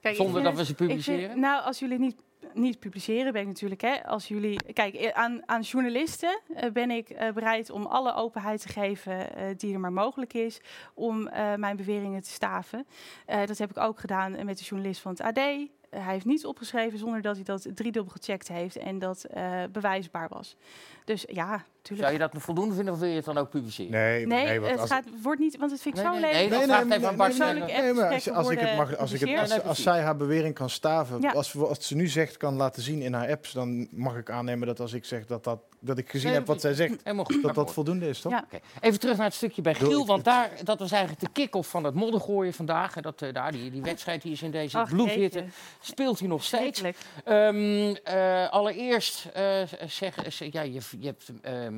[0.00, 1.40] Kijk, ik Zonder dat we ze vind- publiceren?
[1.40, 2.16] nou, als jullie niet,
[2.54, 6.90] niet publiceren, ben ik natuurlijk, hè, als jullie, kijk, eh, aan, aan journalisten eh, ben
[6.90, 9.26] ik eh, bereid om alle openheid te geven
[9.56, 10.60] die er maar mogelijk is,
[10.94, 11.22] om
[11.56, 12.86] mijn beweringen te staven.
[13.26, 15.34] Dat heb ik ook gedaan met de journalist van het AD.
[15.34, 19.26] Hij heeft niets opgeschreven zonder dat hij dat driedubbel gecheckt heeft en dat
[19.72, 20.56] bewijsbaar was.
[21.04, 21.64] Dus ja,
[21.96, 22.32] Zou natuurlijk.
[22.32, 23.90] je dat voldoende vinden of wil je het dan ook publiceren?
[23.90, 26.30] Nee, Nee, want het als- gaat, wordt niet, want het vind ik Nee, zo nee,
[26.32, 26.50] lelijk.
[26.50, 27.36] nee, dat vraagt even aan Bart.
[27.36, 30.54] persoonlijke nee, maar als, ik het mag, als, ik het, als, als zij haar bewering
[30.54, 31.30] kan staven, Ja.
[31.30, 34.66] als, als ze nu zegt kan laten zien in haar apps, dan mag ik aannemen
[34.66, 37.04] dat als ik zeg dat, dat, dat ik gezien Nee, heb wat zij zegt,
[37.42, 38.32] dat dat voldoende is, toch?
[38.32, 38.44] Ja.
[38.52, 38.58] Oké.
[38.80, 41.84] Even terug naar het stukje bij Giel, want daar, dat was eigenlijk de kick-off van
[41.84, 42.96] het moddergooien vandaag.
[42.96, 45.44] En dat, eh, daar, die, die wedstrijd die is in deze bloedhitte,
[45.80, 46.82] speelt hij nog steeds.
[47.24, 49.44] Ehm, eh, allereerst eh,
[49.86, 51.30] zeg, zeg- ja, je, je hebt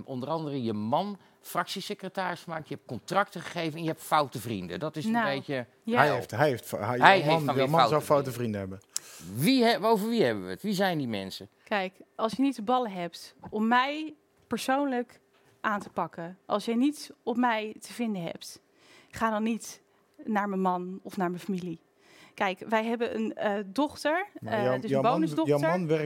[0.07, 4.81] onder andere je man fractiesecretaris gemaakt, je hebt contracten gegeven en je hebt foute vrienden.
[4.81, 5.67] Dat is Nou, een beetje...
[5.83, 5.97] Ja.
[5.99, 8.81] Hij heeft, hij heeft, hij, heeft man, man zou foute foute vrienden hebben.
[9.35, 10.63] Wie he- over wie hebben we het?
[10.63, 11.49] Wie zijn die mensen?
[11.65, 14.15] Kijk, als je niet de ballen hebt om mij
[14.47, 15.21] persoonlijk
[15.61, 18.61] aan te pakken, als je niets op mij te vinden hebt,
[19.11, 19.83] ga dan niet
[20.25, 21.81] naar mijn man of naar mijn familie.
[22.35, 25.59] Kijk, wij hebben een eh, dochter, eh, dus een bonusdochter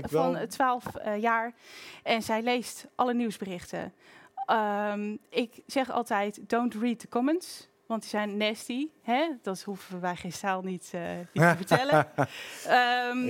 [0.09, 1.53] van wel- eh, 12 eh, jaar
[2.03, 3.93] en zij leest alle nieuwsberichten.
[4.47, 7.69] Ehm, ik zeg altijd, don't read the comments.
[7.87, 8.89] Want die zijn nasty.
[9.03, 9.27] Hè?
[9.43, 10.93] Dat hoeven we bij geen stijl niet,
[11.33, 12.09] niet te vertellen.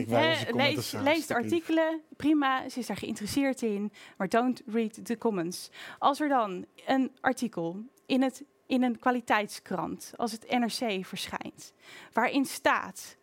[0.06, 0.34] Wou hè,
[1.02, 3.92] lees, de artikelen, prima, ze is daar geïnteresseerd in.
[4.16, 5.70] Maar don't read the comments.
[5.98, 7.76] Als er dan een artikel
[8.06, 11.72] in, het, in een kwaliteitskrant, als het NRC verschijnt,
[12.12, 13.16] waarin staat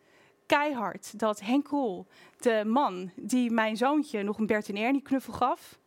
[0.46, 5.32] keihard dat Henk Krol, de man die mijn zoontje nog een Bert en Ernie knuffel
[5.32, 5.78] gaf,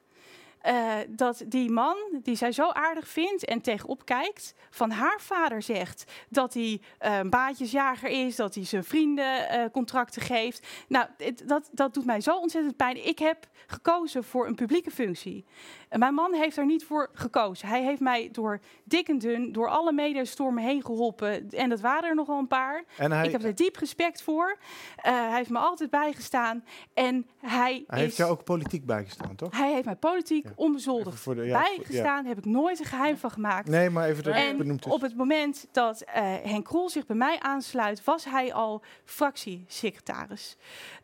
[0.66, 5.61] eh, dat die man, die zij zo aardig vindt en tegenop kijkt, van haar vader
[5.61, 10.68] zegt dat hij eh, een baatjesjager is, dat hij zijn vrienden eh, contracten geeft.
[10.88, 13.07] Nou, het- dat, dat doet mij zo ontzettend pijn.
[13.07, 15.45] Ik heb gekozen voor een publieke functie.
[15.89, 17.68] En mijn man heeft er niet voor gekozen.
[17.68, 21.49] Hij heeft mij door dik en dun, door alle mediastormen heen geholpen.
[21.49, 22.84] En dat waren er nogal een paar.
[22.97, 24.57] En hij, ik heb er diep respect voor.
[24.95, 26.63] Hij heeft me altijd bijgestaan.
[26.93, 28.03] En hij, hij is...
[28.03, 29.57] heeft jou ook politiek bijgestaan, toch?
[29.57, 30.47] Hij heeft mij politiek.
[30.55, 32.25] Onbezoldigd Even voor de- ja, voor- bijgestaan.
[32.25, 33.67] Heb ik nooit een geheim van gemaakt.
[33.67, 34.91] Nee, maar even dat En benoemd is.
[34.91, 40.57] op het moment dat eh, Henk Krol zich bij mij aansluit, was hij al fractiesecretaris.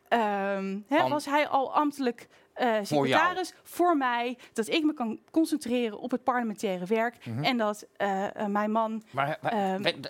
[0.08, 5.20] Ehm, hè, Am- was hij al ambtelijk eh, secretaris voor, mij, dat ik me kan
[5.30, 7.44] concentreren op het parlementaire werk Mhm.
[7.44, 9.38] en dat eh, eh, mijn man Maar,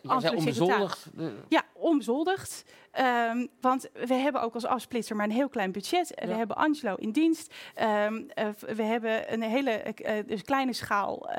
[0.07, 1.07] ambtelijk onbezoldigd.
[1.49, 2.65] ja, onbezoldigd.
[2.91, 6.13] Ehm, want we hebben ook als afsplitser maar een heel klein budget.
[6.25, 7.55] We hebben Angelo in dienst.
[7.75, 9.95] Ehm, eh, we hebben een hele
[10.27, 11.31] dus kleine schaal,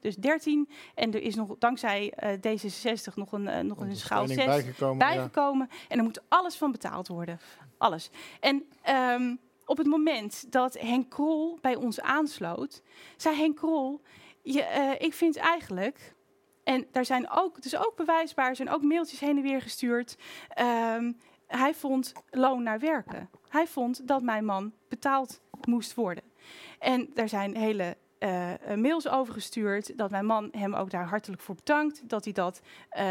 [0.00, 0.68] dus 13.
[0.94, 5.06] En er is nog dankzij eh, D66 nog een, nog een schaal 6 Ondersteuning bijgekomen.
[5.06, 5.14] ja.
[5.14, 5.68] bijgekomen.
[5.88, 7.40] En er moet alles van betaald worden.
[7.78, 8.10] Alles.
[8.40, 9.34] En ehm,
[9.70, 12.82] op het moment dat Henk Krol bij ons aansloot,
[13.16, 14.00] zei Henk Krol:
[14.42, 16.14] je, eh, Ik vind eigenlijk.
[16.64, 20.16] En daar zijn ook, is ook bewijsbaar, zijn ook mailtjes heen en weer gestuurd.
[20.48, 21.12] Ehm,
[21.46, 23.30] hij vond loon naar werken.
[23.48, 26.24] Hij vond dat mijn man betaald moest worden.
[26.78, 29.98] En daar zijn hele eh, eh, mails overgestuurd.
[29.98, 32.08] Dat mijn man hem ook daar hartelijk voor bedankt.
[32.08, 33.04] Dat hij dat eh,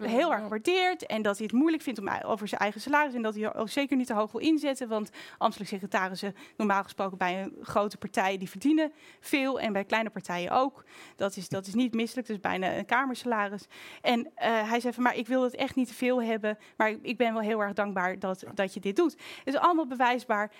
[0.00, 1.06] heel erg waardeert.
[1.06, 3.14] En dat hij het moeilijk vindt om over zijn eigen salaris.
[3.14, 4.88] En dat hij er ook zeker niet te hoog wil inzetten.
[4.88, 9.60] Want ambtelijke secretarissen, normaal gesproken bij een grote partij, die verdienen veel.
[9.60, 10.84] En bij kleine partijen ook.
[11.16, 12.26] Dat is, dat is niet misselijk.
[12.26, 13.66] Dus bijna een kamersalaris.
[14.02, 16.58] En hij zei van, maar ik wil het echt niet te veel hebben.
[16.76, 19.16] Maar ik, ik ben wel heel erg dankbaar dat, dat je dit doet.
[19.44, 20.50] Het is allemaal bewijsbaar.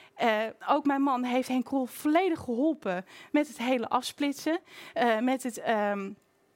[0.68, 4.60] Ook mijn man heeft Henk Krol volledig geholpen met het hele afsplitsen.
[4.92, 5.58] eh, met het...
[5.58, 6.10] ehm,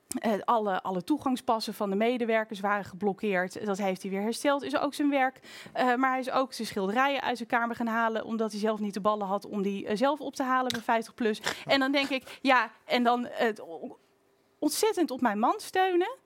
[0.08, 3.66] eh, alle, alle toegangspassen van de medewerkers waren geblokkeerd.
[3.66, 4.62] Dat heeft hij weer hersteld.
[4.62, 5.40] Is ook zijn werk.
[5.72, 8.24] Eh, maar hij is ook zijn schilderijen uit zijn kamer gaan halen.
[8.24, 11.14] Omdat hij zelf niet de ballen had om die zelf op te halen bij 50
[11.14, 11.40] plus.
[11.66, 13.28] En dan denk ik, ja, en dan
[14.58, 16.16] ontzettend op mijn man steunen.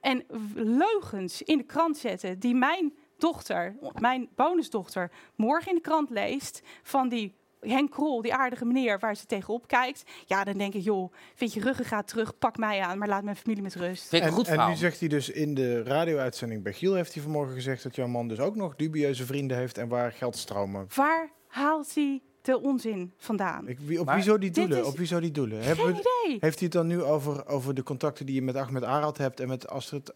[0.00, 0.24] En
[0.54, 6.62] leugens in de krant zetten die mijn dochter, mijn bonusdochter, morgen in de krant leest.
[6.82, 10.02] Van die Henk Krol, die aardige meneer waar ze tegenop kijkt.
[10.26, 13.36] Ja, dan denk ik, joh, vind je ruggengraat terug, pak mij aan, maar laat mijn
[13.36, 14.08] familie met rust.
[14.08, 14.68] Vind ik een En, goed en verhaal.
[14.70, 16.94] nu zegt hij dus in de radio-uitzending bij Giel...
[16.94, 19.78] heeft hij vanmorgen gezegd dat jouw man dus ook nog dubieuze vrienden heeft...
[19.78, 20.86] en waar geldstromen.
[20.94, 23.68] Waar haalt hij de onzin vandaan?
[23.68, 24.78] Ik, wie, op Maar wie zou die doelen?
[24.80, 25.62] is- Op wie zou die doelen?
[25.62, 26.38] Hebben Geen we- idee.
[26.40, 29.40] heeft hij het dan nu over, over de contacten die je met Ahmed Arad hebt...
[29.40, 30.12] en met Astrid...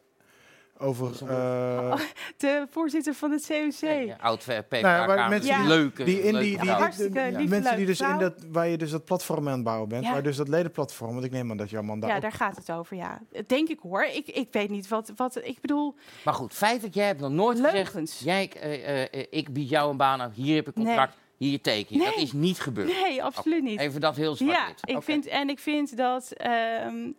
[0.78, 1.96] Over, eh,
[2.36, 3.88] De voorzitter van het COC.
[4.06, 5.16] Ja, oud Nou PvdA-kamer.
[5.16, 8.78] maar mensen die- leuke, die in die, die, mensen die dus in dat, waar je
[8.78, 10.12] dus dat platform aan het bouwen bent, Ja.
[10.12, 12.32] waar dus dat ledenplatform, want ik neem aan dat jouw man daar Ja, ook- daar
[12.32, 13.20] gaat het over, ja.
[13.46, 14.04] Denk ik hoor.
[14.04, 15.36] Ik, ik weet niet wat, wat...
[15.44, 15.94] Ik bedoel,
[16.24, 17.74] Maar goed, feit dat jij hebt nog nooit gezegd...
[17.74, 18.18] leugens.
[18.18, 21.16] Jij, eh, eh, ik bied jou een baan aan, hier heb ik contract,
[21.48, 22.04] hier teken je.
[22.04, 22.88] Dat is niet gebeurd.
[22.88, 23.80] Nee, absoluut niet.
[23.80, 27.10] Even dat heel zwart Ja, ik vind, en ik vind dat ehm,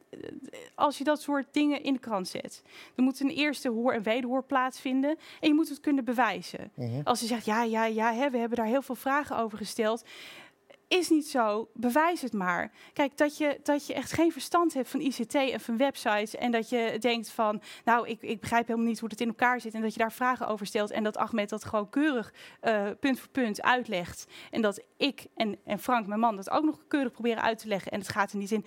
[0.76, 2.64] als je dat soort dingen in de krant zet,
[2.96, 5.18] dan moet een eerste hoor en wederhoor plaatsvinden.
[5.40, 6.72] En je moet het kunnen bewijzen.
[6.74, 7.02] Mhm.
[7.04, 10.04] Als je zegt, ja, ja, ja, hè, we hebben daar heel veel vragen over gesteld.
[10.94, 12.72] Is niet zo, bewijs het maar.
[12.94, 16.36] Kijk, dat je, dat je echt geen verstand hebt van ICT en van websites.
[16.36, 19.62] En dat je denkt van, nou, ik, ik begrijp helemaal niet hoe het in elkaar
[19.62, 19.74] zit.
[19.74, 20.92] En dat je daar vragen over stelt.
[20.92, 24.26] En dat Ahmed dat gewoon keurig eh, punt voor punt uitlegt.
[24.52, 27.68] En dat ik en, en Frank, mijn man, dat ook nog keurig proberen uit te
[27.68, 27.92] leggen.
[27.92, 28.66] En het gaat er niet in.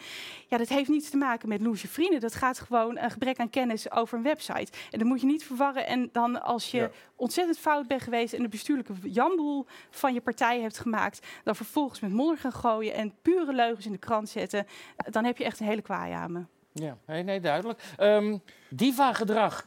[0.49, 2.21] Ja, dat heeft niets te maken met loesje vrienden.
[2.21, 4.73] Dat gaat gewoon een gebrek aan kennis over een website.
[4.91, 5.87] En dat moet je niet verwarren.
[5.87, 6.91] En dan als je Ja.
[7.17, 12.01] ontzettend fout bent geweest en de bestuurlijke jamboel van je partij hebt gemaakt, dan vervolgens
[12.01, 14.67] met modder gaan gooien en pure leugens in de krant zetten,
[15.11, 16.45] dan heb je echt een hele kwaai aan me.
[16.73, 17.83] Ja, nee, nee duidelijk.
[17.97, 18.39] Ehm,
[18.71, 19.67] diva-gedrag.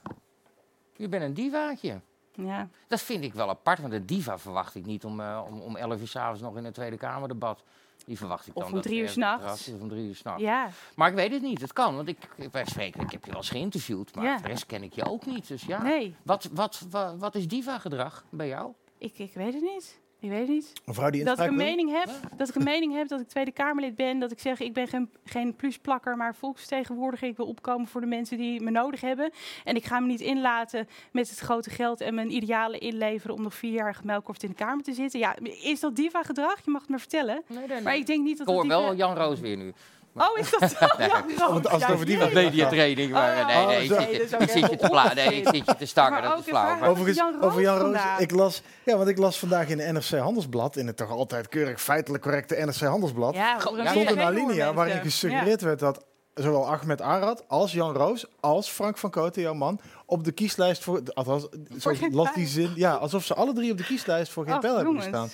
[0.95, 2.02] Je bent een divaatje.
[2.34, 2.70] Ja.
[2.88, 5.76] Dat vind ik wel apart, want de diva verwacht ik niet om, eh, om, om
[5.76, 7.64] 11 uur s'avonds nog in een Tweede Kamerdebat.
[8.06, 8.70] Die verwacht ik Of dan.
[8.72, 9.68] om dat drie uur het s'nachts.
[9.74, 10.41] Of om drie uur s'nachts.
[10.41, 11.95] ja, Maar ik weet het niet, het kan.
[11.95, 12.18] Want ik,
[12.52, 14.38] wij spreken, ik heb je wel eens geïnterviewd, maar Ja.
[14.38, 15.47] de rest ken ik je ook niet.
[15.47, 18.72] Dus ja, nee, wat, wat, wat, wat is diva-gedrag bij jou?
[18.97, 20.00] ik, ik weet het niet.
[20.22, 20.74] Ik weet niet.
[20.86, 21.65] Een vrouw die Dat ik, een wil?
[21.65, 24.59] mening heb, dat ik een mening heb, dat ik Tweede Kamerlid ben, dat ik zeg
[24.59, 27.28] ik ben geen, geen plusplakker, maar volksvertegenwoordiger.
[27.28, 29.32] Ik wil opkomen voor de mensen die me nodig hebben.
[29.63, 33.41] En ik ga me niet inlaten met het grote geld en mijn idealen inleveren om
[33.41, 35.20] nog vier jaar gemelkord in de Kamer te zitten.
[35.20, 36.65] Ja, is dat diva gedrag?
[36.65, 37.41] Je mag het me vertellen.
[37.47, 39.74] Nee, nee, Maar ik denk niet dat ik hoor dat wel Jan Roos weer nu.
[40.20, 40.86] Oh, is dat zo?
[40.97, 41.07] Nee.
[41.07, 42.34] Ja, Oh, want als het over gaat.
[42.34, 43.99] Mediatraining, maar Oh, nee, nee, ik zo.
[43.99, 46.39] zit Nee, je, ik zit je te pla- nee, ik zit je te Maar dat
[46.39, 46.82] is flauw.
[46.84, 47.97] Overigens, Jan over Jan Roos.
[48.17, 51.47] Ik las, ja, want ik las vandaag in de NRC Handelsblad, in het toch altijd
[51.49, 57.01] keurig feitelijk correcte NRC Handelsblad, Ja, stond een alinea waarin gesuggereerd werd dat zowel Ahmed
[57.01, 61.47] Arad als Jan Roos als Frank van Koten, jouw man, op de kieslijst voor, althans,
[61.80, 62.36] zo geen las pijl.
[62.36, 65.30] die zin, ja, alsof ze alle drie op de kieslijst voor geen pijl hebben gestaan.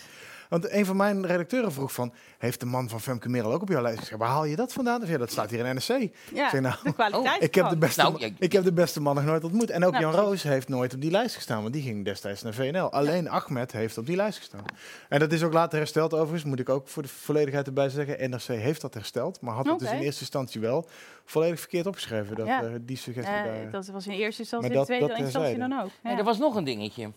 [0.61, 3.69] Want een van mijn redacteuren vroeg van, heeft de man van Femke Merel ook op
[3.69, 3.99] jouw lijst?
[4.01, 4.99] Ik zeg, waar haal je dat vandaan?
[4.99, 5.87] Dus ja, dat staat hier in NRC.
[5.87, 7.43] Ja, Ik zeg, nou, de kwaliteit.
[7.43, 9.69] Ik heb, de beste, Nou, ja, ik heb de beste man nog nooit ontmoet.
[9.69, 10.13] En ook Nou, Jan.
[10.13, 12.91] Roos heeft nooit op die lijst gestaan, want die ging destijds naar VNL.
[12.91, 14.63] Alleen Ahmed heeft op die lijst gestaan.
[15.09, 18.29] En dat is ook later hersteld overigens, moet ik ook voor de volledigheid erbij zeggen.
[18.29, 20.87] NRC heeft dat hersteld, maar had het dus in eerste instantie wel
[21.25, 22.35] volledig verkeerd opgeschreven.
[22.35, 22.63] Dat, Ja.
[22.63, 23.71] eh, die suggestie Eh, daar.
[23.71, 25.89] dat was in eerste instantie, Maar in dat- tweede dat instantie dan ook.
[26.03, 26.19] Nee, Ja.
[26.19, 27.11] er was nog een dingetje.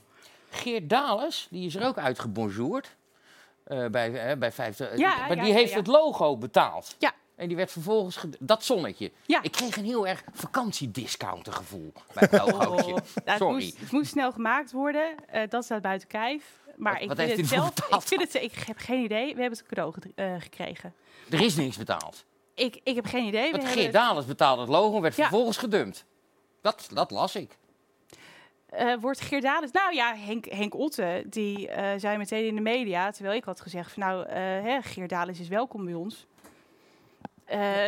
[0.51, 2.97] Geert Dales, die is er ook uitgebonjourd.
[3.69, 4.97] Eh bij, eh, bij 50.
[4.97, 6.97] Ja, maar ja, die heeft het logo betaald.
[6.99, 7.13] Ja.
[7.37, 8.19] En die werd vervolgens...
[8.39, 9.13] Dat zonnetje.
[9.27, 9.43] Ja.
[9.43, 12.93] Ik kreeg een heel erg vakantiediscounter gevoel bij het logootje.
[12.93, 13.55] Oh, nou, het, Sorry.
[13.55, 15.15] moest, het moest snel gemaakt worden.
[15.27, 16.45] Eh, dat staat buiten kijf.
[16.77, 17.69] Maar Wat- ik wat vind het zelf.
[17.69, 19.35] Ik, betaald vind het, ik heb geen idee.
[19.35, 20.95] We hebben het cadeau eh, gekregen.
[21.31, 22.25] Er is niks betaald.
[22.55, 23.51] Ik, ik heb geen idee.
[23.51, 26.05] Want Geert Dales betaalde het logo en werd vervolgens gedumpt.
[26.61, 27.59] Dat, dat las ik.
[28.69, 29.71] Eh, wordt Geerdales...
[29.71, 33.11] Nou ja, Henk, Henk Otte, die eh, zei meteen in de media...
[33.11, 36.27] terwijl ik had gezegd van nou, eh hè, Geerdales is welkom bij ons.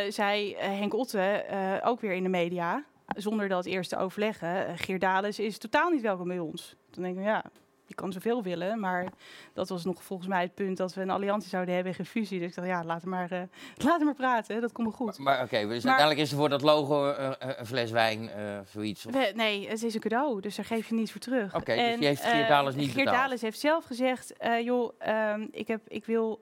[0.09, 1.45] zei Henk Otte
[1.83, 2.83] ook weer in de media...
[3.05, 4.69] zonder dat eerst te overleggen...
[4.69, 6.75] Uh, Geerdales is totaal niet welkom bij ons.
[6.89, 7.43] Dan denk ik, ja,
[7.91, 9.05] je kan zoveel willen, maar
[9.53, 12.05] dat was nog volgens mij het punt dat we een alliantie zouden hebben en geen
[12.21, 12.39] fusie.
[12.39, 13.41] Dus ik dacht, ja, laten maar, eh
[13.87, 15.17] laten maar praten, dat komt wel goed.
[15.17, 18.29] Maar oké, dus Maar- uiteindelijk is er voor dat logo eh, eh, een fles wijn,
[18.29, 19.05] eh, zoiets.
[19.05, 21.55] Of- We- nee, het is een cadeau, dus daar geef je niets voor terug.
[21.55, 23.07] Oké, dus En, die heeft Geert Dales niet Geert?
[23.07, 24.33] Dales heeft zelf gezegd,
[24.63, 26.41] joh, ehm, ik, heb, ik wil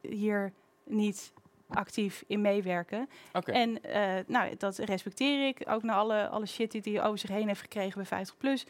[0.00, 0.52] hier
[0.84, 1.32] niet
[1.74, 3.08] actief in meewerken.
[3.44, 5.62] En eh, nou, dat respecteer ik.
[5.68, 8.66] Ook na alle, alle shit die hij over zich heen heeft gekregen bij 50 plus.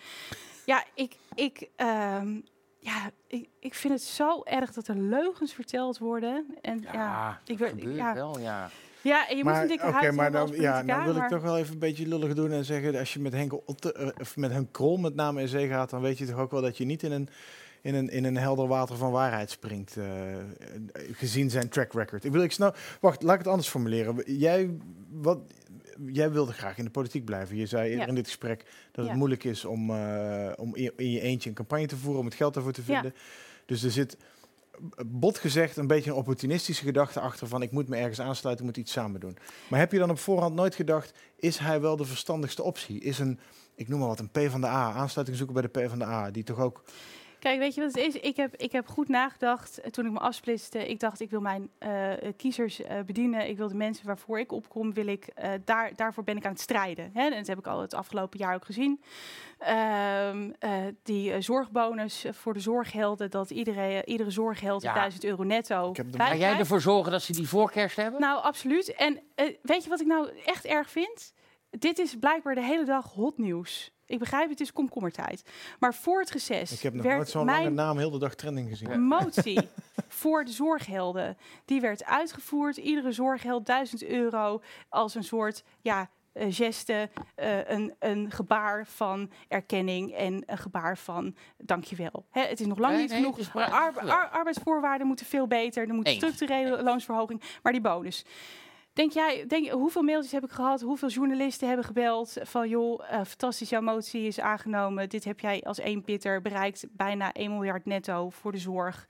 [0.66, 2.40] Ja, ik, ik, ehm,
[2.78, 6.46] ja ik, ik vind het zo erg dat er leugens verteld worden.
[6.60, 8.14] En ja, Ja, ik gebeurt ja.
[8.14, 8.70] wel, ja.
[9.02, 11.28] ja en je moet een dikke oké, huid maar dan, ja, dan wil maar- ik
[11.28, 14.08] toch wel even een beetje lullig doen en zeggen, als je met Henk Otte, eh,
[14.20, 16.62] of met Henk Krol met name in zee gaat, dan weet je toch ook wel
[16.62, 17.28] dat je niet in een,
[17.82, 20.06] in een, in een helder water van waarheid springt, eh,
[21.12, 22.24] gezien zijn track record.
[22.24, 24.22] Ik wil, ik snap, wacht, laat ik het anders formuleren.
[24.38, 24.70] Jij,
[25.10, 25.38] wat,
[26.06, 27.56] jij wilde graag in de politiek blijven.
[27.56, 28.06] Je zei eerder Ja.
[28.08, 29.10] in dit gesprek dat Ja.
[29.10, 32.34] het moeilijk is om, eh, om in je eentje een campagne te voeren, om het
[32.34, 32.92] geld ervoor te Ja.
[32.92, 33.14] vinden.
[33.66, 34.16] Dus er zit,
[35.06, 38.70] bot gezegd, een beetje een opportunistische gedachte achter van ik moet me ergens aansluiten, ik
[38.74, 39.36] moet iets samen doen.
[39.68, 43.00] Maar heb je dan op voorhand nooit gedacht, is hij wel de verstandigste optie?
[43.00, 43.38] Is een,
[43.74, 45.98] ik noem maar wat, een P van de A, aansluiting zoeken bij de P van
[45.98, 46.82] de A, die toch ook...
[47.42, 48.14] Kijk, weet je wat het is?
[48.14, 50.88] Ik heb, ik heb goed nagedacht eh, toen ik me afsplitste.
[50.88, 53.48] Ik dacht, ik wil mijn eh, eh, kiezers bedienen.
[53.48, 55.28] Ik wil de mensen waarvoor ik opkom, wil ik,
[55.64, 57.10] daar, daarvoor ben ik aan het strijden.
[57.14, 57.22] Hè?
[57.22, 59.00] En dat heb ik al het afgelopen jaar ook gezien.
[59.58, 64.94] Ehm, eh, die zorgbonus voor de zorghelden, dat iedereen, iedere zorgheld Ja.
[64.94, 68.20] 1000 euro netto Ga jij ervoor zorgen dat ze die voorkerst hebben?
[68.20, 68.94] Nou, absoluut.
[68.94, 69.20] En
[69.62, 71.32] weet je wat ik nou echt erg vind?
[71.70, 73.92] Dit is blijkbaar de hele dag hot nieuws.
[74.12, 75.42] Ik begrijp, het is komkommertijd.
[75.78, 78.18] Maar voor het reces Ik heb nog werd nooit zo'n mijn lange naam heel de
[78.18, 78.90] dag trending gezien.
[78.90, 79.68] een motie
[80.08, 81.36] voor de zorghelden.
[81.64, 82.76] Die werd uitgevoerd.
[82.76, 89.30] Iedere zorgheld 1000 euro als een soort ja, eh, geste, eh, een, een gebaar van
[89.48, 92.26] erkenning en een gebaar van dankjewel.
[92.30, 93.54] Hè, het is nog lang Nee, niet nee, genoeg.
[94.32, 95.88] arbeidsvoorwaarden moeten veel beter.
[95.88, 98.24] Er moet structurele loonsverhoging, maar die bonus.
[98.92, 100.80] Denk jij, denk, hoeveel mailtjes heb ik gehad?
[100.80, 105.08] Hoeveel journalisten hebben gebeld van joh, eh, fantastisch, jouw motie is aangenomen.
[105.08, 109.06] Dit heb jij als één pitter bereikt, bijna 1 miljard netto voor de zorg.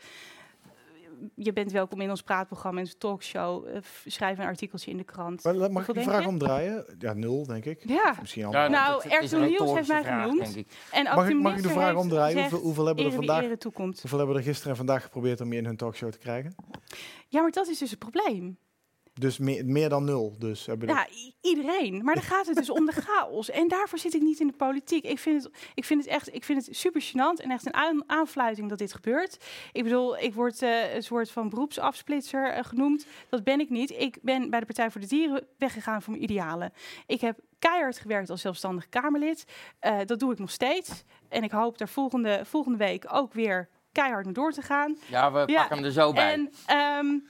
[1.35, 3.67] Je bent welkom in ons praatprogramma, in onze talkshow.
[3.67, 3.77] Eh,
[4.07, 5.45] schrijf een artikeltje in de krant.
[5.45, 6.29] Maar, mag ik die denk vraag je?
[6.29, 6.85] omdraaien?
[6.99, 7.89] Ja, nul, denk ik.
[7.89, 8.53] Ja, Misschien al.
[8.53, 10.45] Ja, Nou, RTL een Nieuws heeft mij vraag, genoemd.
[10.45, 10.73] denk ik.
[10.91, 12.41] en mag, de ik, mag ik de vraag omdraaien?
[12.41, 13.45] Hoeveel, hoeveel hebben er vandaag...
[13.75, 16.55] Hoeveel hebben er gisteren en vandaag geprobeerd om je in hun talkshow te krijgen?
[17.29, 18.59] Ja, maar dat is dus het probleem.
[19.15, 20.37] Dus meer, meer dan nul.
[20.39, 21.07] Dus hebben Ja,
[21.41, 22.05] iedereen.
[22.05, 23.51] Maar dan gaat het dus om de chaos.
[23.51, 25.05] En daarvoor zit ik niet in de politiek.
[25.05, 27.75] Ik vind het, ik vind het echt ik vind het super gênant en echt een
[27.75, 29.45] aan, aanfluiting dat dit gebeurt.
[29.73, 33.07] Ik bedoel, ik word eh, een soort van beroepsafsplitser eh, genoemd.
[33.29, 33.91] Dat ben ik niet.
[33.91, 36.73] Ik ben bij de Partij voor de Dieren weggegaan voor mijn idealen.
[37.07, 39.45] Ik heb keihard gewerkt als zelfstandig Kamerlid.
[39.79, 41.03] Eh, dat doe ik nog steeds.
[41.29, 44.97] En ik hoop daar volgende, volgende week ook weer keihard naar door te gaan.
[45.09, 46.33] Ja, we Ja, pakken hem er zo bij.
[46.33, 47.21] En ehm, eh,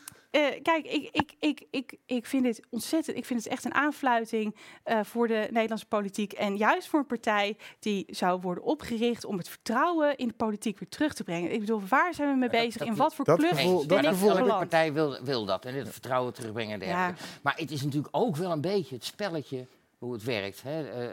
[0.62, 3.16] kijk, ik, ik, ik, ik, ik vind dit ontzettend.
[3.16, 6.32] Ik vind het echt een aanfluiting eh, voor de Nederlandse politiek.
[6.32, 10.78] En juist voor een partij die zou worden opgericht om het vertrouwen in de politiek
[10.78, 11.52] weer terug te brengen.
[11.52, 12.76] Ik bedoel, waar zijn we mee bezig?
[12.76, 14.48] dat- In wat voor dat club gevoel- dat ben ik gevoel beland?
[14.58, 17.22] partij wil, wil dat en het vertrouwen terugbrengen en dergelijke.
[17.42, 19.66] Maar het is natuurlijk ook wel een beetje het spelletje
[20.02, 20.62] hoe het werkt.
[20.62, 20.88] Hè.
[20.90, 21.12] Eh, eh,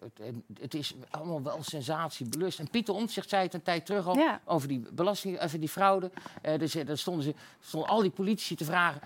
[0.00, 2.58] het, het- het is allemaal wel sensatiebelust.
[2.58, 4.40] En Pieter Omtzigt zei het een tijd terug al Ja.
[4.44, 6.10] over die belasting, over die fraude.
[6.42, 9.00] Eh dus daar stonden, ze, stonden al die politici te vragen.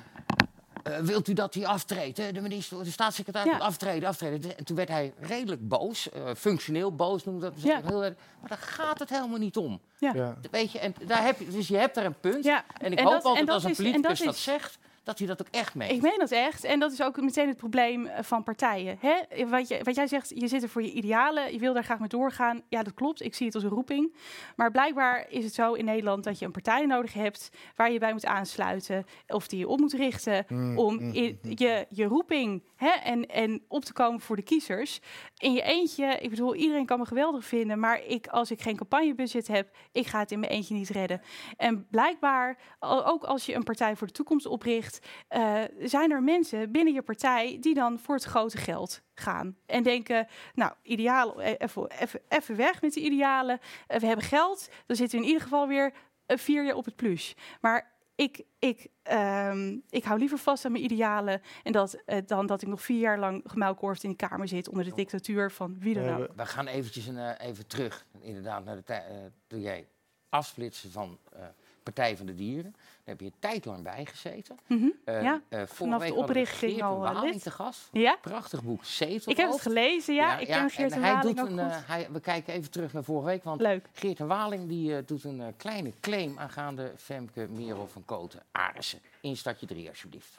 [0.82, 2.16] eh, wilt u dat hij aftreedt?
[2.18, 2.32] hè?
[2.32, 3.56] De minister, de staatssecretaris Ja.
[3.56, 4.58] moet aftreden, aftreden.
[4.58, 7.62] En toen werd hij redelijk boos, eh, functioneel boos noemde dat.
[7.62, 7.80] Ja.
[7.84, 8.14] Heel, erg.
[8.40, 9.80] maar daar gaat het helemaal niet om.
[9.98, 10.12] Ja.
[10.14, 10.36] Ja.
[10.50, 12.44] Weet je, en daar heb je, dus je hebt er een punt.
[12.44, 12.64] Ja.
[12.78, 14.34] En ik En hoop dat- en altijd dat als een is- en politicus dat dat,
[14.36, 15.92] is- zegt, dat hij dat ook echt meent.
[15.92, 16.64] Ik meen dat echt.
[16.64, 18.98] En dat is ook meteen het probleem eh, van partijen.
[19.00, 19.46] Hè?
[19.46, 21.98] Wat, je, wat jij zegt, je zit er voor je idealen, je wil daar graag
[21.98, 22.62] mee doorgaan.
[22.68, 23.22] Ja, dat klopt.
[23.22, 24.14] Ik zie het als een roeping.
[24.56, 27.98] Maar blijkbaar is het zo in Nederland dat je een partij nodig hebt waar je
[27.98, 29.04] bij moet aansluiten.
[29.26, 31.52] Of die je op moet richten Mm, om mm, in, mm.
[31.54, 35.00] je, je roeping hè, en, en op te komen voor de kiezers.
[35.38, 37.78] In je eentje, ik bedoel, iedereen kan me geweldig vinden.
[37.78, 41.20] Maar ik, als ik geen campagnebudget heb, ik ga het in mijn eentje niet redden.
[41.56, 44.93] En blijkbaar, ook als je een partij voor de toekomst opricht,
[45.28, 49.56] eh, zijn er mensen binnen je partij die dan voor het grote geld gaan.
[49.66, 53.60] En denken, nou, idealen, eh, even, even, even weg met de idealen.
[53.86, 55.92] Eh, we hebben geld, dan zitten we in ieder geval weer
[56.26, 57.34] vier jaar op het plus.
[57.60, 62.62] Maar ik, ik, ehm, ik hou liever vast aan mijn idealen en dat, dan dat
[62.62, 65.94] ik nog vier jaar lang gemuilkorfd in de kamer zit onder de dictatuur van wie
[65.94, 66.36] dan We ook.
[66.36, 69.08] We gaan eventjes een, even terug, inderdaad, naar de tijd.
[69.08, 69.16] eh
[69.46, 69.86] toen jij
[70.34, 71.44] afsplitsen van eh,
[71.82, 72.74] Partij van de Dieren.
[73.04, 74.58] Daar heb je een tijd lang bij gezeten.
[74.66, 74.86] Mhm.
[75.04, 77.88] Eh, Ja, eh, vorige vanaf de oprichting Geert al, te gast.
[77.92, 79.32] Ja, Prachtig boek, Zetel.
[79.32, 80.14] ik heb het gelezen.
[80.14, 81.72] Ja, ik ken Geert en de hij Waling doet ook een, goed.
[81.82, 83.86] eh, hij, We kijken even terug naar vorige week, want Leuk.
[83.92, 88.98] Geert de Waling die, eh, doet een kleine claim aangaande Femke Merel van Koten Arissen.
[89.20, 90.38] In stadje 3, alsjeblieft.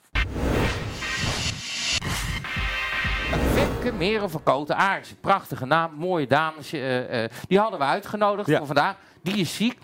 [3.53, 5.19] Femke Merel van Koten Arissen.
[5.19, 6.73] Prachtige naam, mooie dames.
[6.73, 8.57] eh, eh, die hadden we uitgenodigd Ja.
[8.57, 8.95] voor vandaag.
[9.21, 9.77] Die is ziek,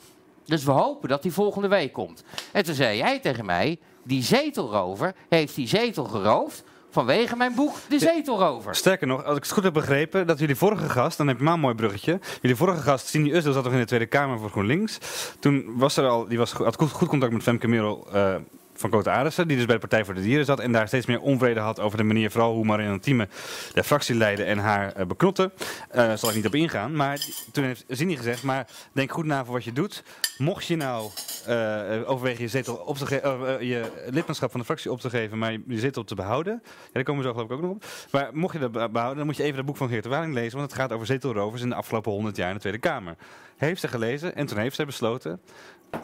[0.52, 2.24] dus we hopen dat die volgende week komt.
[2.52, 7.76] En toen zei hij tegen mij, die zetelrover heeft die zetel geroofd vanwege mijn boek
[7.90, 8.76] De Zetelrover.
[8.76, 11.44] Sterker nog, als ik het goed heb begrepen, dat jullie vorige gast, dan heb je
[11.44, 12.20] maar een mooi bruggetje.
[12.42, 14.98] Jullie vorige gast, Cindy Usdel, zat nog in de Tweede Kamer voor GroenLinks.
[15.40, 18.36] Toen was er al, die was, had goed, goed contact met Femke Merel eh,
[18.82, 20.60] van Cote Arissen, die dus bij de Partij voor de Dieren zat.
[20.60, 23.28] En daar steeds meer onvrede had over de manier, vooral hoe Marianne Thieme
[23.74, 25.52] de fractie leidde en haar eh, beknotte.
[25.90, 26.96] Eh Daar zal ik niet op ingaan.
[26.96, 30.04] Maar toen heeft Cindy gezegd, maar denk goed na voor wat je doet.
[30.38, 31.10] Mocht je nou
[31.46, 33.20] eh, overwegen je zetel op te
[33.60, 36.62] je lidmaatschap van de fractie op te geven, maar je, zetel te behouden.
[36.64, 37.86] Ja, daar komen we zo geloof ik ook nog op.
[38.12, 40.10] Maar mocht je dat be- behouden, dan moet je even het boek van Geert de
[40.10, 42.80] Waling lezen, want het gaat over zetelrovers in de afgelopen 100 jaar in de Tweede
[42.80, 43.16] Kamer.
[43.58, 45.42] Heeft ze gelezen en toen heeft ze besloten,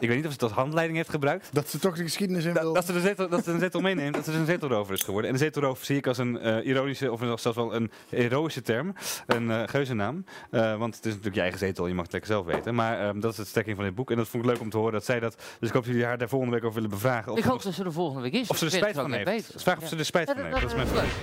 [0.00, 2.44] ik weet niet of ze dat als handleiding heeft gebruikt, Dat ze toch de geschiedenis
[2.44, 2.72] in dat, wil.
[2.72, 5.30] dat, ze de zetel, dat ze een zetel meeneemt, dat ze een zetelrover is geworden.
[5.30, 8.94] En de zetelrover zie ik als een eh, ironische, of zelfs wel een heroïsche term,
[9.26, 10.24] een eh geuzennaam.
[10.50, 12.74] Eh, want het is natuurlijk je eigen zetel, je mag het lekker zelf weten.
[12.74, 14.10] Maar ehm, dat is de stekking van dit boek.
[14.10, 15.92] En dat vond ik leuk om te horen dat zij dat, dus ik hoop dat
[15.92, 17.32] jullie haar daar volgende week over willen bevragen.
[17.32, 18.48] Of Ik hoop dat ze er volgende week is.
[18.48, 19.24] of ze er spijt het van heeft.
[19.24, 19.60] beter.
[19.60, 19.88] Vraag of Ja.
[19.88, 20.60] ze er spijt van Ja, heeft.
[20.60, 21.16] Dat is mijn vraag.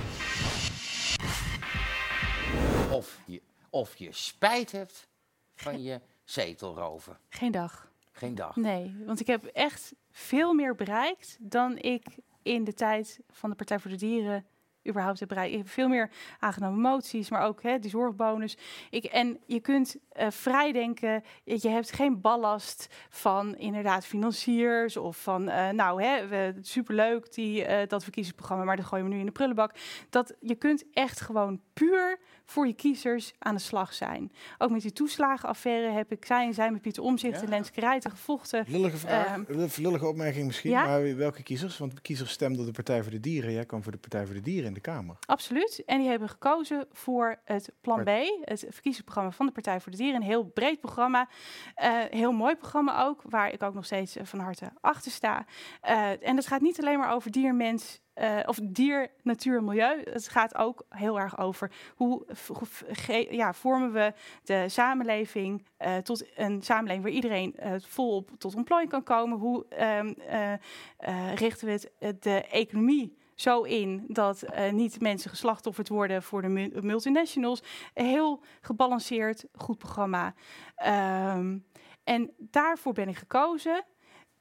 [2.92, 5.08] Of je, of je spijt hebt
[5.56, 7.18] van je zetelrover.
[7.30, 7.88] Geen dag.
[8.16, 8.56] Geen dag.
[8.56, 12.06] Nee, want ik heb echt veel meer bereikt dan ik
[12.44, 14.46] in de tijd van de Partij voor de Dieren
[14.88, 15.52] überhaupt heb bereikt.
[15.52, 16.10] Ik heb veel meer
[16.40, 18.58] aangenomen moties, maar ook hè, die zorgbonus.
[18.90, 25.18] Ik, en je kunt eh vrij denken, je hebt geen ballast van inderdaad financiers of
[25.18, 29.20] van, eh, nou hè, we, superleuk die, eh, dat verkiezingsprogramma, maar dat gooien we nu
[29.20, 29.76] in de prullenbak.
[30.10, 34.32] Dat je kunt echt gewoon puur voor je kiezers aan de slag zijn.
[34.58, 37.42] Ook met die toeslagenaffaire heb ik zij en zij met Pieter Omzicht Ja.
[37.44, 38.66] en Lenske Rijten gevochten.
[38.68, 39.44] Lullige vraag, Ehm,
[39.82, 40.86] lullige- opmerking misschien, ja?
[40.86, 41.78] maar welke kiezers?
[41.78, 43.52] Want de kiezers stemden de Partij voor de Dieren.
[43.52, 45.16] Jij kwam voor de Partij voor de Dieren in de Kamer.
[45.26, 45.84] Absoluut.
[45.86, 48.10] En die hebben gekozen voor het Plan B,
[48.42, 50.16] het verkiezingsprogramma van de Partij voor de Dieren.
[50.22, 51.30] Een heel breed programma.
[51.76, 55.46] Eh, heel mooi programma ook, waar ik ook nog steeds eh, van harte achter sta.
[55.82, 57.54] Eh, en het gaat niet alleen maar over dier,
[58.16, 60.02] eh, of dier, natuur, milieu.
[60.04, 62.26] Het gaat ook heel erg over hoe
[63.30, 64.14] ja, vormen we
[64.44, 69.38] de samenleving eh, tot een samenleving waar iedereen eh, volop tot ontplooiing kan komen.
[69.38, 70.54] Hoe ehm, eh,
[70.98, 71.90] eh, richten we
[72.20, 77.64] de economie zo in dat niet mensen geslachtofferd worden voor de mu- multinationals.
[77.94, 80.34] Een heel gebalanceerd, goed programma.
[80.76, 81.58] Ehm,
[82.04, 83.84] en daarvoor ben ik gekozen.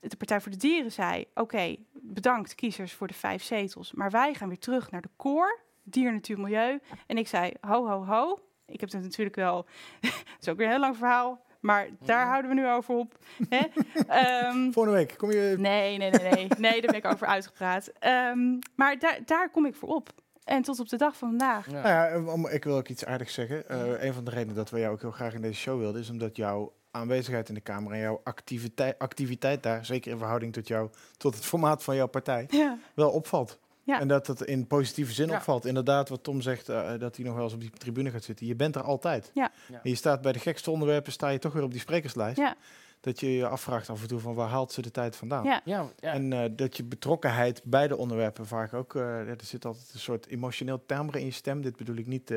[0.08, 3.92] De Partij voor de Dieren zei: Oké, bedankt kiezers voor de vijf zetels.
[3.92, 6.80] Maar wij gaan weer terug naar de core, dier, natuur, milieu.
[7.06, 8.38] En ik zei: Ho, ho, ho.
[8.66, 9.66] Ik heb het natuurlijk wel.
[10.00, 11.42] Het is ook weer een heel lang verhaal.
[11.60, 13.18] Maar daar houden we nu over op.
[13.48, 13.58] Hè?
[14.08, 15.54] Ehm, Volgende week kom je...
[15.58, 16.48] Nee, nee, nee, nee.
[16.58, 17.92] Nee, daar ben ik over uitgepraat.
[17.98, 20.10] Ehm, maar daar, daar kom ik voor op.
[20.44, 21.70] En tot op de dag van vandaag.
[21.70, 21.82] Ja.
[21.82, 23.68] Nou ja, ik wil ook iets aardigs zeggen.
[23.68, 26.00] Eh, een van de redenen dat we jou ook heel graag in deze show wilden,
[26.00, 30.52] is omdat jouw aanwezigheid in de Kamer en jouw activiteit, activiteit daar, zeker in verhouding
[30.52, 33.58] tot, jou, tot het formaat van jouw partij, Ja, wel opvalt.
[33.82, 34.00] Ja.
[34.00, 35.36] En dat het in positieve zin Ja.
[35.36, 35.64] opvalt.
[35.64, 38.46] Inderdaad, wat Tom zegt, eh, dat hij nog wel eens op die tribune gaat zitten.
[38.46, 39.30] Je bent er altijd.
[39.34, 39.50] Ja.
[39.68, 39.80] Ja.
[39.82, 42.38] En je staat bij de gekste onderwerpen, sta je toch weer op die sprekerslijst.
[42.38, 42.54] Ja.
[43.00, 45.44] Dat je je afvraagt af en toe van waar haalt ze de tijd vandaan.
[45.44, 45.60] Ja.
[45.64, 46.12] Ja, ja.
[46.12, 48.94] En eh, dat je betrokkenheid bij de onderwerpen vaak ook...
[48.94, 51.62] eh, er zit altijd een soort emotioneel timbre in je stem.
[51.62, 52.30] Dit bedoel ik niet...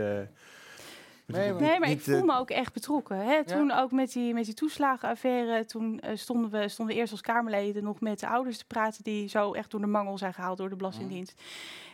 [1.27, 3.17] Nee, maar ik voel me ook echt betrokken.
[3.17, 3.43] Hè?
[3.43, 7.21] Toen ook met die, met die toeslagenaffaire, toen eh, stonden, we, stonden we eerst als
[7.21, 10.57] Kamerleden nog met de ouders te praten die zo echt door de mangel zijn gehaald
[10.57, 11.41] door de Belastingdienst.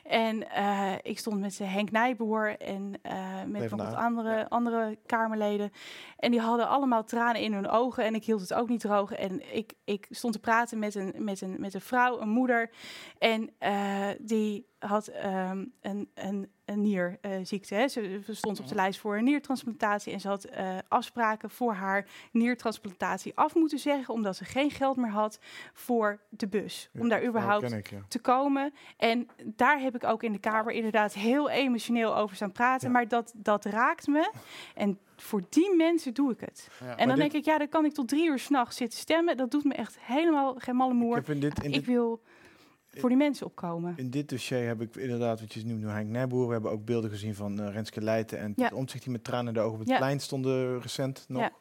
[0.03, 4.97] En eh, ik stond met eh, Henk Nijboer en eh, met nog wat andere, andere
[5.05, 5.72] Kamerleden.
[6.18, 9.11] En die hadden allemaal tranen in hun ogen en ik hield het ook niet droog.
[9.11, 12.69] En ik, ik stond te praten met een, met een, met een vrouw, een moeder.
[13.18, 17.76] En eh, die had ehm, een, een, een nierziekte.
[17.76, 17.88] hè.
[17.88, 20.14] Ze ze stond op de lijst voor een niertransplantatie.
[20.14, 24.14] En ze had eh, afspraken voor haar niertransplantatie af moeten zeggen.
[24.14, 25.40] Omdat ze geen geld meer had
[25.73, 26.90] voor de bus.
[26.94, 28.02] ja, om daar überhaupt ik, ja.
[28.07, 28.73] te komen.
[28.98, 32.88] En daar heb ik ook in de Kamer inderdaad heel emotioneel over staan praten.
[32.88, 32.94] Ja.
[32.94, 34.31] Maar dat, dat raakt me.
[34.76, 36.69] En voor die mensen doe ik het.
[36.80, 36.98] Ja.
[36.98, 39.38] En dan denk ik, ja, dan kan ik tot drie uur s'nachts zitten stemmen.
[39.38, 41.30] Dat doet me echt helemaal geen malle Ik moer.
[41.30, 42.22] in dit, Ik wil
[42.99, 43.94] voor die mensen opkomen.
[43.98, 46.48] in dit dossier heb ik inderdaad, wat je noemt nu Henk Nijboer.
[46.48, 48.68] We hebben ook beelden gezien van eh, Renske Leijten en Ja.
[48.68, 49.98] Piet Omtzigt die met tranen in de ogen op het Ja.
[49.98, 51.41] plein stonden recent nog.
[51.41, 51.52] Ja.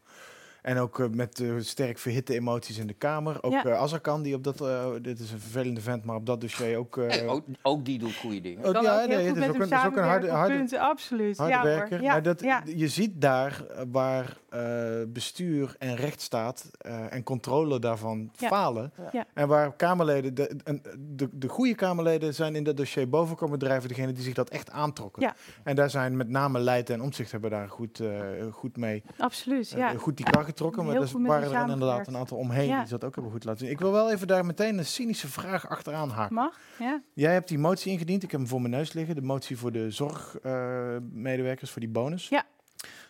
[0.62, 3.42] En ook eh, met sterk verhitte emoties in de Kamer.
[3.42, 3.64] Ook Ja.
[3.64, 4.60] eh Azarkan, die op dat...
[4.60, 6.96] eh, dit is een vervelende vent, maar op dat dossier ook...
[6.96, 8.64] eh, Hey, ook, ook die doet goede dingen.
[8.64, 10.78] ook- ja, ook heel nee, het is ook een, is ook een harde, harde, punten,
[10.80, 11.36] absoluut.
[11.38, 12.02] harde ja, werker.
[12.02, 12.62] Ja, maar dat, ja.
[12.76, 14.60] je ziet daar waar eh,
[15.08, 18.48] bestuur en rechtsstaat eh, en controle daarvan Ja.
[18.48, 18.92] falen.
[19.12, 19.26] Ja.
[19.34, 20.56] En waar Kamerleden, de,
[20.98, 24.50] de, de goede Kamerleden zijn in dat dossier boven komen drijven, degene die zich dat
[24.50, 25.22] echt aantrokken.
[25.22, 25.34] Ja.
[25.64, 28.20] En daar zijn met name Leiden en Omzicht hebben daar goed, eh,
[28.50, 29.94] goed mee, Absoluut, ja.
[29.94, 30.84] goed die kar getrokken.
[30.84, 32.80] Maar er met waren er inderdaad een aantal omheen Ja.
[32.80, 33.70] die dat ook hebben goed laten zien.
[33.70, 36.34] Ik wil wel even daar meteen een cynische vraag achteraan haken.
[36.34, 36.58] Mag?
[36.78, 37.02] Ja.
[37.14, 38.22] Jij hebt die motie ingediend.
[38.22, 39.14] Ik heb hem voor mijn neus liggen.
[39.14, 42.28] De motie voor de zorgmedewerkers, voor die bonus.
[42.28, 42.44] Ja.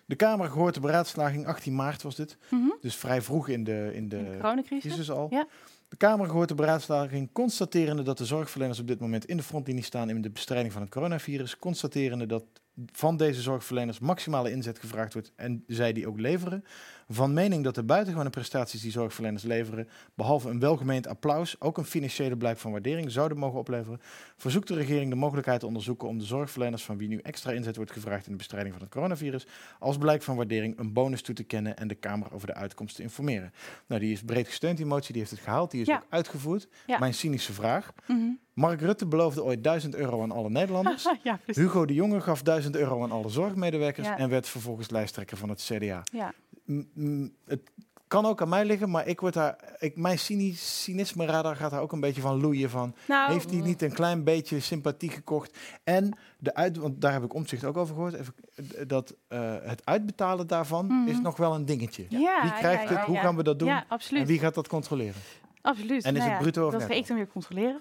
[0.07, 2.37] De Kamer gehoord de beraadslaging, 18 maart was dit.
[2.51, 2.69] Mhm.
[2.81, 5.11] Dus vrij vroeg in de, in de, In de coronacrisis.
[5.11, 5.27] al.
[5.31, 5.47] Ja.
[5.89, 9.85] De Kamer gehoord de beraadslaging, constaterende dat de zorgverleners op dit moment in de frontlinie
[9.85, 11.57] staan in de bestrijding van het coronavirus.
[11.57, 12.45] Constaterende dat
[12.93, 16.65] van deze zorgverleners maximale inzet gevraagd wordt en zij die ook leveren.
[17.09, 21.85] Van mening dat de buitengewone prestaties die zorgverleners leveren, behalve een welgemeend applaus, ook een
[21.85, 24.01] financiële blijk van waardering zouden mogen opleveren,
[24.37, 27.77] verzoekt de regering de mogelijkheid te onderzoeken om de zorgverleners van wie nu extra inzet
[27.77, 29.47] wordt gevraagd in de bestrijding van het coronavirus,
[29.79, 32.97] als blijk van waardering een bonus toe te kennen en de Kamer over de uitkomst
[32.97, 33.53] te informeren.
[33.87, 35.97] Nou, die is breed gesteund, die motie, die heeft het gehaald, die is Ja.
[35.97, 36.69] ook uitgevoerd.
[36.87, 36.99] Ja.
[36.99, 37.93] Mijn cynische vraag.
[38.07, 38.19] Mhm.
[38.53, 41.09] Mark Rutte beloofde ooit 1000 euro aan alle Nederlanders.
[41.23, 41.41] ja.
[41.47, 44.19] Hugo de Jonge gaf 1000 euro aan alle zorgmedewerkers Ja.
[44.19, 46.03] en werd vervolgens lijsttrekker van het CDA.
[46.13, 46.33] Ja.
[47.45, 47.61] Het
[48.09, 51.71] kan ook aan mij liggen, maar ik word daar, ik, mijn cyni- cynisme radar gaat
[51.71, 52.95] daar ook een beetje van loeien van.
[53.09, 55.59] Nou, Heeft hij niet een klein beetje sympathie gekocht?
[55.85, 59.55] En de uit, want daar heb ik omzicht ook over gehoord, even, eh, dat eh,
[59.63, 61.09] het uitbetalen daarvan Mhm.
[61.09, 62.07] is nog wel een dingetje.
[62.09, 63.05] ja, Wie krijgt ja, het?
[63.07, 63.69] Hoe gaan we dat doen?
[63.69, 64.27] Ja, En absoluut.
[64.27, 65.21] wie gaat dat controleren?
[65.63, 66.05] Absoluut.
[66.05, 67.81] En is Nou het ja, bruto of Dat ga ik dan weer controleren.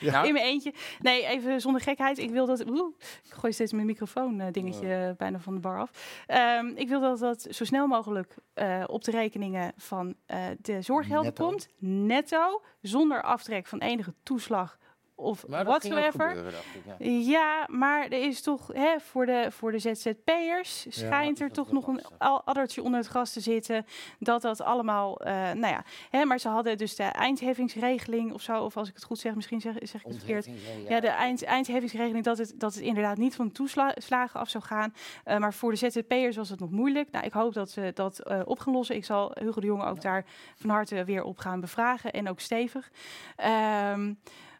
[0.00, 0.74] Nou, In mijn eentje.
[1.00, 2.18] Nee, even zonder gekheid.
[2.18, 2.68] Ik wil dat...
[2.68, 2.94] Oeh,
[3.24, 6.24] ik gooi steeds mijn microfoon eh, dingetje eh, bijna van de bar af.
[6.26, 10.14] Ehm, ik wil dat dat zo snel mogelijk eh, op de rekeningen van
[10.60, 11.46] de zorggelden Netto.
[11.48, 11.68] komt.
[11.78, 12.62] Netto.
[12.80, 14.78] Zonder aftrek van enige toeslag
[15.22, 16.28] of maar whatsoever.
[16.28, 16.82] gebeuren, dacht ik.
[16.98, 17.30] Ja.
[17.32, 21.86] Ja, maar er is toch hè, voor, de, voor de ZZP'ers schijnt er toch nog
[21.86, 23.86] een addertje onder het gras te zitten.
[24.18, 25.84] Dat dat allemaal, eh, nou ja.
[26.10, 28.64] Hè, maar ze hadden dus de eindheffingsregeling of zo.
[28.64, 30.48] Of als ik het goed zeg, misschien zeg, zeg ik het verkeerd.
[30.88, 34.94] Ja, de eind, eindheffingsregeling dat het, dat het inderdaad niet van toeslagen af zou gaan.
[35.24, 37.10] Eh, maar voor de ZZP'ers was het nog moeilijk.
[37.10, 38.96] Nou, ik hoop dat ze dat eh, op gaan lossen.
[38.96, 40.24] Ik zal Hugo de Jonge ook daar
[40.56, 42.12] van harte weer op gaan bevragen.
[42.12, 42.90] En ook stevig.
[43.36, 44.12] Ehm,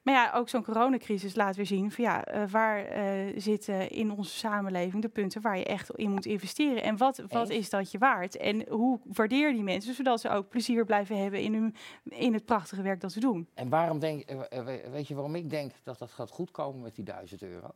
[0.02, 4.10] maar ja, ook zo'n coronacrisis laat weer zien van ja, eh, waar eh, zitten in
[4.10, 6.82] onze samenleving de punten waar je echt in moet investeren.
[6.82, 8.36] En wat, wat is dat je waard?
[8.36, 11.74] En hoe waardeer die mensen, zodat ze ook plezier blijven hebben in, hun,
[12.04, 13.48] in het prachtige werk dat ze doen.
[13.54, 16.94] En waarom denk, eh, we- weet je waarom ik denk dat dat gaat goedkomen met
[16.94, 17.68] die 1000 euro?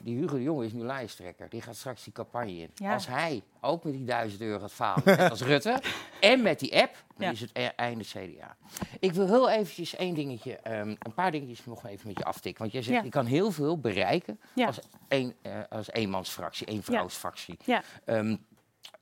[0.00, 1.48] Die Hugo de Jonge is nu lijsttrekker.
[1.48, 2.70] Die gaat straks die campagne in.
[2.74, 2.92] Ja.
[2.92, 5.80] Als hij ook met die 1000 euro gaat falen, net als Rutte,
[6.20, 7.32] en met die app, dan Ja.
[7.32, 8.56] is het e- einde CDA.
[9.00, 12.60] Ik wil heel eventjes één dingetje, ehm, een paar dingetjes nog even met je aftikken.
[12.60, 13.02] Want jij zegt, Ja.
[13.04, 17.58] je kan heel veel bereiken als, een, eh, als eenmansfractie, één vrouwsfractie.
[17.64, 17.82] Ja.
[18.04, 18.36] Ehm,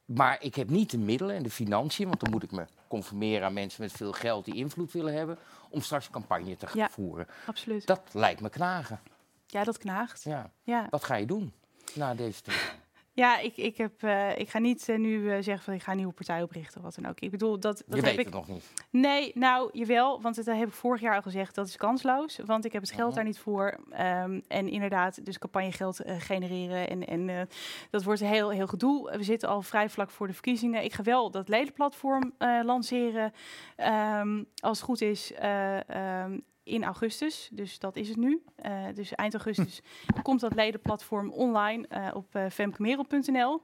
[0.04, 3.46] maar ik heb niet de middelen en de financiën, want dan moet ik me conformeren
[3.46, 5.38] aan mensen met veel geld die invloed willen hebben,
[5.70, 7.26] om straks campagne te gaan voeren.
[7.46, 7.86] Absoluut.
[7.86, 9.00] Dat lijkt me knagen.
[9.46, 10.22] Ja, dat knaagt.
[10.24, 10.50] Ja.
[10.62, 11.52] Ja, Wat ga je doen
[11.94, 12.74] na deze tijd?
[13.12, 15.90] ja ik, ik, heb, eh, ik ga niet eh, nu eh, zeggen van ik ga
[15.90, 17.20] een nieuwe partij oprichten of wat dan ook.
[17.20, 18.24] Ik bedoel, dat, dat Je weet ik.
[18.24, 18.72] het nog niet.
[18.90, 21.54] Nee, nou jawel, want dat heb ik vorig jaar al gezegd.
[21.54, 23.16] Dat is kansloos, want ik heb het geld Mhm.
[23.16, 23.78] daar niet voor.
[23.90, 26.88] Ehm, en inderdaad, dus campagnegeld genereren.
[26.88, 27.48] En, en
[27.90, 29.10] dat wordt een heel, heel gedoe.
[29.16, 30.84] We zitten al vrij vlak voor de verkiezingen.
[30.84, 32.32] Ik ga wel dat ledenplatform
[32.62, 33.32] lanceren.
[33.76, 35.32] ehm, als het goed is.
[35.32, 35.88] eh,
[36.22, 38.42] ehm, in augustus, dus dat is het nu.
[38.56, 39.80] Eh, dus eind augustus
[40.22, 43.62] komt dat ledenplatform online eh, op eh femkemerel.nl.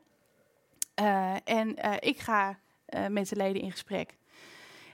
[1.44, 2.58] En ik ga
[3.08, 4.16] met de leden in gesprek.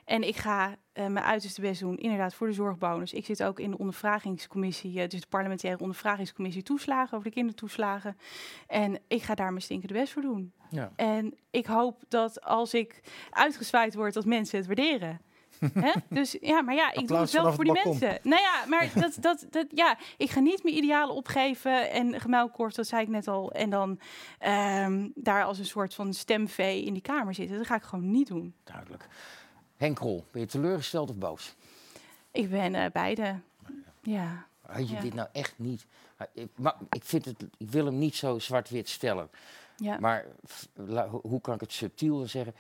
[0.05, 3.13] En ik ga mijn uiterste best doen, inderdaad, voor de zorgbonus.
[3.13, 8.17] Ik zit ook in de ondervragingscommissie, dus de parlementaire ondervragingscommissie toeslagen, over de kindertoeslagen.
[8.67, 10.53] En ik ga daar mijn stinkende best voor doen.
[10.71, 10.93] Ja.
[10.97, 15.21] En ik hoop dat als ik uitgezwaaid word, dat mensen het waarderen.
[15.87, 15.93] Hè?
[16.09, 17.99] Dus ja, maar ja, ik doe het wel voor die balkon.
[17.99, 18.21] mensen.
[18.23, 22.75] Nou ja, maar dat, dat, dat, ja, ik ga niet mijn idealen opgeven en gemuilkort,
[22.75, 23.53] dat zei ik net al.
[23.53, 23.99] En dan
[24.39, 27.57] ehm, daar als een soort van stemvee in die kamer zitten.
[27.57, 28.55] Dat ga ik gewoon niet doen.
[28.65, 29.07] Duidelijk.
[29.77, 31.55] Henk Krol, ben je teleurgesteld of boos?
[32.31, 33.35] Ik ben eh, beide.
[34.03, 34.47] Ja.
[34.67, 35.01] Had je Ja.
[35.01, 35.87] dit nou echt niet...
[36.33, 39.31] Ik, maar ik, vind het, ik wil hem niet zo zwart-wit stellen.
[39.77, 39.99] Ja.
[40.01, 40.25] Maar
[41.23, 42.55] hoe kan ik het subtiel zeggen?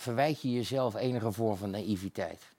[0.00, 2.57] Verwijt je jezelf enige vorm van naïviteit?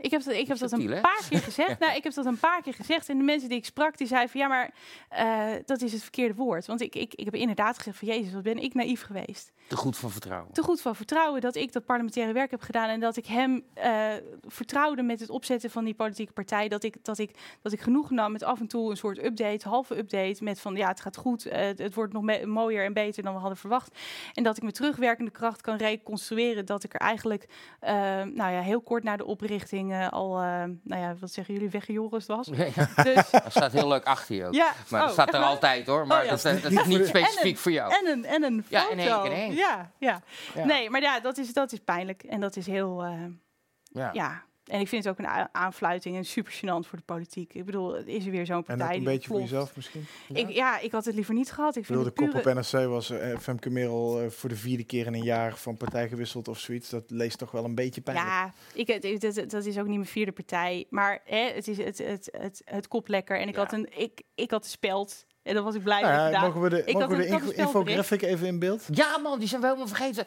[0.00, 0.76] Ik heb, dat, ik heb dat hè?
[0.76, 1.78] een paar keer gezegd.
[1.84, 3.08] nou, ik heb dat een paar keer gezegd.
[3.08, 4.70] En de mensen die ik sprak, die zeiden van ja, maar
[5.08, 6.66] eh, dat is het verkeerde woord.
[6.66, 9.52] Want ik, ik, ik heb inderdaad gezegd van Jezus, wat ben ik naïef geweest.
[9.68, 10.52] Te goed van vertrouwen.
[10.52, 12.88] Te goed van vertrouwen dat ik dat parlementaire werk heb gedaan.
[12.88, 14.12] En dat ik hem eh,
[14.46, 16.68] vertrouwde met het opzetten van die politieke partij.
[16.68, 17.30] Dat ik, dat, ik,
[17.62, 20.44] dat ik genoeg nam met af en toe een soort update, halve update.
[20.44, 21.46] Met van ja, het gaat goed.
[21.46, 23.98] eh, het, wordt nog me- mooier en beter dan we hadden verwacht.
[24.34, 27.48] En dat ik met terugwerkende kracht kan reconstrueren dat ik er eigenlijk,
[27.80, 30.42] nou ja, heel kort na de oprichting al, eh,
[30.82, 32.48] nou ja, wat zeggen jullie, weggejoris was.
[32.52, 34.54] Ja, Dus, dat staat heel leuk achter je ook.
[34.54, 36.06] ja, Maar oh, dat staat echt er altijd hoor.
[36.06, 36.30] Maar ja.
[36.30, 37.92] dat, dat is niet specifiek voor jou.
[37.92, 38.92] En een, en een Ja, foto.
[38.92, 39.54] in één één.
[39.54, 40.20] Ja, ja.
[40.54, 40.64] Ja.
[40.64, 42.22] Nee, maar ja, dat is, dat is pijnlijk.
[42.22, 44.42] En dat is heel, eh, Ja.
[44.64, 44.74] Ja.
[44.74, 47.54] En ik vind het ook een aanfluiting en super gênant voor de politiek.
[47.54, 50.06] Ik bedoel, is er weer zo'n En partij ook een die beetje voor jezelf misschien.
[50.32, 51.76] Ik, ja, ik had het liever niet gehad.
[51.76, 52.58] Ik vind bedoel, de het kop pure...
[52.58, 55.76] op NRC was eh, Femke Merel eh, voor de vierde keer in een jaar van
[55.76, 56.90] partij gewisseld of zoiets.
[56.90, 58.28] Dat leest toch wel een beetje pijnlijk.
[58.28, 60.86] Ja, ik, het- het- het- dat is ook niet mijn vierde partij.
[60.90, 63.38] Maar hè, het is het, het, het, het kop lekker.
[63.40, 63.60] En ik, Ja.
[63.60, 65.24] had een, ik, ik had de speld.
[65.44, 66.42] En daar was ik blij Nou ja, gedaan.
[66.44, 68.82] mogen we de, Ik mogen had we de infographic even in beeld?
[68.90, 70.24] Ja, man, die zijn we helemaal vergeten.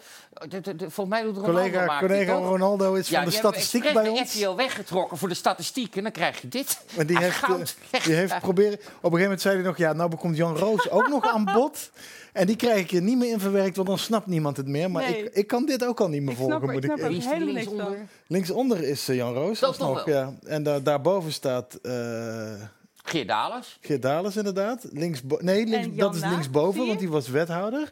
[0.48, 2.34] De, de, de- volgens mij doet Ronaldo Collega, maakt die collega?
[2.34, 4.36] Ronaldo is Ja, van de die statistiek bij de ons.
[4.36, 5.96] RTL weggetrokken voor de statistiek.
[5.96, 6.80] En dan krijg je dit.
[6.96, 7.76] Maar die heeft, goud.
[7.92, 8.74] eh, die heeft proberen.
[8.74, 11.46] Op een gegeven moment zei hij nog: Ja, nou komt Jan Roos ook nog aan
[11.54, 11.90] bod.
[12.34, 14.92] En die krijg ik er niet meer in verwerkt, want dan snapt niemand het meer.
[14.92, 15.24] Maar Nee.
[15.24, 16.62] ik, ik kan dit ook al niet meer Ik volgen.
[16.62, 17.96] Moet ik snap er die helemaal
[18.28, 18.84] linksonder?
[18.84, 19.60] is eh, Jan Roos.
[19.60, 20.16] Dat alsnog, nog wel.
[20.16, 20.34] ja.
[20.48, 21.92] En da daarboven staat eh
[23.10, 23.78] Geert Dalers.
[23.82, 24.86] Geert Dales, inderdaad.
[24.92, 27.92] Links nee, links, dat is linksboven, want die was wethouder.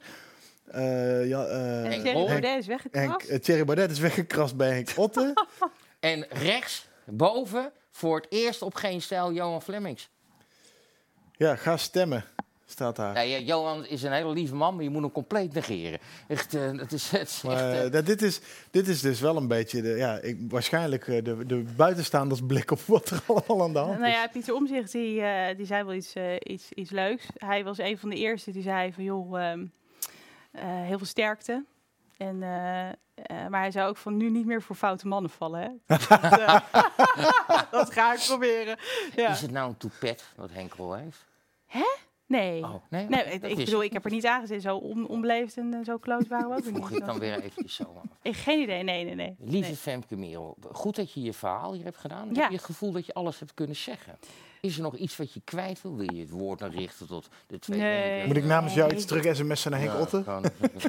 [0.66, 2.28] Eh ja, eh, En Henk Thierry Rol.
[2.28, 3.30] Baudet is Henk, weggekrast.
[3.30, 5.34] eh, Thierry Baudet is weggekrast bij Henk Otte.
[6.00, 10.10] En rechts, boven, voor het eerst op geen stijl Johan Flemings.
[11.32, 12.24] ja, ga stemmen,
[12.66, 13.14] staat daar.
[13.14, 16.00] Nee, eh, Johan is een hele lieve man, maar je moet hem compleet negeren.
[16.28, 17.64] Echt, eh, het is, het is Maar echt...
[17.64, 18.40] eh, eh, dat- dit, is,
[18.72, 22.72] dit is dus wel een beetje de, ja, ik, waarschijnlijk eh, de, de buitenstaanders blik
[22.72, 24.14] op wat er allemaal aan de hand Nou is.
[24.16, 27.26] ja, Pieter Omzicht die, eh, die zei wel iets, eh, iets, iets leuks.
[27.38, 29.66] Hij was een van de eerste die zei van joh, ehm,
[30.52, 31.64] eh, heel veel sterkte.
[32.18, 32.94] En, eh, eh,
[33.50, 35.60] maar hij zei ook van nu niet meer voor foute mannen vallen.
[35.62, 35.70] Hè?
[35.98, 36.10] dat,
[36.40, 36.60] eh,
[37.72, 38.78] dat ga ik proberen.
[39.16, 39.30] Ja.
[39.30, 41.26] Is het nou een toepet wat Henk Rol heeft?
[42.28, 42.64] Nee.
[42.64, 43.08] Oh, nee?
[43.08, 44.62] Nee, ik, bedoel, ik heb er niet aangezet.
[44.62, 47.00] Zo on, onbeleefd en eh, zo close waren we ook niet.
[47.00, 48.04] ik dan weer eventjes zo af.
[48.22, 49.36] Ik, geen idee, nee, nee, nee.
[49.40, 49.78] Lieve Nee.
[49.78, 52.30] Femke Merel, goed dat je je verhaal hier hebt gedaan.
[52.34, 52.42] Ja.
[52.42, 54.18] Heb je het gevoel dat je alles hebt kunnen zeggen?
[54.66, 55.96] Is er nog iets wat je kwijt wil?
[55.96, 57.80] Wil je het woord nog richten tot de twee?
[57.80, 58.28] Nee.
[58.28, 60.44] Moet ik namens jou iets terug sms'en naar Henk Ja, gewoon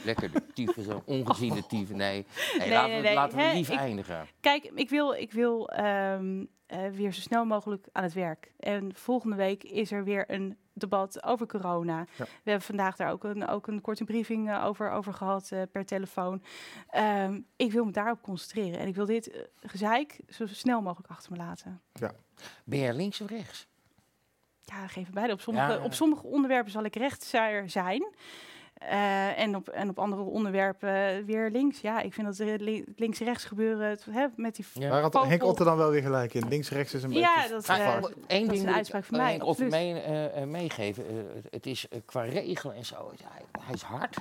[0.04, 1.96] lekker de tyfus, zo'n ongeziene tyfus.
[1.96, 2.26] Nee,
[2.58, 3.14] nee, Nee, laten, nee, we, nee.
[3.14, 4.26] laten we lief eindigen.
[4.40, 8.52] Kijk, ik wil, ik wil ehm, eh, weer zo snel mogelijk aan het werk.
[8.58, 11.98] En volgende week is er weer een debat over corona.
[11.98, 12.24] Ja.
[12.24, 15.62] We hebben vandaag daar ook een, ook een korte briefing eh, over, over gehad eh,
[15.72, 16.42] per telefoon.
[16.90, 18.78] Ehm, ik wil me daarop concentreren.
[18.78, 21.80] En ik wil dit gezeik zo snel mogelijk achter me laten.
[22.64, 23.66] Ben je links of rechts?
[24.64, 25.32] Ja, geef het beide.
[25.32, 25.82] Op sommige, Ja.
[25.84, 28.06] op sommige onderwerpen zal ik rechtser zijn.
[28.76, 31.80] Eh, en, op, en op andere onderwerpen weer links.
[31.80, 34.64] Ja, ik vind dat li- links-rechts gebeuren het, hè, met die...
[34.72, 34.88] Ja.
[34.88, 35.24] Waar had.
[35.26, 36.48] Henk Otte dan wel weer gelijk in?
[36.48, 37.50] Links-rechts is een Ja, beetje...
[37.50, 39.70] dat, Ah, eh, Eén dat ding is een uitspraak van mij, Of absoluut.
[39.70, 41.04] mee, eh, eh, meegeven.
[41.50, 43.12] Het- is qua regelen en zo.
[43.24, 44.16] Hij, hij is hard.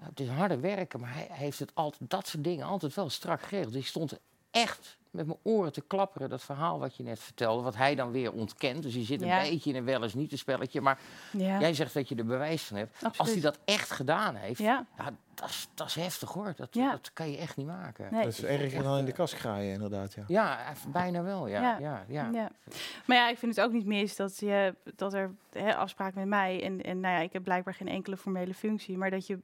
[0.00, 3.42] Het is harde werken, maar hij heeft het altijd, dat soort dingen altijd wel strak
[3.42, 3.72] geregeld.
[3.72, 4.18] Dus ik stond
[4.50, 8.10] echt met mijn oren te klapperen, dat verhaal wat je net vertelde, wat hij dan
[8.10, 8.82] weer ontkent.
[8.82, 9.40] Dus je zit een Ja.
[9.40, 10.80] beetje in een wel eens niet een spelletje.
[10.80, 10.98] Maar
[11.32, 13.02] Ja, jij zegt dat je er bewijs van hebt.
[13.16, 16.52] Als hij dat echt gedaan heeft, Ja, ja, dat, is, dat is heftig hoor.
[16.56, 16.90] Dat, Ja.
[16.90, 18.08] dat kan je echt niet maken.
[18.10, 18.22] nee.
[18.24, 20.14] Dat is erger dan in de kast graaien, inderdaad.
[20.14, 20.24] Ja.
[20.26, 21.46] Ja, hij- bijna wel.
[21.46, 21.78] Ja, ja.
[21.78, 22.04] Ja.
[22.08, 22.50] Ja, Ja.
[23.06, 26.26] Maar ja, ik vind het ook niet mis dat, je, dat er hè, afspraak met
[26.26, 26.62] mij...
[26.62, 28.96] En, en nou ja, ik heb blijkbaar geen enkele formele functie...
[28.98, 29.38] maar dat je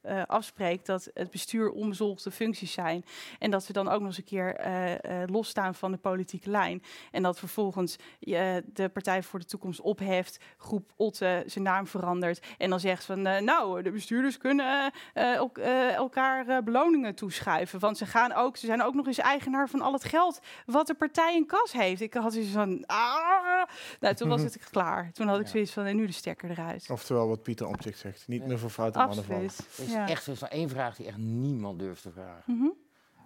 [0.00, 3.04] eh, afspreekt dat het bestuur onbezolgde functies zijn...
[3.38, 6.50] en dat we dan ook nog eens een keer eh, eh, losstaan van de politieke
[6.50, 6.82] lijn...
[7.10, 10.38] en dat vervolgens je de Partij voor de Toekomst opheft...
[10.56, 12.46] groep Otte zijn naam verandert...
[12.58, 13.26] en dan zegt van...
[13.26, 17.78] eh, nou, de bestuurders kunnen eh, elk- eh, elkaar eh, beloningen toeschuiven...
[17.78, 20.86] want ze, gaan ook, ze zijn ook nog eens eigenaar van al het geld wat
[20.86, 22.00] de partij in kas heeft.
[22.00, 23.66] Ik had zoiets van, ah!
[24.00, 25.10] Nou, toen was het klaar.
[25.12, 26.90] Toen had ik zoiets van, en nu de stekker eruit.
[26.90, 28.28] Oftewel wat Pieter Omtzigt zegt.
[28.28, 29.50] Niet meer voor foute mannen vallen.
[29.88, 30.08] Is Ja.
[30.08, 32.42] echt is één vraag die echt niemand durft te vragen.
[32.46, 32.64] Mhm.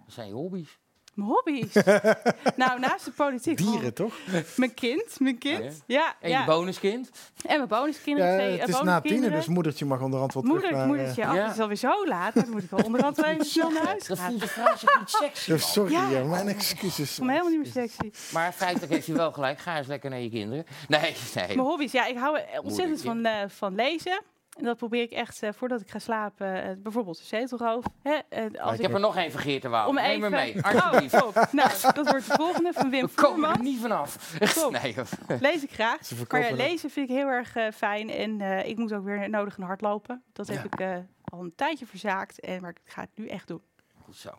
[0.05, 0.77] Dat zijn je hobby's.
[1.13, 1.73] Mijn hobby's.
[2.63, 3.57] nou, naast de politiek.
[3.57, 4.13] Dieren, toch?
[4.55, 5.83] Mijn kind, mijn kind.
[5.85, 6.39] Ja, En ja.
[6.39, 7.09] je bonuskind.
[7.45, 8.31] En mijn bonuskinderen.
[8.31, 11.29] Ja, twee, het eh, is na tienen, dus moedertje mag onderhand terug Moeder, moedertje, eh,
[11.29, 11.43] ach, Ja.
[11.43, 12.33] het is alweer zo laat.
[12.33, 14.29] Dan moet ik wel onderhand wel even snel naar huis Dat gaan.
[14.29, 15.51] voelt de zich niet sexy.
[15.51, 16.09] ja, sorry, Ja.
[16.09, 17.09] ja, mijn excuses.
[17.09, 18.33] Ik voel me helemaal niet meer sexy.
[18.33, 19.59] Maar feitelijk heeft hij wel gelijk.
[19.59, 20.65] Ga eens lekker naar je kinderen.
[20.87, 21.01] Nee,
[21.35, 21.45] nee.
[21.47, 24.21] Mijn hobby's, ja, ik hou er ontzettend van, eh, van lezen.
[24.57, 27.85] En dat probeer ik echt, eh, voordat ik ga slapen, eh, bijvoorbeeld een zetelroof.
[28.01, 29.89] Hè, eh, als ik heb er nog één vergeerd te wouden.
[29.89, 30.31] om Neem even...
[30.31, 31.17] me mee, Oh, alsjeblieft.
[31.17, 31.47] top.
[31.51, 34.37] Nou, dat wordt de volgende van Wim We komen er niet vanaf.
[34.53, 34.71] Top.
[34.81, 34.95] Nee.
[35.39, 35.99] Lees ik graag.
[36.29, 38.09] Maar ja, lezen vind ik heel erg fijn.
[38.09, 40.23] En eh, ik moet ook weer nodig gaan hardlopen.
[40.33, 40.63] Dat heb Ja.
[40.63, 42.39] ik eh, al een tijdje verzaakt.
[42.39, 43.61] En, maar ik ga het nu echt doen.
[44.05, 44.29] Goed zo.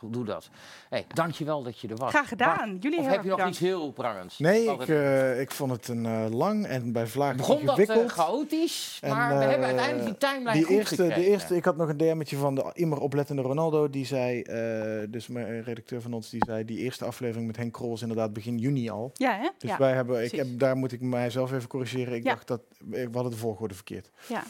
[0.00, 0.48] Doe dat.
[0.88, 2.10] Hey, dankjewel dat je er was.
[2.10, 2.56] Graag gedaan.
[2.70, 3.56] Bart, Jullie of heel heb je nog bedankt.
[3.60, 4.38] iets heel prangends?
[4.38, 8.06] Nee, ik, eh, ik vond het een eh, lang en bij vlagen begon dat eh,
[8.06, 11.22] chaotisch, En, maar we hebben uiteindelijk die timeline die goed eerste, gekregen.
[11.22, 13.90] de eerste, ik had nog een DM'tje van de immer oplettende Ronaldo.
[13.90, 17.72] Die zei, eh, dus mijn redacteur van ons, die zei, die eerste aflevering met Henk
[17.72, 19.10] Krol is inderdaad begin juni al.
[19.14, 19.48] Ja, hè?
[19.58, 19.78] Dus ja.
[19.78, 22.14] wij hebben, ik heb, daar moet ik mijzelf even corrigeren.
[22.14, 22.30] Ik Ja.
[22.34, 24.10] dacht dat, we hadden de volgorde verkeerd.
[24.28, 24.42] ja.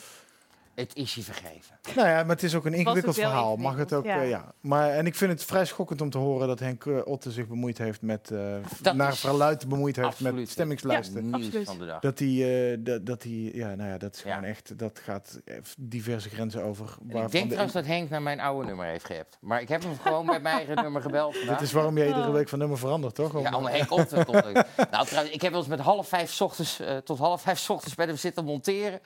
[0.79, 1.79] Het is je vergeven.
[1.97, 3.57] Nou ja, maar het is ook een ingewikkeld verhaal.
[3.57, 4.23] Mag het ook, ja.
[4.23, 4.53] ja.
[4.61, 7.47] Maar, en ik vind het vrij schokkend om te horen dat Henk eh, Otte zich
[7.47, 11.25] bemoeid heeft met, eh, Dat naar verluid bemoeid heeft met stemmingslijsten.
[11.31, 11.67] Nieuws absoluut.
[11.67, 12.01] van de dag.
[12.01, 14.35] Dat hij, eh, dat, dat hij, ja, nou ja, dat is Ja.
[14.35, 16.97] gewoon echt, dat gaat eh, diverse grenzen over.
[17.09, 19.37] Ik denk de- trouwens dat Henk naar mijn oude nummer heeft geappt.
[19.41, 21.59] Maar ik heb hem gewoon met mijn eigen nummer gebeld vandaag.
[21.59, 22.33] Dit is waarom je iedere Oh.
[22.33, 23.35] week van nummer verandert, toch?
[23.35, 24.43] Om- Ja, om Henk op te tot,
[24.91, 27.59] Nou, trouwens, ik heb wel eens met half vijf 's ochtends, eh, tot half vijf
[27.59, 29.01] 's ochtends met hem zitten monteren.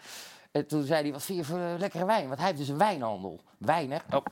[0.52, 2.26] En toen zei hij, wat vind je voor eh, lekkere wijn?
[2.26, 3.40] Want hij heeft dus een wijnhandel.
[3.58, 3.98] Wijn, hè?
[4.16, 4.24] Oh,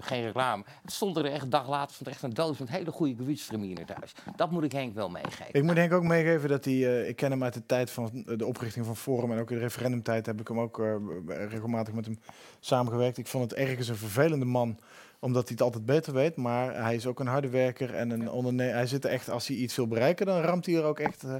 [0.00, 0.64] geen reclame.
[0.82, 3.14] Het stond er echt een dag later stond er echt een doos met hele goede
[3.14, 4.12] gewürztraminer thuis.
[4.36, 5.54] Dat moet ik Henk wel meegeven.
[5.54, 8.24] Ik moet Henk ook meegeven dat hij, eh, ik ken hem uit de tijd van
[8.26, 10.94] de oprichting van Forum en ook in de referendumtijd heb ik hem ook eh,
[11.26, 12.18] regelmatig met hem
[12.60, 13.18] samengewerkt.
[13.18, 14.78] Ik vond het ergens een vervelende man,
[15.26, 18.30] omdat hij het altijd beter weet, maar hij is ook een harde werker en een
[18.30, 18.74] ondernemer.
[18.74, 21.22] Hij zit er echt, als hij iets wil bereiken, dan ramt hij er ook echt.
[21.24, 21.34] eh,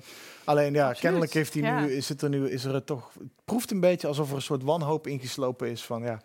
[0.44, 1.80] alleen ja, Absoluut, kennelijk heeft hij ja.
[1.80, 4.36] nu, is het er nu, is er het toch, het proeft een beetje alsof er
[4.36, 6.20] een soort wanhoop ingeslopen is van ja.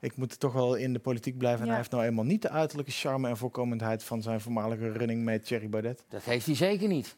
[0.00, 1.60] Ik moet toch wel in de politiek blijven.
[1.60, 1.70] En Ja.
[1.70, 5.40] hij heeft nou eenmaal niet de uiterlijke charme en voorkomendheid van zijn voormalige running mate
[5.40, 6.04] Thierry Baudet.
[6.08, 7.14] Dat heeft hij zeker niet.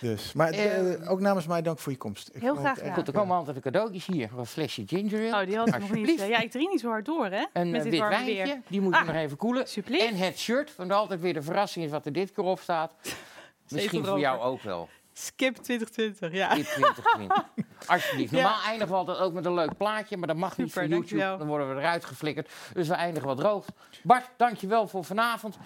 [0.00, 2.30] Dus, maar Eh, eh, ook namens mij dank voor je komst.
[2.32, 4.30] Ik heel graag Goed, er komen altijd de cadeautjes hier.
[4.36, 5.42] Een flesje ginger ale.
[5.42, 6.20] Oh, die had ik nog niet.
[6.20, 7.44] Eh, ja, ik drink niet zo hard door, hè?
[7.52, 8.60] Een met eh, dit wit wijntje, weer.
[8.68, 9.66] die moet je Ah, nog even koelen.
[9.84, 12.92] En het shirt, want altijd weer de verrassing is wat er dit keer op staat.
[13.68, 14.88] Misschien voor jou ook wel.
[15.12, 16.54] Skip 2020, ja.
[16.54, 17.44] Tip 2020.
[17.86, 18.30] Alsjeblieft.
[18.30, 18.36] Ja.
[18.42, 21.00] Normaal eindigen we altijd ook met een leuk plaatje, maar dat mag niet voor YouTube.
[21.00, 21.38] dankjewel.
[21.38, 22.50] Dan worden we eruit geflikkerd.
[22.72, 23.64] Dus we eindigen wat droog.
[24.02, 25.58] Bart, dankjewel voor vanavond.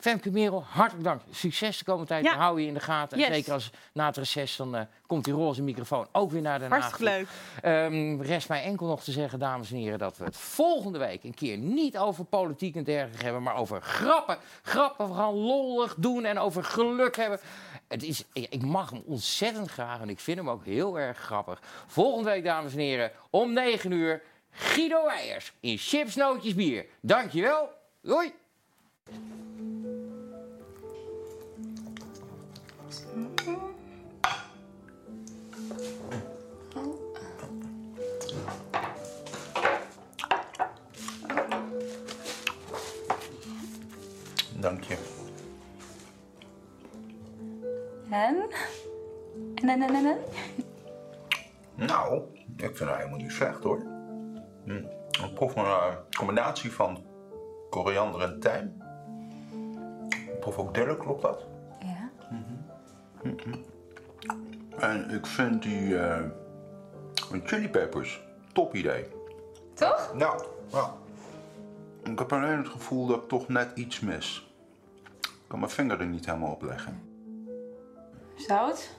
[0.00, 1.20] Femke Merel, hartelijk dank.
[1.30, 2.24] Succes de komende tijd.
[2.24, 2.32] Ja.
[2.32, 3.18] We houden je in de gaten.
[3.18, 6.58] En zeker als na het reces, dan eh, komt die roze microfoon ook weer naar
[6.58, 7.28] de Hartstikke leuk.
[7.62, 11.24] Ehm, rest mij enkel nog te zeggen, dames en heren, dat we het volgende week
[11.24, 14.38] een keer niet over politiek en dergelijke hebben, maar over grappen.
[14.62, 17.40] Grappen, we gaan lollig doen en over geluk hebben.
[17.88, 21.62] Het is, ik mag hem ontzettend graag en ik vind hem ook heel erg grappig.
[21.86, 26.86] Volgende week, dames en heren, om 9 uur, Guido Weijers in Chips, Nootjes, Bier.
[27.00, 27.68] Dankjewel.
[28.02, 28.32] Doei.
[44.60, 44.96] Dank je.
[48.10, 48.36] En?
[49.54, 50.18] En, en, en, en?
[51.74, 52.22] Nou,
[52.56, 53.82] ik vind het helemaal niet slecht hoor.
[54.64, 54.84] Hm.
[55.24, 57.04] Ik proef een eh, combinatie van
[57.70, 58.82] koriander en tijm.
[60.10, 61.46] Ik proef ook dille, klopt dat?
[61.78, 62.10] Ja.
[64.78, 66.24] En ik vind die eh
[67.44, 68.20] chili peppers
[68.52, 69.06] top idee.
[69.74, 70.12] Toch?
[70.14, 70.94] Nou, ja.
[72.02, 74.49] Ik heb alleen het gevoel dat ik toch net iets mis.
[75.50, 77.00] Ik kan mijn vinger er niet helemaal op leggen.
[78.34, 78.90] Zout?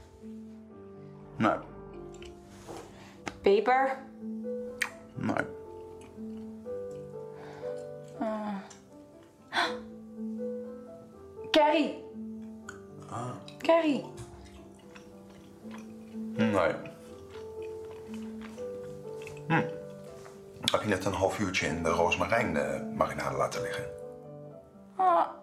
[1.38, 1.56] Nee,
[3.42, 3.98] Peper?
[5.16, 5.46] nee.
[11.52, 12.04] Curry?
[13.58, 14.06] Curry?
[16.36, 16.74] Nee.
[19.48, 19.64] Hm.
[20.72, 23.86] Heb je net een half uurtje in de roosmarijn eh, marinade laten liggen?
[24.98, 25.41] Kut!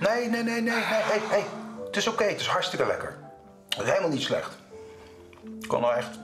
[0.00, 1.44] Nee, nee, nee, nee, nee, hey, hey.
[1.84, 3.16] Het is oké, het is hartstikke lekker.
[3.68, 4.56] Het is helemaal niet slecht.
[5.60, 6.18] Ik kan er echt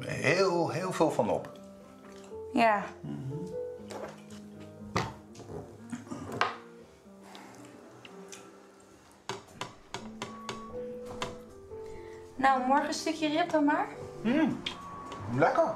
[0.00, 1.50] heel, heel veel van op.
[2.52, 2.82] Ja.
[12.36, 13.86] Nou, morgen een stukje rib dan maar.
[15.34, 15.74] Lekker.